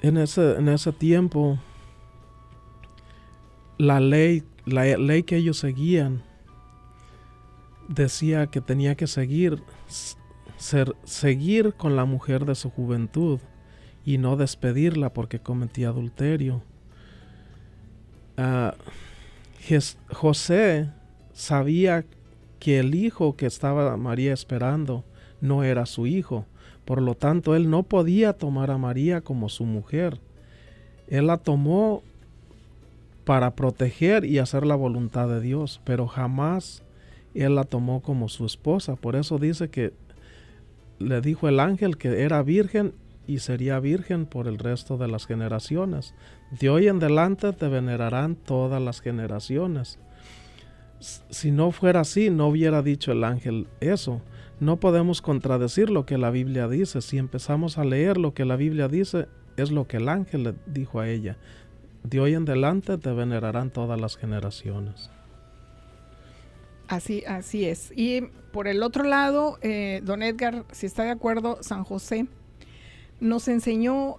en, 0.00 0.16
ese, 0.16 0.56
en 0.56 0.68
ese 0.68 0.92
tiempo, 0.92 1.58
la 3.78 4.00
ley, 4.00 4.44
la 4.64 4.84
ley 4.96 5.22
que 5.22 5.36
ellos 5.36 5.58
seguían 5.58 6.22
decía 7.88 8.46
que 8.46 8.60
tenía 8.60 8.94
que 8.94 9.06
seguir, 9.06 9.62
ser, 10.56 10.94
seguir 11.04 11.74
con 11.74 11.96
la 11.96 12.04
mujer 12.04 12.44
de 12.46 12.54
su 12.54 12.70
juventud 12.70 13.40
y 14.04 14.18
no 14.18 14.36
despedirla 14.36 15.12
porque 15.12 15.40
cometía 15.40 15.88
adulterio. 15.88 16.62
Uh, 18.36 18.72
José 20.12 20.90
sabía 21.34 22.04
que 22.58 22.78
el 22.78 22.94
hijo 22.94 23.36
que 23.36 23.44
estaba 23.44 23.94
María 23.98 24.32
esperando 24.32 25.04
no 25.42 25.64
era 25.64 25.84
su 25.84 26.06
hijo. 26.06 26.46
Por 26.86 27.02
lo 27.02 27.14
tanto, 27.14 27.54
él 27.54 27.68
no 27.68 27.82
podía 27.82 28.32
tomar 28.32 28.70
a 28.70 28.78
María 28.78 29.20
como 29.20 29.50
su 29.50 29.64
mujer. 29.64 30.18
Él 31.08 31.26
la 31.26 31.36
tomó 31.36 32.02
para 33.24 33.54
proteger 33.54 34.24
y 34.24 34.38
hacer 34.38 34.64
la 34.64 34.74
voluntad 34.74 35.28
de 35.28 35.40
Dios, 35.40 35.80
pero 35.84 36.06
jamás 36.06 36.82
él 37.34 37.54
la 37.54 37.64
tomó 37.64 38.00
como 38.00 38.28
su 38.28 38.46
esposa. 38.46 38.96
Por 38.96 39.16
eso 39.16 39.38
dice 39.38 39.68
que 39.68 39.92
le 40.98 41.20
dijo 41.20 41.48
el 41.48 41.60
ángel 41.60 41.98
que 41.98 42.22
era 42.22 42.42
virgen 42.42 42.94
y 43.26 43.38
sería 43.38 43.80
virgen 43.80 44.26
por 44.26 44.46
el 44.46 44.58
resto 44.58 44.98
de 44.98 45.08
las 45.08 45.26
generaciones. 45.26 46.14
De 46.50 46.70
hoy 46.70 46.88
en 46.88 46.98
adelante 46.98 47.52
te 47.52 47.68
venerarán 47.68 48.36
todas 48.36 48.80
las 48.80 49.00
generaciones 49.00 49.98
si 51.30 51.50
no 51.50 51.70
fuera 51.70 52.00
así, 52.00 52.30
no 52.30 52.48
hubiera 52.48 52.82
dicho 52.82 53.12
el 53.12 53.24
ángel 53.24 53.68
eso. 53.80 54.20
No 54.60 54.78
podemos 54.78 55.20
contradecir 55.20 55.90
lo 55.90 56.06
que 56.06 56.18
la 56.18 56.30
Biblia 56.30 56.68
dice. 56.68 57.02
Si 57.02 57.18
empezamos 57.18 57.76
a 57.76 57.84
leer 57.84 58.16
lo 58.16 58.34
que 58.34 58.44
la 58.44 58.56
Biblia 58.56 58.88
dice, 58.88 59.26
es 59.56 59.70
lo 59.70 59.86
que 59.86 59.98
el 59.98 60.08
ángel 60.08 60.44
le 60.44 60.54
dijo 60.66 61.00
a 61.00 61.08
ella. 61.08 61.36
De 62.02 62.20
hoy 62.20 62.34
en 62.34 62.44
adelante 62.44 62.98
te 62.98 63.12
venerarán 63.12 63.70
todas 63.70 64.00
las 64.00 64.16
generaciones. 64.16 65.10
Así, 66.88 67.24
así 67.26 67.64
es. 67.64 67.92
Y 67.96 68.22
por 68.52 68.68
el 68.68 68.82
otro 68.82 69.04
lado, 69.04 69.58
eh, 69.62 70.00
don 70.04 70.22
Edgar, 70.22 70.64
si 70.70 70.86
está 70.86 71.04
de 71.04 71.10
acuerdo, 71.10 71.58
San 71.62 71.84
José 71.84 72.26
nos 73.20 73.48
enseñó 73.48 74.16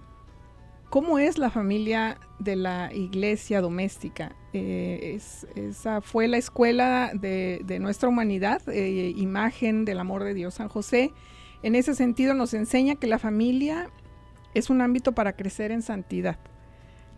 cómo 0.90 1.18
es 1.18 1.38
la 1.38 1.50
familia 1.50 2.18
de 2.38 2.56
la 2.56 2.92
iglesia 2.92 3.60
doméstica. 3.60 4.34
Eh, 4.52 5.18
esa 5.54 6.00
fue 6.00 6.28
la 6.28 6.38
escuela 6.38 7.10
de, 7.14 7.78
nuestra 7.80 8.08
humanidad, 8.08 8.62
eh, 8.68 9.12
imagen 9.16 9.84
del 9.84 9.98
amor 9.98 10.24
de 10.24 10.34
Dios. 10.34 10.54
San 10.54 10.68
José, 10.68 11.12
en 11.62 11.74
ese 11.74 11.94
sentido, 11.94 12.34
nos 12.34 12.54
enseña 12.54 12.94
que 12.96 13.06
la 13.06 13.18
familia 13.18 13.90
es 14.54 14.70
un 14.70 14.80
ámbito 14.80 15.12
para 15.12 15.34
crecer 15.34 15.72
en 15.72 15.82
santidad. 15.82 16.38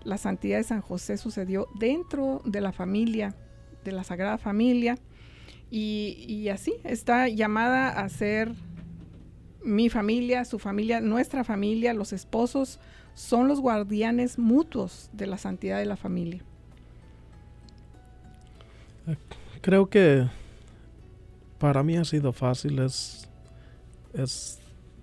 La 0.02 0.18
santidad 0.18 0.58
de 0.58 0.64
San 0.64 0.80
José 0.80 1.16
sucedió 1.16 1.68
dentro 1.78 2.40
de 2.44 2.60
la 2.60 2.72
familia, 2.72 3.34
de 3.84 3.92
la 3.92 4.04
Sagrada 4.04 4.38
Familia, 4.38 4.98
y, 5.70 6.24
y 6.26 6.48
así 6.48 6.74
está 6.84 7.28
llamada 7.28 7.90
a 7.90 8.08
ser 8.08 8.54
mi 9.62 9.90
familia, 9.90 10.44
su 10.44 10.58
familia, 10.58 11.00
nuestra 11.00 11.44
familia, 11.44 11.92
los 11.92 12.12
esposos 12.12 12.80
son 13.18 13.48
los 13.48 13.60
guardianes 13.60 14.38
mutuos 14.38 15.10
de 15.12 15.26
la 15.26 15.38
santidad 15.38 15.78
de 15.78 15.86
la 15.86 15.96
familia. 15.96 16.40
Creo 19.60 19.90
que 19.90 20.28
para 21.58 21.82
mí 21.82 21.96
ha 21.96 22.04
sido 22.04 22.32
fácil, 22.32 22.78
es, 22.78 23.28
es 24.12 24.60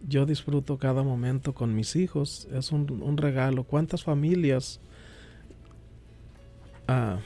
yo 0.08 0.26
disfruto 0.26 0.78
cada 0.78 1.04
momento 1.04 1.54
con 1.54 1.76
mis 1.76 1.98
hijos, 1.98 2.48
es 2.54 2.72
un, 2.72 3.18
regalo. 3.18 3.66
¿Cuántas 3.66 4.06
familias 4.06 4.80
ah, 6.88 7.20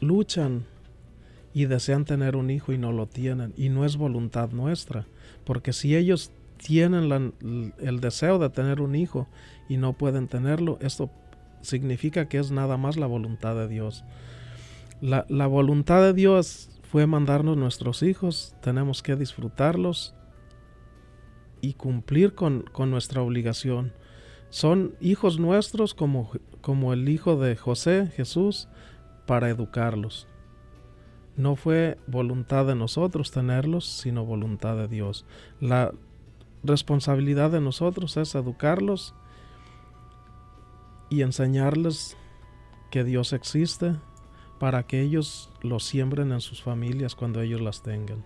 luchan 0.00 0.64
y 1.54 1.66
desean 1.66 2.04
tener 2.04 2.34
un 2.34 2.50
hijo 2.50 2.72
y 2.72 2.78
no 2.78 2.90
lo 2.90 3.06
tienen? 3.06 3.54
Y 3.56 3.68
no 3.68 3.84
es 3.84 3.96
voluntad 3.96 4.50
nuestra, 4.50 5.06
porque 5.44 5.72
si 5.72 5.94
ellos 5.94 6.32
tienen 6.56 7.32
el 7.78 8.00
deseo 8.00 8.38
de 8.38 8.50
tener 8.50 8.80
un 8.80 8.94
hijo 8.94 9.28
y 9.68 9.76
no 9.76 9.92
pueden 9.92 10.28
tenerlo, 10.28 10.78
esto 10.80 11.10
significa 11.62 12.28
que 12.28 12.38
es 12.38 12.50
nada 12.50 12.76
más 12.76 12.96
la 12.96 13.06
voluntad 13.06 13.54
de 13.54 13.68
Dios. 13.68 14.04
La, 15.00 15.46
voluntad 15.46 16.00
de 16.02 16.14
Dios 16.14 16.70
fue 16.82 17.06
mandarnos 17.06 17.56
nuestros 17.56 18.02
hijos, 18.02 18.54
tenemos 18.62 19.02
que 19.02 19.16
disfrutarlos 19.16 20.14
y 21.60 21.74
cumplir 21.74 22.34
con, 22.34 22.64
nuestra 22.86 23.20
obligación. 23.20 23.92
Son 24.48 24.94
hijos 25.00 25.38
nuestros 25.38 25.92
como, 25.92 26.30
como 26.60 26.92
el 26.92 27.08
hijo 27.08 27.36
de 27.36 27.56
José, 27.56 28.10
Jesús, 28.16 28.68
para 29.26 29.50
educarlos. 29.50 30.28
No 31.36 31.56
fue 31.56 31.98
voluntad 32.06 32.64
de 32.64 32.74
nosotros 32.74 33.30
tenerlos, 33.30 33.84
sino 33.84 34.24
voluntad 34.24 34.76
de 34.76 34.88
Dios. 34.88 35.26
La 35.60 35.92
responsabilidad 36.66 37.50
de 37.50 37.60
nosotros 37.60 38.16
es 38.16 38.34
educarlos 38.34 39.14
y 41.08 41.22
enseñarles 41.22 42.16
que 42.90 43.04
Dios 43.04 43.32
existe, 43.32 43.96
para 44.58 44.84
que 44.84 45.02
ellos 45.02 45.50
lo 45.60 45.80
siembren 45.80 46.32
en 46.32 46.40
sus 46.40 46.62
familias 46.62 47.14
cuando 47.14 47.40
ellos 47.40 47.60
las 47.60 47.82
tengan. 47.82 48.24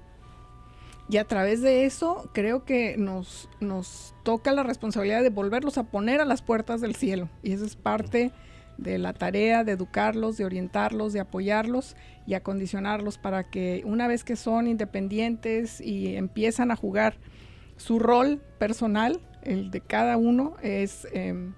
Y 1.09 1.17
a 1.17 1.25
través 1.25 1.61
de 1.61 1.87
eso 1.87 2.31
creo 2.33 2.65
que 2.65 2.97
nos, 2.97 3.49
nos 3.59 4.15
toca 4.23 4.53
la 4.53 4.63
responsabilidad 4.63 5.23
de 5.23 5.31
volverlos 5.31 5.77
a 5.77 5.91
poner 5.91 6.21
a 6.21 6.25
las 6.25 6.41
puertas 6.41 6.81
del 6.81 6.95
cielo. 6.95 7.29
Y 7.43 7.53
eso 7.53 7.65
es 7.65 7.75
parte 7.75 8.31
de 8.79 8.97
la 8.99 9.13
tarea 9.13 9.65
de 9.65 9.73
educarlos, 9.73 10.37
de 10.37 10.45
orientarlos, 10.45 11.13
de 11.13 11.21
apoyarlos 11.21 11.97
y 12.27 12.35
acondicionarlos 12.35 13.19
para 13.19 13.51
que 13.51 13.83
una 13.85 14.07
vez 14.07 14.23
que 14.23 14.37
son 14.37 14.69
independientes 14.69 15.81
y 15.81 16.15
empiezan 16.15 16.71
a 16.71 16.77
jugar 16.77 17.17
su 17.81 17.99
rol 17.99 18.43
personal, 18.59 19.23
el 19.43 19.71
de 19.71 19.81
cada 19.81 20.19
uno, 20.19 20.55
es 20.63 21.09
em, 21.13 21.55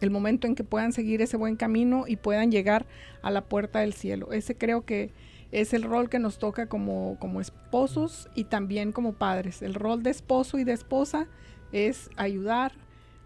el 0.00 0.10
momento 0.10 0.46
en 0.46 0.54
que 0.54 0.64
puedan 0.64 0.94
seguir 0.94 1.20
ese 1.20 1.36
buen 1.36 1.56
camino 1.56 2.04
y 2.08 2.16
puedan 2.16 2.50
llegar 2.50 2.86
a 3.20 3.30
la 3.30 3.42
puerta 3.44 3.80
del 3.80 3.92
cielo. 3.92 4.32
Ese 4.32 4.56
creo 4.56 4.86
que 4.86 5.12
es 5.52 5.74
el 5.74 5.82
rol 5.82 6.08
que 6.08 6.18
nos 6.18 6.38
toca 6.38 6.70
como, 6.70 7.18
como 7.20 7.42
esposos 7.42 8.30
y 8.34 8.44
también 8.44 8.92
como 8.92 9.12
padres. 9.12 9.60
El 9.60 9.74
rol 9.74 10.02
de 10.02 10.08
esposo 10.08 10.58
y 10.58 10.64
de 10.64 10.72
esposa 10.72 11.26
es 11.70 12.08
ayudar 12.16 12.72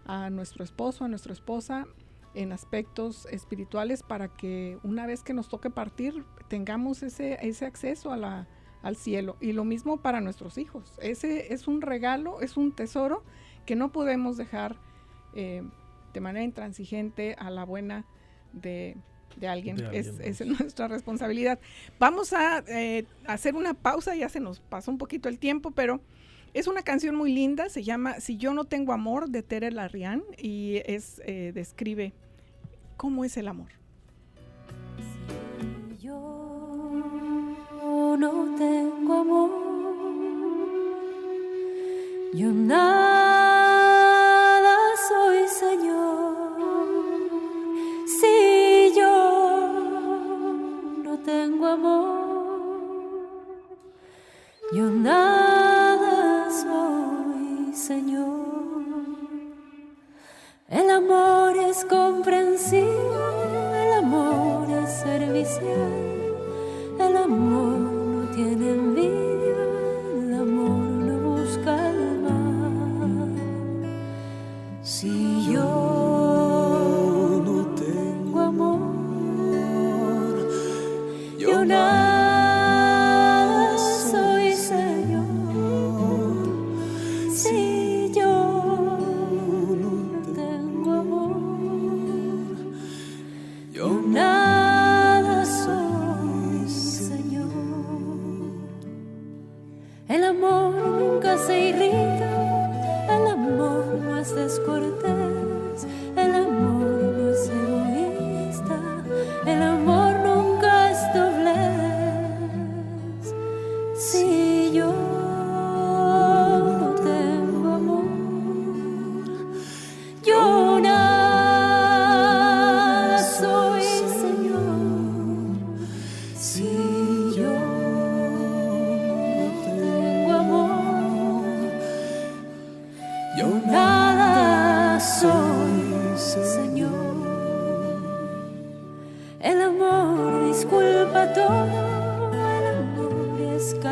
a 0.05 0.29
nuestro 0.29 0.65
esposo, 0.65 1.05
a 1.05 1.07
nuestra 1.07 1.31
esposa 1.31 1.85
en 2.33 2.51
aspectos 2.51 3.25
espirituales 3.31 4.03
para 4.03 4.27
que 4.27 4.79
una 4.83 5.07
vez 5.07 5.23
que 5.23 5.33
nos 5.33 5.47
toque 5.47 5.69
partir 5.69 6.25
tengamos 6.49 7.03
ese, 7.03 7.37
ese 7.41 7.65
acceso 7.65 8.11
a 8.11 8.17
la, 8.17 8.47
al 8.83 8.95
cielo. 8.95 9.37
Y 9.41 9.53
lo 9.53 9.63
mismo 9.63 9.97
para 9.97 10.21
nuestros 10.21 10.57
hijos. 10.59 10.93
Ese 11.01 11.53
es 11.53 11.67
un 11.67 11.81
regalo, 11.81 12.41
es 12.41 12.57
un 12.57 12.71
tesoro 12.71 13.23
que 13.65 13.75
no 13.75 13.91
podemos 13.91 14.37
dejar 14.37 14.75
eh, 15.33 15.63
de 16.13 16.19
manera 16.19 16.43
intransigente 16.43 17.35
a 17.39 17.49
la 17.49 17.63
buena 17.63 18.05
de, 18.51 18.95
alguien. 19.47 19.77
es, 19.91 20.45
nuestra 20.45 20.87
responsabilidad. 20.87 21.59
Vamos 21.97 22.33
a 22.33 22.63
eh, 22.67 23.05
hacer 23.25 23.55
una 23.55 23.73
pausa, 23.73 24.15
ya 24.15 24.29
se 24.29 24.39
nos 24.39 24.59
pasó 24.59 24.91
un 24.91 24.99
poquito 24.99 25.29
el 25.29 25.39
tiempo, 25.39 25.71
pero 25.71 26.01
es 26.53 26.67
una 26.67 26.83
canción 26.83 27.15
muy 27.15 27.33
linda, 27.33 27.69
se 27.69 27.83
llama 27.83 28.19
Si 28.19 28.37
yo 28.37 28.53
no 28.53 28.65
tengo 28.65 28.93
amor 28.93 29.29
de 29.29 29.41
Tere 29.41 29.71
Larrián 29.71 30.23
y 30.37 30.81
es 30.85 31.19
eh, 31.25 31.51
describe 31.53 32.13
cómo 32.95 33.25
es 33.25 33.37
el 33.37 33.47
amor. 33.47 33.82
No 38.23 38.55
tengo 38.57 39.13
amor, 39.15 39.49
yo 42.33 42.49
nada 42.53 43.95
soy, 45.09 45.39
Señor. 45.49 46.35
Si 48.17 48.93
yo 48.95 49.15
no 51.03 51.17
tengo 51.31 51.65
amor, 51.67 53.27
yo 54.71 54.85
nada 55.09 56.49
soy, 56.63 57.73
Señor. 57.75 58.85
El 60.69 60.89
amor 60.89 61.57
es 61.57 61.83
comprensivo, 61.83 63.19
el 63.83 63.91
amor 64.01 64.69
es 64.81 64.89
servicial, 65.07 65.91
el 67.05 67.17
amor 67.17 67.82
no 68.63 68.92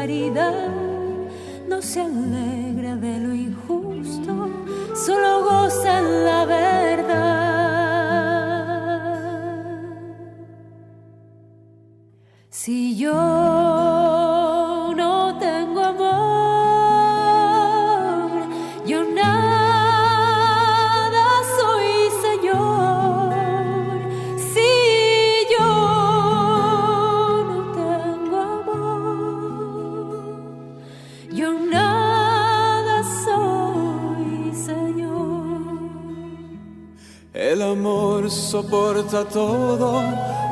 caridad 0.01 0.67
no 1.69 1.79
se 1.79 2.01
alegra 2.01 2.95
de 2.95 3.19
lo 3.19 3.35
injusto, 3.35 4.49
solo 5.05 5.43
goza 5.43 6.01
la 6.01 6.45
verdad. 6.45 7.51
Si 12.49 12.97
yo 12.97 13.40
soporta 38.31 39.25
todo, 39.25 40.01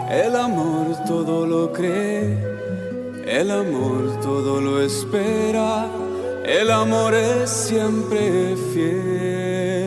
el 0.09 0.35
amor 0.35 0.97
todo 1.07 1.45
lo 1.45 1.71
cree, 1.71 2.37
el 3.25 3.51
amor 3.51 4.19
todo 4.21 4.59
lo 4.59 4.81
espera, 4.81 5.87
el 6.45 6.71
amor 6.71 7.13
es 7.13 7.49
siempre 7.49 8.55
fiel. 8.73 9.78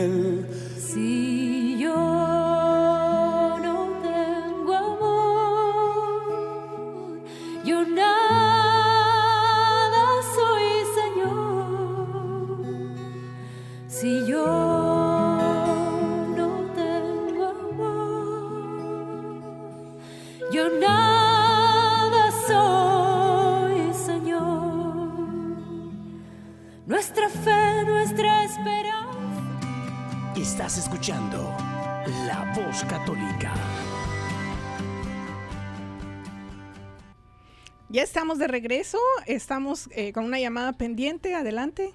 De 38.37 38.47
regreso, 38.47 38.97
estamos 39.27 39.89
eh, 39.91 40.11
con 40.13 40.25
una 40.25 40.39
llamada 40.39 40.73
pendiente, 40.73 41.35
adelante. 41.35 41.93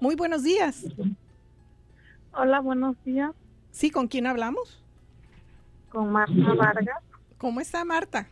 Muy 0.00 0.14
buenos 0.14 0.42
días. 0.42 0.86
Hola, 2.32 2.60
buenos 2.60 2.96
días. 3.04 3.32
Sí, 3.70 3.90
¿con 3.90 4.08
quién 4.08 4.26
hablamos? 4.26 4.82
Con 5.90 6.10
Marta 6.12 6.54
Vargas. 6.56 7.02
¿Cómo 7.36 7.60
está 7.60 7.84
Marta? 7.84 8.28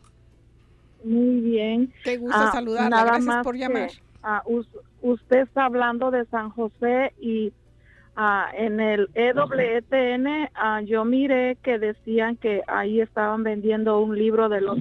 Muy 1.04 1.40
bien. 1.40 1.92
Qué 2.04 2.16
gusto 2.16 2.36
ah, 2.38 2.50
saludarla, 2.52 3.04
gracias 3.04 3.44
por 3.44 3.56
llamar. 3.56 3.90
Ah, 4.22 4.42
usted 5.02 5.40
está 5.40 5.66
hablando 5.66 6.10
de 6.10 6.24
San 6.26 6.50
José 6.50 7.12
y 7.20 7.52
ah, 8.18 8.50
en 8.52 8.80
el 8.80 9.08
EWTN 9.14 10.50
yo 10.86 11.04
miré 11.04 11.56
que 11.62 11.78
decían 11.78 12.36
que 12.36 12.62
ahí 12.66 13.00
estaban 13.00 13.42
vendiendo 13.42 14.00
un 14.00 14.18
libro 14.18 14.48
de 14.48 14.60
los 14.60 14.78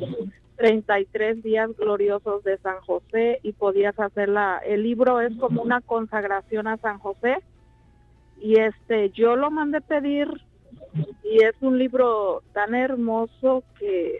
33 0.58 1.44
días 1.44 1.70
gloriosos 1.78 2.44
de 2.44 2.58
San 2.58 2.80
José 2.82 3.40
y 3.44 3.54
podías 3.54 3.98
hacerla. 4.00 4.60
El 4.66 4.84
libro 4.84 5.22
es 5.22 5.36
como 5.38 5.62
una 5.62 5.82
consagración 5.82 6.68
a 6.68 6.78
San 6.78 6.98
José 6.98 7.38
y 8.42 8.60
este 8.60 9.12
yo 9.12 9.36
lo 9.36 9.52
mandé 9.52 9.82
pedir 9.82 10.28
y 11.24 11.44
es 11.44 11.56
un 11.62 11.78
libro 11.78 12.42
tan 12.54 12.76
hermoso 12.76 13.64
que 13.80 14.20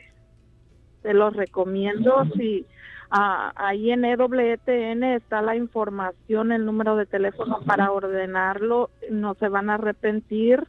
te 1.02 1.14
lo 1.14 1.30
recomiendo 1.30 2.24
si 2.36 2.66
ah, 3.12 3.54
ahí 3.56 3.92
en 3.92 4.06
EWTN 4.06 5.04
está 5.04 5.42
la 5.42 5.56
información, 5.56 6.52
el 6.52 6.66
número 6.66 6.96
de 6.96 7.06
teléfono 7.06 7.60
para 7.66 7.92
ordenarlo, 7.92 8.90
no 9.10 9.36
se 9.36 9.50
van 9.50 9.70
a 9.70 9.76
arrepentir. 9.76 10.68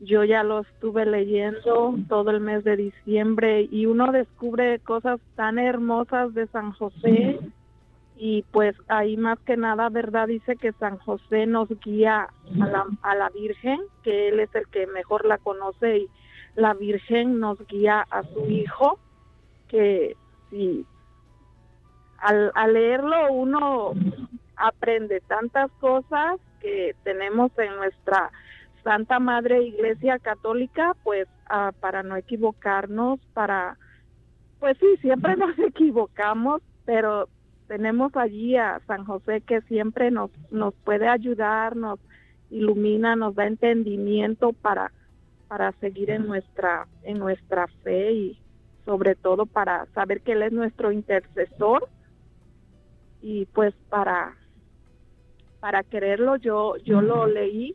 Yo 0.00 0.24
ya 0.24 0.42
lo 0.42 0.60
estuve 0.60 1.04
leyendo 1.04 1.94
todo 2.08 2.30
el 2.30 2.40
mes 2.40 2.64
de 2.64 2.76
diciembre 2.76 3.68
y 3.70 3.84
uno 3.84 4.12
descubre 4.12 4.78
cosas 4.78 5.20
tan 5.36 5.58
hermosas 5.58 6.32
de 6.32 6.46
San 6.46 6.72
José. 6.72 7.38
Y 8.16 8.42
pues 8.50 8.74
ahí 8.88 9.16
más 9.16 9.38
que 9.40 9.56
nada, 9.56 9.88
¿verdad? 9.88 10.28
Dice 10.28 10.56
que 10.56 10.72
San 10.72 10.98
José 10.98 11.46
nos 11.46 11.68
guía 11.80 12.28
a 12.60 12.66
la, 12.66 12.86
a 13.02 13.14
la 13.14 13.30
Virgen, 13.30 13.80
que 14.02 14.28
él 14.28 14.40
es 14.40 14.54
el 14.54 14.66
que 14.68 14.86
mejor 14.86 15.26
la 15.26 15.38
conoce 15.38 15.98
y 15.98 16.08
la 16.54 16.74
Virgen 16.74 17.38
nos 17.38 17.58
guía 17.66 18.06
a 18.10 18.22
su 18.24 18.46
hijo, 18.46 18.98
que 19.68 20.16
si 20.50 20.84
al, 22.20 22.72
leerlo 22.72 23.32
uno 23.32 23.92
aprende 24.56 25.20
tantas 25.20 25.70
cosas 25.80 26.38
que 26.60 26.94
tenemos 27.02 27.50
en 27.58 27.74
nuestra 27.76 28.30
Santa 28.84 29.18
Madre 29.18 29.62
Iglesia 29.62 30.18
Católica, 30.18 30.94
pues 31.02 31.28
ah, 31.48 31.72
para 31.80 32.02
no 32.02 32.16
equivocarnos, 32.16 33.20
para, 33.34 33.76
pues 34.58 34.76
sí, 34.78 34.96
siempre 35.00 35.36
nos 35.36 35.58
equivocamos, 35.58 36.62
pero 36.84 37.28
tenemos 37.68 38.14
allí 38.16 38.56
a 38.56 38.80
San 38.86 39.04
José 39.04 39.42
que 39.42 39.60
siempre 39.62 40.10
nos, 40.10 40.30
nos 40.50 40.74
puede 40.74 41.08
ayudar, 41.08 41.76
nos 41.76 42.00
ilumina, 42.50 43.16
nos 43.16 43.34
da 43.34 43.46
entendimiento 43.46 44.52
para, 44.52 44.92
para 45.48 45.72
seguir 45.72 46.10
en 46.10 46.26
nuestra, 46.26 46.86
en 47.04 47.18
nuestra 47.18 47.66
fe 47.84 48.12
y 48.12 48.38
sobre 48.84 49.14
todo 49.14 49.46
para 49.46 49.86
saber 49.94 50.20
que 50.22 50.32
Él 50.32 50.42
es 50.42 50.52
nuestro 50.52 50.90
intercesor 50.90 51.88
y 53.22 53.46
pues 53.46 53.74
para 53.88 54.36
para 55.60 55.82
quererlo 55.82 56.36
yo 56.36 56.76
yo 56.84 57.00
lo 57.00 57.26
leí. 57.26 57.74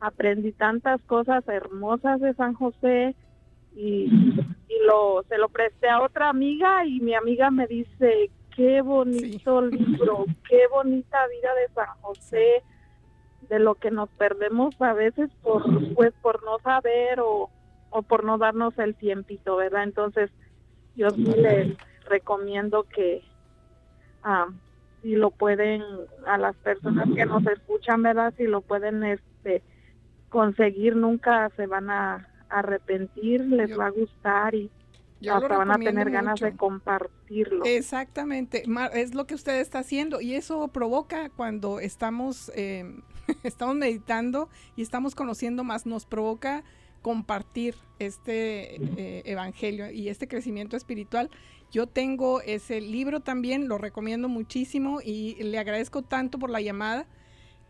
Aprendí 0.00 0.50
tantas 0.52 1.00
cosas 1.02 1.46
hermosas 1.46 2.20
de 2.20 2.34
San 2.34 2.54
José 2.54 3.14
y, 3.76 4.10
y 4.68 4.86
lo 4.86 5.22
se 5.28 5.38
lo 5.38 5.48
presté 5.48 5.88
a 5.88 6.02
otra 6.02 6.28
amiga 6.28 6.84
y 6.84 7.00
mi 7.00 7.14
amiga 7.14 7.50
me 7.50 7.66
dice 7.66 8.30
qué 8.54 8.82
bonito 8.82 9.62
libro 9.62 10.26
qué 10.48 10.66
bonita 10.72 11.18
vida 11.28 11.54
de 11.54 11.74
San 11.74 11.88
José 12.00 12.62
de 13.48 13.58
lo 13.58 13.76
que 13.76 13.90
nos 13.90 14.08
perdemos 14.10 14.74
a 14.80 14.92
veces 14.92 15.30
por 15.42 15.62
pues 15.94 16.12
por 16.20 16.44
no 16.44 16.58
saber 16.58 17.20
o, 17.20 17.50
o 17.90 18.02
por 18.02 18.24
no 18.24 18.38
darnos 18.38 18.78
el 18.78 18.94
tiempito 18.94 19.56
verdad 19.56 19.84
entonces 19.84 20.30
yo 20.96 21.10
sí 21.10 21.24
les 21.24 21.76
recomiendo 22.06 22.84
que 22.84 23.22
ah, 24.22 24.48
si 25.02 25.16
lo 25.16 25.30
pueden 25.30 25.82
a 26.26 26.38
las 26.38 26.56
personas 26.56 27.08
que 27.14 27.26
nos 27.26 27.44
escuchan, 27.46 28.02
¿verdad? 28.02 28.32
Si 28.36 28.44
lo 28.44 28.60
pueden 28.60 29.02
este 29.04 29.62
conseguir, 30.28 30.96
nunca 30.96 31.50
se 31.56 31.66
van 31.66 31.90
a 31.90 32.28
arrepentir, 32.48 33.40
les 33.42 33.78
va 33.78 33.86
a 33.86 33.90
gustar 33.90 34.54
y 34.54 34.70
hasta 35.28 35.56
van 35.56 35.70
a 35.70 35.78
tener 35.78 36.10
ganas 36.10 36.40
de 36.40 36.56
compartirlo. 36.56 37.64
Exactamente, 37.64 38.64
es 38.94 39.14
lo 39.14 39.26
que 39.26 39.34
usted 39.34 39.60
está 39.60 39.80
haciendo 39.80 40.20
y 40.20 40.34
eso 40.34 40.68
provoca 40.68 41.30
cuando 41.30 41.80
estamos, 41.80 42.50
eh, 42.54 42.84
estamos 43.42 43.76
meditando 43.76 44.48
y 44.76 44.82
estamos 44.82 45.14
conociendo 45.14 45.64
más, 45.64 45.86
nos 45.86 46.06
provoca 46.06 46.64
compartir 47.02 47.74
este 47.98 48.76
eh, 48.76 49.22
evangelio 49.24 49.90
y 49.90 50.08
este 50.08 50.28
crecimiento 50.28 50.76
espiritual. 50.76 51.30
Yo 51.72 51.86
tengo 51.86 52.42
ese 52.42 52.82
libro 52.82 53.20
también, 53.20 53.66
lo 53.66 53.78
recomiendo 53.78 54.28
muchísimo 54.28 55.00
y 55.02 55.42
le 55.42 55.58
agradezco 55.58 56.02
tanto 56.02 56.38
por 56.38 56.50
la 56.50 56.60
llamada 56.60 57.06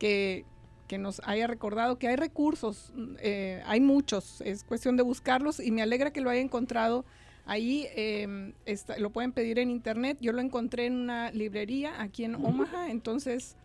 que, 0.01 0.45
que 0.89 0.99
nos 0.99 1.23
haya 1.25 1.47
recordado 1.47 1.99
que 1.99 2.09
hay 2.09 2.17
recursos, 2.17 2.93
eh, 3.21 3.63
hay 3.65 3.81
muchos, 3.81 4.41
es 4.41 4.65
cuestión 4.65 4.97
de 4.97 5.05
buscarlos 5.05 5.61
y 5.61 5.71
me 5.71 5.83
alegra 5.83 6.13
que 6.13 6.21
lo 6.21 6.31
haya 6.31 6.41
encontrado 6.41 7.05
ahí. 7.47 7.87
Em, 7.95 8.53
lo 8.99 9.11
pueden 9.11 9.31
pedir 9.31 9.61
en 9.61 9.71
internet, 9.71 10.19
yo 10.21 10.33
lo 10.33 10.41
encontré 10.41 10.87
en 10.87 11.01
una 11.01 11.31
librería 11.31 12.03
aquí 12.03 12.25
en 12.25 12.35
Omaha, 12.35 12.91
entonces 12.91 13.57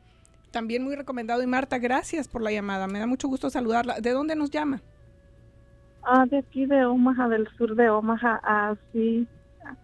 también 0.51 0.83
muy 0.83 0.95
recomendado. 0.95 1.41
Y 1.41 1.47
Marta, 1.47 1.79
gracias 1.79 2.27
por 2.27 2.41
la 2.43 2.51
llamada, 2.51 2.87
me 2.87 2.99
da 2.99 3.07
mucho 3.07 3.27
gusto 3.27 3.49
saludarla. 3.49 3.99
¿De 3.99 4.11
dónde 4.11 4.35
nos 4.35 4.51
llama? 4.51 4.81
Ah, 6.03 6.25
de 6.25 6.37
aquí 6.37 6.65
de 6.65 6.85
Omaha, 6.85 7.27
del 7.27 7.47
sur 7.57 7.75
de 7.75 7.89
Omaha, 7.89 8.39
así, 8.43 9.27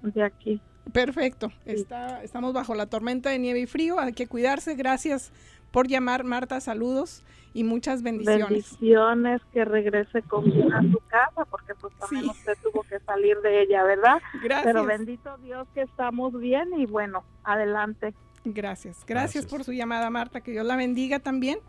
de 0.02 0.24
aquí. 0.24 0.62
Perfecto. 0.92 1.52
Está, 1.66 2.24
estamos 2.24 2.54
bajo 2.54 2.76
la 2.76 2.88
tormenta 2.88 3.30
de 3.30 3.40
nieve 3.40 3.62
y 3.62 3.66
frío. 3.66 4.00
Hay 4.00 4.14
que 4.14 4.28
cuidarse. 4.28 4.76
Gracias 4.76 5.32
por 5.72 5.88
llamar, 5.88 6.24
Marta. 6.24 6.60
Saludos 6.60 7.24
y 7.54 7.64
muchas 7.64 8.04
bendiciones. 8.04 8.50
Bendiciones, 8.50 9.42
que 9.54 9.64
regrese 9.64 10.22
con 10.24 10.46
a 10.74 10.82
su 10.82 11.00
casa, 11.08 11.46
porque 11.50 11.74
pues 11.76 11.94
también 11.98 12.30
usted 12.30 12.54
tuvo 12.62 12.84
que 12.84 13.00
salir 13.00 13.38
de 13.42 13.62
ella, 13.62 13.84
¿verdad? 13.84 14.22
Gracias. 14.44 14.66
Pero 14.66 14.86
bendito 14.86 15.38
Dios 15.38 15.68
que 15.74 15.82
estamos 15.82 16.38
bien 16.40 16.70
y 16.78 16.86
bueno, 16.86 17.24
adelante. 17.44 18.14
Gracias. 18.44 18.54
Gracias, 18.54 19.06
Gracias. 19.06 19.46
por 19.46 19.64
su 19.64 19.72
llamada, 19.72 20.10
Marta. 20.10 20.42
Que 20.42 20.52
Dios 20.52 20.66
la 20.66 20.76
bendiga 20.76 21.20
también. 21.20 21.60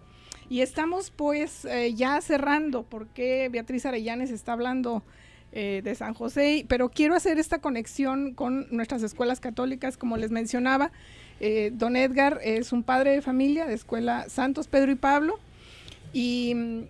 Y 0.48 0.60
estamos 0.60 1.10
pues 1.10 1.64
eh, 1.64 1.94
ya 1.94 2.20
cerrando, 2.20 2.82
porque 2.82 3.48
Beatriz 3.50 3.86
Arellanes 3.86 4.30
está 4.30 4.52
hablando 4.52 5.02
eh, 5.56 5.82
de 5.84 5.94
San 5.94 6.14
José, 6.14 6.66
pero 6.68 6.88
quiero 6.88 7.14
hacer 7.14 7.38
esta 7.38 7.60
conexión 7.60 8.34
con 8.34 8.66
nuestras 8.72 9.04
escuelas 9.04 9.38
católicas, 9.38 9.96
como 9.96 10.16
les 10.16 10.32
mencionaba. 10.32 10.90
Eh, 11.38 11.70
don 11.72 11.94
Edgar 11.94 12.40
es 12.42 12.72
un 12.72 12.82
padre 12.82 13.12
de 13.12 13.22
familia 13.22 13.64
de 13.64 13.74
escuela 13.74 14.28
Santos 14.28 14.66
Pedro 14.66 14.90
y 14.90 14.96
Pablo, 14.96 15.38
y 16.12 16.86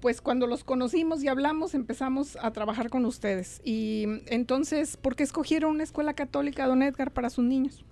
pues 0.00 0.20
cuando 0.20 0.48
los 0.48 0.64
conocimos 0.64 1.22
y 1.22 1.28
hablamos 1.28 1.74
empezamos 1.74 2.36
a 2.42 2.50
trabajar 2.50 2.90
con 2.90 3.04
ustedes. 3.04 3.60
Y 3.64 4.04
entonces, 4.26 4.96
¿por 4.96 5.14
qué 5.14 5.22
escogieron 5.22 5.70
una 5.70 5.84
escuela 5.84 6.14
católica, 6.14 6.66
don 6.66 6.82
Edgar, 6.82 7.12
para 7.12 7.30
sus 7.30 7.44
niños? 7.44 7.84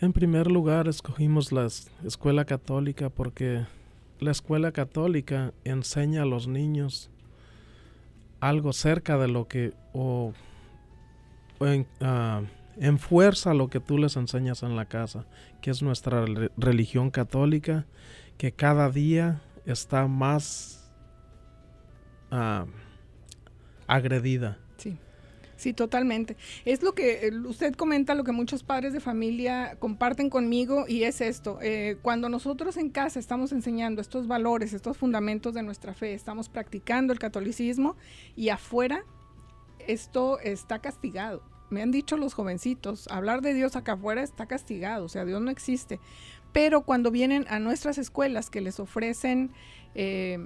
En 0.00 0.12
primer 0.12 0.46
lugar, 0.46 0.86
escogimos 0.86 1.50
la 1.50 1.66
escuela 2.04 2.44
católica 2.44 3.10
porque 3.10 3.66
la 4.20 4.30
escuela 4.30 4.70
católica 4.70 5.52
enseña 5.64 6.22
a 6.22 6.26
los 6.26 6.46
niños 6.46 7.10
algo 8.48 8.74
cerca 8.74 9.16
de 9.16 9.28
lo 9.28 9.48
que 9.48 9.72
o, 9.94 10.32
en, 11.60 11.86
uh, 12.00 12.44
enfuerza 12.76 13.54
lo 13.54 13.68
que 13.68 13.80
tú 13.80 13.96
les 13.96 14.16
enseñas 14.16 14.62
en 14.62 14.76
la 14.76 14.84
casa, 14.84 15.24
que 15.62 15.70
es 15.70 15.82
nuestra 15.82 16.24
religión 16.56 17.10
católica, 17.10 17.86
que 18.36 18.52
cada 18.52 18.90
día 18.90 19.40
está 19.64 20.06
más 20.08 20.92
uh, 22.30 22.66
agredida. 23.86 24.58
Sí, 24.76 24.98
totalmente. 25.72 26.36
Es 26.64 26.82
lo 26.82 26.94
que 26.94 27.32
usted 27.46 27.74
comenta, 27.74 28.14
lo 28.14 28.24
que 28.24 28.32
muchos 28.32 28.62
padres 28.62 28.92
de 28.92 29.00
familia 29.00 29.76
comparten 29.78 30.30
conmigo 30.30 30.84
y 30.88 31.04
es 31.04 31.20
esto. 31.20 31.58
Eh, 31.62 31.96
cuando 32.02 32.28
nosotros 32.28 32.76
en 32.76 32.90
casa 32.90 33.18
estamos 33.18 33.52
enseñando 33.52 34.00
estos 34.00 34.26
valores, 34.26 34.72
estos 34.72 34.96
fundamentos 34.96 35.54
de 35.54 35.62
nuestra 35.62 35.94
fe, 35.94 36.14
estamos 36.14 36.48
practicando 36.48 37.12
el 37.12 37.18
catolicismo 37.18 37.96
y 38.36 38.48
afuera 38.48 39.04
esto 39.86 40.38
está 40.40 40.78
castigado. 40.80 41.42
Me 41.70 41.82
han 41.82 41.90
dicho 41.90 42.16
los 42.16 42.34
jovencitos, 42.34 43.08
hablar 43.08 43.40
de 43.40 43.54
Dios 43.54 43.74
acá 43.74 43.92
afuera 43.92 44.22
está 44.22 44.46
castigado, 44.46 45.06
o 45.06 45.08
sea, 45.08 45.24
Dios 45.24 45.40
no 45.40 45.50
existe. 45.50 45.98
Pero 46.52 46.82
cuando 46.82 47.10
vienen 47.10 47.46
a 47.48 47.58
nuestras 47.58 47.98
escuelas 47.98 48.50
que 48.50 48.60
les 48.60 48.80
ofrecen... 48.80 49.52
Eh, 49.94 50.38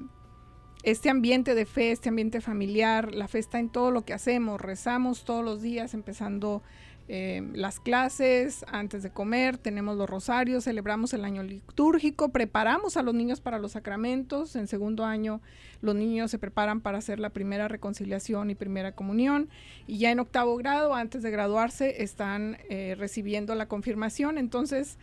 este 0.83 1.11
ambiente 1.11 1.55
de 1.55 1.67
fe, 1.67 1.91
este 1.91 2.09
ambiente 2.09 2.41
familiar, 2.41 3.15
la 3.15 3.29
fe 3.29 3.39
está 3.39 3.59
en 3.59 3.69
todo 3.69 3.91
lo 3.91 4.05
que 4.05 4.15
hacemos, 4.15 4.61
rezamos 4.61 5.25
todos 5.25 5.45
los 5.45 5.61
días, 5.61 5.95
empezando 5.95 6.63
eh, 7.11 7.43
las 7.55 7.81
clases, 7.81 8.67
antes 8.69 9.03
de 9.03 9.11
comer, 9.11 9.57
tenemos 9.57 9.97
los 9.97 10.11
rosarios, 10.11 10.65
celebramos 10.65 11.15
el 11.15 11.25
año 11.25 11.43
litúrgico, 11.43 12.29
preparamos 12.29 12.99
a 12.99 13.03
los 13.03 13.15
niños 13.15 13.41
para 13.41 13.59
los 13.59 13.73
sacramentos, 13.73 14.55
en 14.57 14.67
segundo 14.67 15.07
año 15.07 15.41
los 15.81 15.95
niños 15.95 16.31
se 16.31 16.39
preparan 16.39 16.83
para 16.83 16.99
hacer 16.99 17.19
la 17.19 17.31
primera 17.31 17.67
reconciliación 17.67 18.51
y 18.51 18.55
primera 18.55 18.93
comunión, 18.93 19.49
y 19.87 19.99
ya 19.99 20.11
en 20.11 20.21
octavo 20.21 20.57
grado, 20.57 20.95
antes 20.95 21.23
de 21.23 21.31
graduarse, 21.31 22.03
están 22.03 22.59
eh, 22.69 22.95
recibiendo 22.99 23.55
la 23.55 23.69
confirmación, 23.69 24.37
entonces 24.37 24.99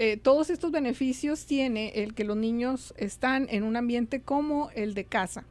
eh, 0.00 0.16
todos 0.16 0.48
estos 0.48 0.70
beneficios 0.70 1.44
tiene 1.44 1.88
el 1.96 2.14
que 2.14 2.22
los 2.22 2.36
niños 2.36 2.94
están 2.96 3.48
en 3.50 3.64
un 3.64 3.76
ambiente 3.76 4.22
como 4.22 4.70
el 4.76 4.94
de 4.94 5.04
casa. 5.04 5.44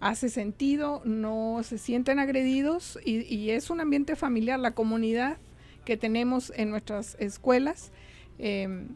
Hace 0.00 0.28
sentido, 0.28 1.02
no 1.04 1.60
se 1.62 1.78
sienten 1.78 2.18
agredidos 2.18 2.98
y, 3.04 3.50
es 3.50 3.70
un 3.70 3.80
ambiente 3.80 4.16
familiar. 4.16 4.58
La 4.58 4.72
comunidad 4.72 5.38
que 5.84 5.96
tenemos 5.96 6.52
en 6.56 6.70
nuestras 6.70 7.16
escuelas 7.20 7.92
em, 8.40 8.88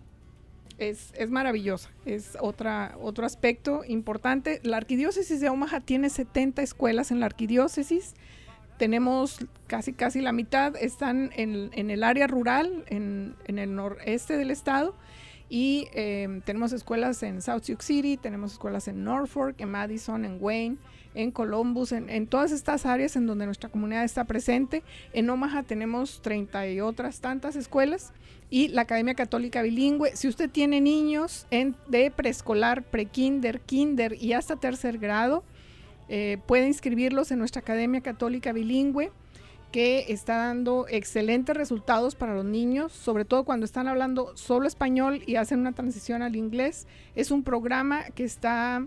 es, 0.79 1.13
es, 1.17 1.31
maravillosa. 1.31 1.91
Es 2.05 2.37
otra, 2.41 2.97
otro 3.01 3.25
aspecto 3.25 3.85
importante. 3.87 4.61
La 4.65 4.77
arquidiócesis 4.77 5.41
de 5.41 5.49
Omaha 5.49 5.79
tiene 5.83 6.11
70 6.11 6.63
escuelas 6.63 7.13
en 7.13 7.21
la 7.21 7.27
arquidiócesis 7.27 8.15
tenemos 8.79 9.39
casi 9.67 9.93
casi 9.93 10.21
la 10.21 10.33
mitad 10.33 10.77
están 10.77 11.31
en, 11.35 11.91
el 11.91 12.05
área 12.05 12.27
rural, 12.27 12.85
en, 12.89 13.35
el 13.47 13.75
noreste 13.75 14.37
del 14.37 14.51
estado, 14.51 14.95
Y 15.49 15.87
eh, 15.95 16.41
tenemos 16.45 16.73
escuelas 16.73 17.23
en 17.23 17.41
South 17.41 17.63
Sioux 17.63 17.81
City, 17.81 18.17
tenemos 18.17 18.53
escuelas 18.55 18.89
en 18.89 19.05
Norfolk, 19.05 19.61
en 19.61 19.71
Madison, 19.71 20.25
en 20.25 20.39
Wayne, 20.41 20.77
en 21.15 21.31
Columbus, 21.31 21.93
en, 21.93 22.11
en 22.11 22.27
todas 22.27 22.51
estas 22.51 22.85
áreas 22.85 23.15
en 23.15 23.27
donde 23.27 23.47
nuestra 23.47 23.69
comunidad 23.69 24.03
está 24.03 24.25
presente. 24.25 24.83
En 25.13 25.31
Omaha 25.31 25.63
tenemos 25.63 26.21
30 26.21 26.69
y 26.69 26.81
otras 26.81 27.21
tantas 27.21 27.55
escuelas 27.55 28.13
y 28.51 28.69
la 28.69 28.83
Academia 28.83 29.15
Católica 29.15 29.63
Bilingüe. 29.63 30.17
Si 30.17 30.29
usted 30.29 30.51
tiene 30.51 30.81
niños 30.81 31.47
en, 31.51 31.77
de 31.89 32.11
preescolar, 32.11 32.83
prekinder, 32.83 33.61
kinder 33.61 34.21
y 34.21 34.33
hasta 34.33 34.57
tercer 34.57 34.99
grado, 34.99 35.45
eh, 36.09 36.39
puede 36.47 36.67
inscribirlos 36.67 37.31
en 37.31 37.39
nuestra 37.39 37.61
Academia 37.61 38.01
Católica 38.01 38.53
Bilingüe 38.53 39.11
que 39.73 40.07
está 40.09 40.37
dando 40.37 40.87
excelentes 40.89 41.57
resultados 41.57 42.15
para 42.15 42.35
los 42.35 42.45
niños, 42.45 42.93
sobre 42.93 43.25
todo 43.25 43.45
cuando 43.45 43.67
están 43.67 43.89
hablando 43.89 44.37
solo 44.37 44.67
español 44.67 45.23
y 45.27 45.37
hacen 45.37 45.61
una 45.61 45.73
transición 45.73 46.23
al 46.23 46.37
inglés. 46.37 46.87
Es 47.15 47.31
un 47.31 47.43
programa 47.43 48.05
que 48.15 48.25
está 48.25 48.87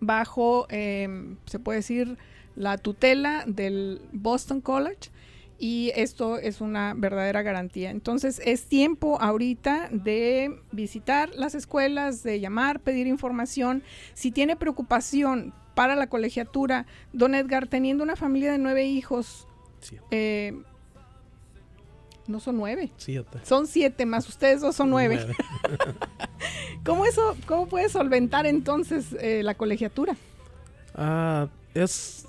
bajo, 0.00 0.66
eh, 0.70 1.36
se 1.46 1.58
puede 1.58 1.80
decir, 1.80 2.16
la 2.56 2.78
tutela 2.78 3.44
del 3.46 4.00
Boston 4.12 4.60
College 4.60 5.10
y 5.58 5.92
esto 5.94 6.38
es 6.38 6.60
una 6.60 6.94
verdadera 6.94 7.42
garantía. 7.42 7.90
Entonces 7.90 8.40
es 8.44 8.66
tiempo 8.66 9.20
ahorita 9.20 9.88
de 9.90 10.60
visitar 10.72 11.30
las 11.34 11.54
escuelas, 11.54 12.22
de 12.22 12.40
llamar, 12.40 12.80
pedir 12.80 13.06
información. 13.06 13.82
Si 14.14 14.30
tiene 14.30 14.56
preocupación 14.56 15.52
para 15.74 15.96
la 15.96 16.06
colegiatura, 16.08 16.86
don 17.12 17.34
Edgar, 17.34 17.66
teniendo 17.66 18.04
una 18.04 18.16
familia 18.16 18.52
de 18.52 18.58
nueve 18.58 18.84
hijos, 18.84 19.46
eh, 20.10 20.54
no 22.26 22.40
son 22.40 22.56
nueve. 22.56 22.90
Siete. 22.96 23.38
Son 23.42 23.66
siete 23.66 24.06
más 24.06 24.28
ustedes 24.28 24.60
dos 24.62 24.76
son 24.76 24.90
nueve. 24.90 25.16
Nueve. 25.16 25.34
¿Cómo 26.84 27.04
eso, 27.06 27.36
cómo 27.46 27.66
puede 27.66 27.88
solventar 27.88 28.46
entonces 28.46 29.14
eh, 29.20 29.42
la 29.42 29.54
colegiatura? 29.54 30.16
Ah, 30.94 31.48
es, 31.74 32.26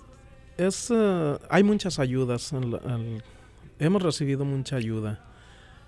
es, 0.57 0.91
eh, 0.93 1.37
hay 1.49 1.63
muchas 1.63 1.99
ayudas. 1.99 2.51
al- 2.53 3.21
hemos 3.79 4.01
recibido 4.01 4.43
mucha 4.45 4.75
ayuda. 4.77 5.19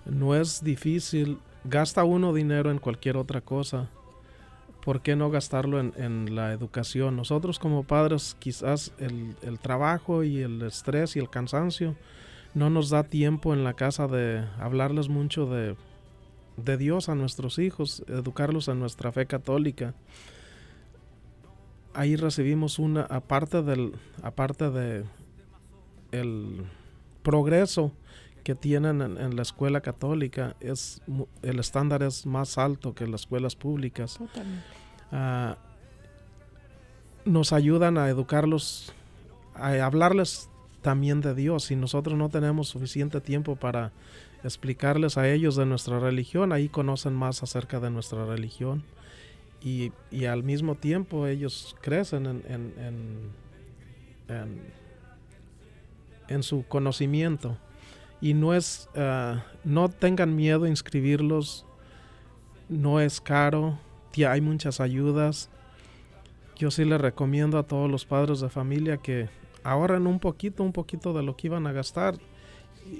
No 0.06 0.34
es 0.34 0.62
difícil. 0.62 1.38
Gasta 1.64 2.04
uno 2.04 2.32
dinero 2.32 2.70
en 2.70 2.78
cualquier 2.78 3.16
otra 3.16 3.40
cosa. 3.40 3.90
¿Por 4.84 5.02
qué 5.02 5.16
no 5.16 5.30
gastarlo 5.30 5.80
en, 5.80 6.34
la 6.34 6.52
educación? 6.52 7.16
Nosotros 7.16 7.58
como 7.58 7.84
padres 7.84 8.36
quizás 8.38 8.92
el, 8.98 9.36
el 9.42 9.58
trabajo 9.58 10.24
y 10.24 10.38
el 10.38 10.62
estrés 10.62 11.16
y 11.16 11.18
el 11.18 11.28
cansancio 11.28 11.96
no 12.54 12.70
nos 12.70 12.90
da 12.90 13.02
tiempo 13.02 13.52
en 13.52 13.64
la 13.64 13.74
casa 13.74 14.06
de 14.06 14.44
hablarles 14.58 15.08
mucho 15.08 15.46
de, 15.46 15.76
de 16.56 16.76
Dios 16.76 17.08
a 17.08 17.14
nuestros 17.14 17.58
hijos, 17.58 18.02
educarlos 18.08 18.68
en 18.68 18.80
nuestra 18.80 19.12
fe 19.12 19.26
católica 19.26 19.94
ahí 21.98 22.14
recibimos 22.14 22.78
una 22.78 23.02
aparte 23.02 23.60
del 23.62 23.92
aparte 24.22 24.70
de 24.70 25.04
el 26.12 26.64
progreso 27.24 27.92
que 28.48 28.54
tienen 28.54 29.02
en, 29.02 29.18
en 29.18 29.36
la 29.36 29.42
escuela 29.42 29.82
católica 29.82 30.56
es 30.60 31.02
el 31.42 31.58
estándar 31.58 32.02
es 32.02 32.24
más 32.24 32.56
alto 32.56 32.94
que 32.94 33.06
las 33.06 33.20
escuelas 33.20 33.54
públicas. 33.56 34.18
Ah, 35.12 35.58
nos 37.26 37.52
ayudan 37.52 37.98
a 37.98 38.08
educarlos 38.08 38.94
a 39.54 39.72
hablarles 39.84 40.48
también 40.80 41.20
de 41.20 41.34
Dios 41.34 41.70
y 41.70 41.76
nosotros 41.76 42.16
no 42.16 42.30
tenemos 42.30 42.68
suficiente 42.68 43.20
tiempo 43.20 43.54
para 43.54 43.92
explicarles 44.42 45.18
a 45.18 45.28
ellos 45.28 45.54
de 45.56 45.66
nuestra 45.66 45.98
religión. 46.00 46.50
Ahí 46.54 46.70
conocen 46.70 47.12
más 47.12 47.42
acerca 47.42 47.80
de 47.80 47.90
nuestra 47.90 48.24
religión 48.24 48.82
y, 49.62 49.92
y 50.10 50.24
al 50.24 50.42
mismo 50.42 50.74
tiempo 50.74 51.26
ellos 51.26 51.76
crecen 51.82 52.24
en, 52.24 52.42
en, 52.48 52.74
en, 52.78 54.34
en- 54.34 54.62
en 56.28 56.42
su 56.42 56.64
conocimiento 56.66 57.58
y 58.20 58.34
no 58.34 58.54
es 58.54 58.88
ah, 58.96 59.44
no 59.64 59.88
tengan 59.88 60.34
miedo 60.34 60.64
a 60.64 60.68
inscribirlos 60.68 61.66
no 62.68 63.00
es 63.00 63.20
caro 63.20 63.78
hay 64.26 64.40
muchas 64.40 64.80
ayudas 64.80 65.48
yo 66.56 66.70
sí 66.70 66.84
les 66.84 67.00
recomiendo 67.00 67.58
a 67.58 67.62
todos 67.62 67.88
los 67.88 68.04
padres 68.04 68.40
de 68.40 68.48
familia 68.48 68.96
que 68.96 69.28
ahorren 69.62 70.06
un 70.06 70.18
poquito 70.18 70.64
un 70.64 70.72
poquito 70.72 71.12
de 71.12 71.22
lo 71.22 71.36
que 71.36 71.46
iban 71.46 71.66
a 71.66 71.72
gastar 71.72 72.18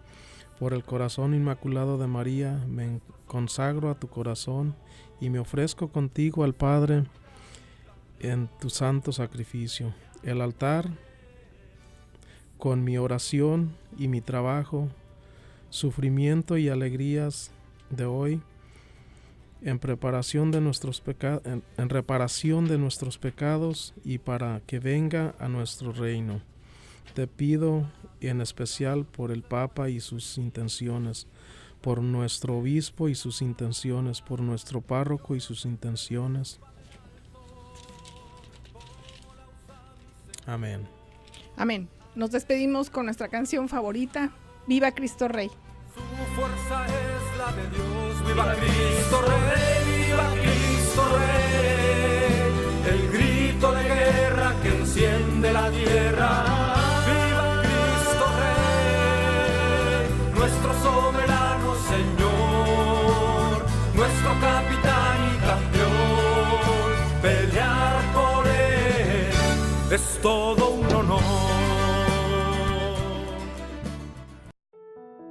por 0.63 0.73
el 0.73 0.85
corazón 0.85 1.33
inmaculado 1.33 1.97
de 1.97 2.07
María 2.07 2.63
me 2.69 3.01
consagro 3.27 3.89
a 3.89 3.95
tu 3.95 4.07
corazón 4.07 4.77
y 5.19 5.29
me 5.29 5.39
ofrezco 5.39 5.89
contigo 5.89 6.45
al 6.45 6.53
Padre 6.53 7.03
en 8.21 8.47
tu 8.61 8.69
santo 8.69 9.11
sacrificio. 9.11 9.93
El 10.23 10.39
altar, 10.39 10.87
con 12.57 12.81
mi 12.81 12.97
oración 12.97 13.75
y 13.97 14.07
mi 14.07 14.21
trabajo, 14.21 14.87
sufrimiento 15.69 16.57
y 16.57 16.69
alegrías 16.69 17.51
de 17.89 18.05
hoy, 18.05 18.41
en 19.63 19.79
preparación 19.79 20.49
de 20.51 20.61
nuestros 20.61 21.01
pecados, 21.01 21.45
en, 21.45 21.61
en 21.75 21.89
reparación 21.89 22.69
de 22.69 22.77
nuestros 22.77 23.17
pecados 23.17 23.93
y 24.05 24.17
para 24.17 24.61
que 24.65 24.79
venga 24.79 25.35
a 25.39 25.49
nuestro 25.49 25.91
reino. 25.91 26.52
Te 27.13 27.27
pido 27.27 27.85
en 28.21 28.41
especial 28.41 29.05
por 29.05 29.31
el 29.31 29.43
Papa 29.43 29.89
y 29.89 29.99
sus 29.99 30.37
intenciones, 30.37 31.27
por 31.81 32.01
nuestro 32.01 32.57
obispo 32.57 33.09
y 33.09 33.15
sus 33.15 33.41
intenciones, 33.41 34.21
por 34.21 34.41
nuestro 34.41 34.81
párroco 34.81 35.35
y 35.35 35.39
sus 35.39 35.65
intenciones. 35.65 36.59
Amén. 40.45 40.87
Amén. 41.55 41.89
Nos 42.15 42.31
despedimos 42.31 42.89
con 42.89 43.05
nuestra 43.05 43.27
canción 43.27 43.69
favorita, 43.69 44.31
Viva 44.67 44.91
Cristo 44.91 45.27
Rey. 45.27 45.49
Su 45.93 46.35
fuerza 46.35 46.85
es 46.85 47.37
la 47.37 47.51
de 47.51 47.69
Dios. 47.69 48.27
Viva 48.27 48.55
Cristo 48.55 49.21
Rey, 49.21 50.05
viva 50.05 50.31
Cristo 50.41 51.17
Rey. 51.17 52.93
El 52.93 53.11
grito 53.11 53.71
de 53.73 53.83
guerra 53.83 54.55
que 54.61 54.69
enciende 54.69 55.53
la 55.53 55.71
tierra. 55.71 56.62